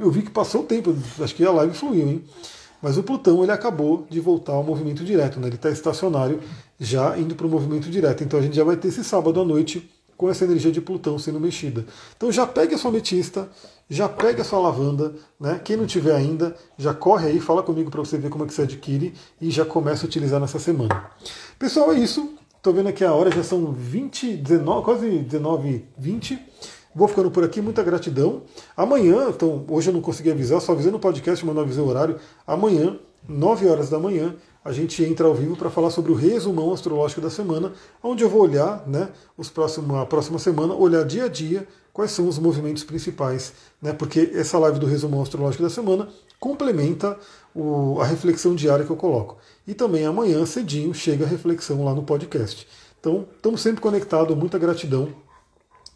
Eu 0.00 0.10
vi 0.10 0.22
que 0.22 0.30
passou 0.30 0.62
o 0.62 0.64
tempo, 0.64 0.94
acho 1.20 1.34
que 1.34 1.44
a 1.44 1.52
live 1.52 1.74
fluiu, 1.74 2.08
hein? 2.08 2.24
Mas 2.82 2.96
o 2.96 3.02
Plutão 3.02 3.42
ele 3.42 3.52
acabou 3.52 4.06
de 4.08 4.20
voltar 4.20 4.52
ao 4.52 4.64
movimento 4.64 5.04
direto, 5.04 5.38
né? 5.38 5.48
ele 5.48 5.56
está 5.56 5.70
estacionário, 5.70 6.40
já 6.78 7.18
indo 7.18 7.34
para 7.34 7.46
o 7.46 7.50
movimento 7.50 7.90
direto. 7.90 8.24
Então 8.24 8.38
a 8.38 8.42
gente 8.42 8.56
já 8.56 8.64
vai 8.64 8.76
ter 8.76 8.88
esse 8.88 9.04
sábado 9.04 9.40
à 9.40 9.44
noite 9.44 9.90
com 10.16 10.30
essa 10.30 10.44
energia 10.44 10.70
de 10.70 10.80
Plutão 10.80 11.18
sendo 11.18 11.40
mexida. 11.40 11.84
Então 12.16 12.30
já 12.32 12.46
pegue 12.46 12.74
a 12.74 12.78
sua 12.78 12.90
ametista, 12.90 13.48
já 13.88 14.08
pegue 14.08 14.40
a 14.40 14.44
sua 14.44 14.58
lavanda, 14.58 15.14
né? 15.38 15.60
Quem 15.64 15.76
não 15.76 15.86
tiver 15.86 16.14
ainda, 16.14 16.54
já 16.78 16.92
corre 16.94 17.28
aí, 17.28 17.40
fala 17.40 17.62
comigo 17.62 17.90
para 17.90 18.00
você 18.00 18.18
ver 18.18 18.30
como 18.30 18.44
é 18.44 18.46
que 18.46 18.54
você 18.54 18.62
adquire 18.62 19.14
e 19.40 19.50
já 19.50 19.64
começa 19.64 20.04
a 20.04 20.06
utilizar 20.06 20.40
nessa 20.40 20.58
semana. 20.58 21.10
Pessoal, 21.58 21.92
é 21.92 21.98
isso. 21.98 22.34
Estou 22.56 22.74
vendo 22.74 22.90
aqui 22.90 23.02
a 23.02 23.14
hora, 23.14 23.30
já 23.30 23.42
são 23.42 23.72
20, 23.72 24.36
19, 24.36 24.84
quase 24.84 25.08
19, 25.20 25.86
20. 25.96 26.38
Vou 26.94 27.06
ficando 27.06 27.30
por 27.30 27.44
aqui, 27.44 27.60
muita 27.60 27.82
gratidão. 27.84 28.42
Amanhã, 28.76 29.28
então, 29.28 29.64
hoje 29.68 29.90
eu 29.90 29.94
não 29.94 30.00
consegui 30.00 30.30
avisar, 30.30 30.60
só 30.60 30.72
avisei 30.72 30.90
no 30.90 30.98
podcast, 30.98 31.44
mas 31.46 31.54
não 31.54 31.62
avisei 31.62 31.82
o 31.82 31.86
horário. 31.86 32.16
Amanhã, 32.44 32.98
9 33.28 33.68
horas 33.68 33.88
da 33.88 33.98
manhã, 33.98 34.34
a 34.64 34.72
gente 34.72 35.02
entra 35.04 35.26
ao 35.26 35.34
vivo 35.34 35.56
para 35.56 35.70
falar 35.70 35.90
sobre 35.90 36.10
o 36.10 36.14
resumão 36.14 36.72
astrológico 36.72 37.20
da 37.20 37.30
semana, 37.30 37.72
onde 38.02 38.24
eu 38.24 38.28
vou 38.28 38.42
olhar, 38.42 38.86
né, 38.86 39.08
os 39.36 39.48
próximos, 39.48 39.96
a 39.98 40.04
próxima 40.04 40.38
semana, 40.38 40.74
olhar 40.74 41.04
dia 41.04 41.24
a 41.24 41.28
dia 41.28 41.66
quais 41.92 42.10
são 42.10 42.28
os 42.28 42.38
movimentos 42.38 42.84
principais, 42.84 43.52
né, 43.80 43.92
porque 43.92 44.32
essa 44.34 44.58
live 44.58 44.78
do 44.78 44.86
resumão 44.86 45.22
astrológico 45.22 45.62
da 45.62 45.70
semana 45.70 46.08
complementa 46.38 47.16
o, 47.54 48.00
a 48.00 48.04
reflexão 48.04 48.54
diária 48.54 48.84
que 48.84 48.90
eu 48.90 48.96
coloco. 48.96 49.38
E 49.66 49.74
também 49.74 50.04
amanhã, 50.04 50.44
cedinho, 50.44 50.92
chega 50.92 51.24
a 51.24 51.28
reflexão 51.28 51.84
lá 51.84 51.94
no 51.94 52.02
podcast. 52.02 52.66
Então, 52.98 53.26
estamos 53.36 53.60
sempre 53.60 53.80
conectados, 53.80 54.36
muita 54.36 54.58
gratidão. 54.58 55.08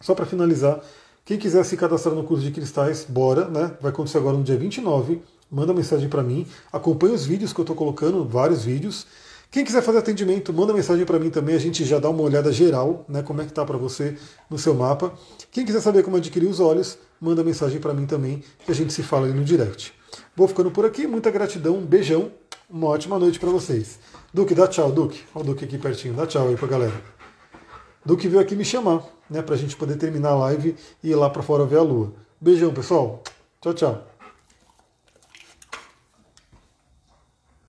Só 0.04 0.14
para 0.14 0.26
finalizar, 0.26 0.80
quem 1.24 1.38
quiser 1.38 1.64
se 1.64 1.78
cadastrar 1.78 2.14
no 2.14 2.24
curso 2.24 2.44
de 2.44 2.50
cristais, 2.50 3.06
bora, 3.08 3.48
né? 3.48 3.72
Vai 3.80 3.90
acontecer 3.90 4.18
agora 4.18 4.36
no 4.36 4.44
dia 4.44 4.54
29. 4.54 5.22
Manda 5.50 5.72
mensagem 5.72 6.10
para 6.10 6.22
mim, 6.22 6.46
acompanhe 6.70 7.14
os 7.14 7.24
vídeos 7.24 7.54
que 7.54 7.60
eu 7.60 7.62
estou 7.62 7.74
colocando, 7.74 8.22
vários 8.22 8.64
vídeos. 8.64 9.06
Quem 9.50 9.64
quiser 9.64 9.80
fazer 9.80 9.96
atendimento, 9.96 10.52
manda 10.52 10.74
mensagem 10.74 11.06
para 11.06 11.18
mim 11.18 11.30
também, 11.30 11.54
a 11.54 11.58
gente 11.58 11.86
já 11.86 11.98
dá 11.98 12.10
uma 12.10 12.22
olhada 12.22 12.52
geral, 12.52 13.06
né, 13.08 13.22
como 13.22 13.40
é 13.40 13.46
que 13.46 13.52
tá 13.54 13.64
para 13.64 13.78
você 13.78 14.18
no 14.50 14.58
seu 14.58 14.74
mapa. 14.74 15.14
Quem 15.50 15.64
quiser 15.64 15.80
saber 15.80 16.02
como 16.02 16.18
adquirir 16.18 16.48
os 16.48 16.60
olhos, 16.60 16.98
manda 17.18 17.42
mensagem 17.42 17.80
para 17.80 17.94
mim 17.94 18.04
também, 18.04 18.44
que 18.62 18.70
a 18.70 18.74
gente 18.74 18.92
se 18.92 19.02
fala 19.02 19.24
ali 19.24 19.32
no 19.32 19.42
direct. 19.42 19.94
Vou 20.36 20.46
ficando 20.46 20.70
por 20.70 20.84
aqui, 20.84 21.06
muita 21.06 21.30
gratidão, 21.30 21.78
um 21.78 21.86
beijão, 21.86 22.30
uma 22.68 22.88
ótima 22.88 23.18
noite 23.18 23.38
para 23.38 23.48
vocês. 23.48 23.98
Duque, 24.34 24.54
dá 24.54 24.66
tchau, 24.66 24.92
Duque. 24.92 25.22
Olha 25.34 25.44
o 25.44 25.46
Duque 25.46 25.64
aqui 25.64 25.78
pertinho, 25.78 26.12
dá 26.12 26.26
tchau 26.26 26.48
aí 26.48 26.56
pra 26.58 26.68
galera. 26.68 27.14
Duque 28.04 28.28
veio 28.28 28.42
aqui 28.42 28.54
me 28.54 28.66
chamar 28.66 29.13
né, 29.28 29.42
para 29.42 29.54
a 29.54 29.58
gente 29.58 29.76
poder 29.76 29.96
terminar 29.96 30.30
a 30.30 30.36
live 30.36 30.76
e 31.02 31.10
ir 31.10 31.14
lá 31.14 31.28
para 31.30 31.42
fora 31.42 31.64
ver 31.64 31.78
a 31.78 31.82
lua. 31.82 32.12
Beijão, 32.40 32.72
pessoal. 32.72 33.22
Tchau, 33.60 33.74
tchau. 33.74 34.13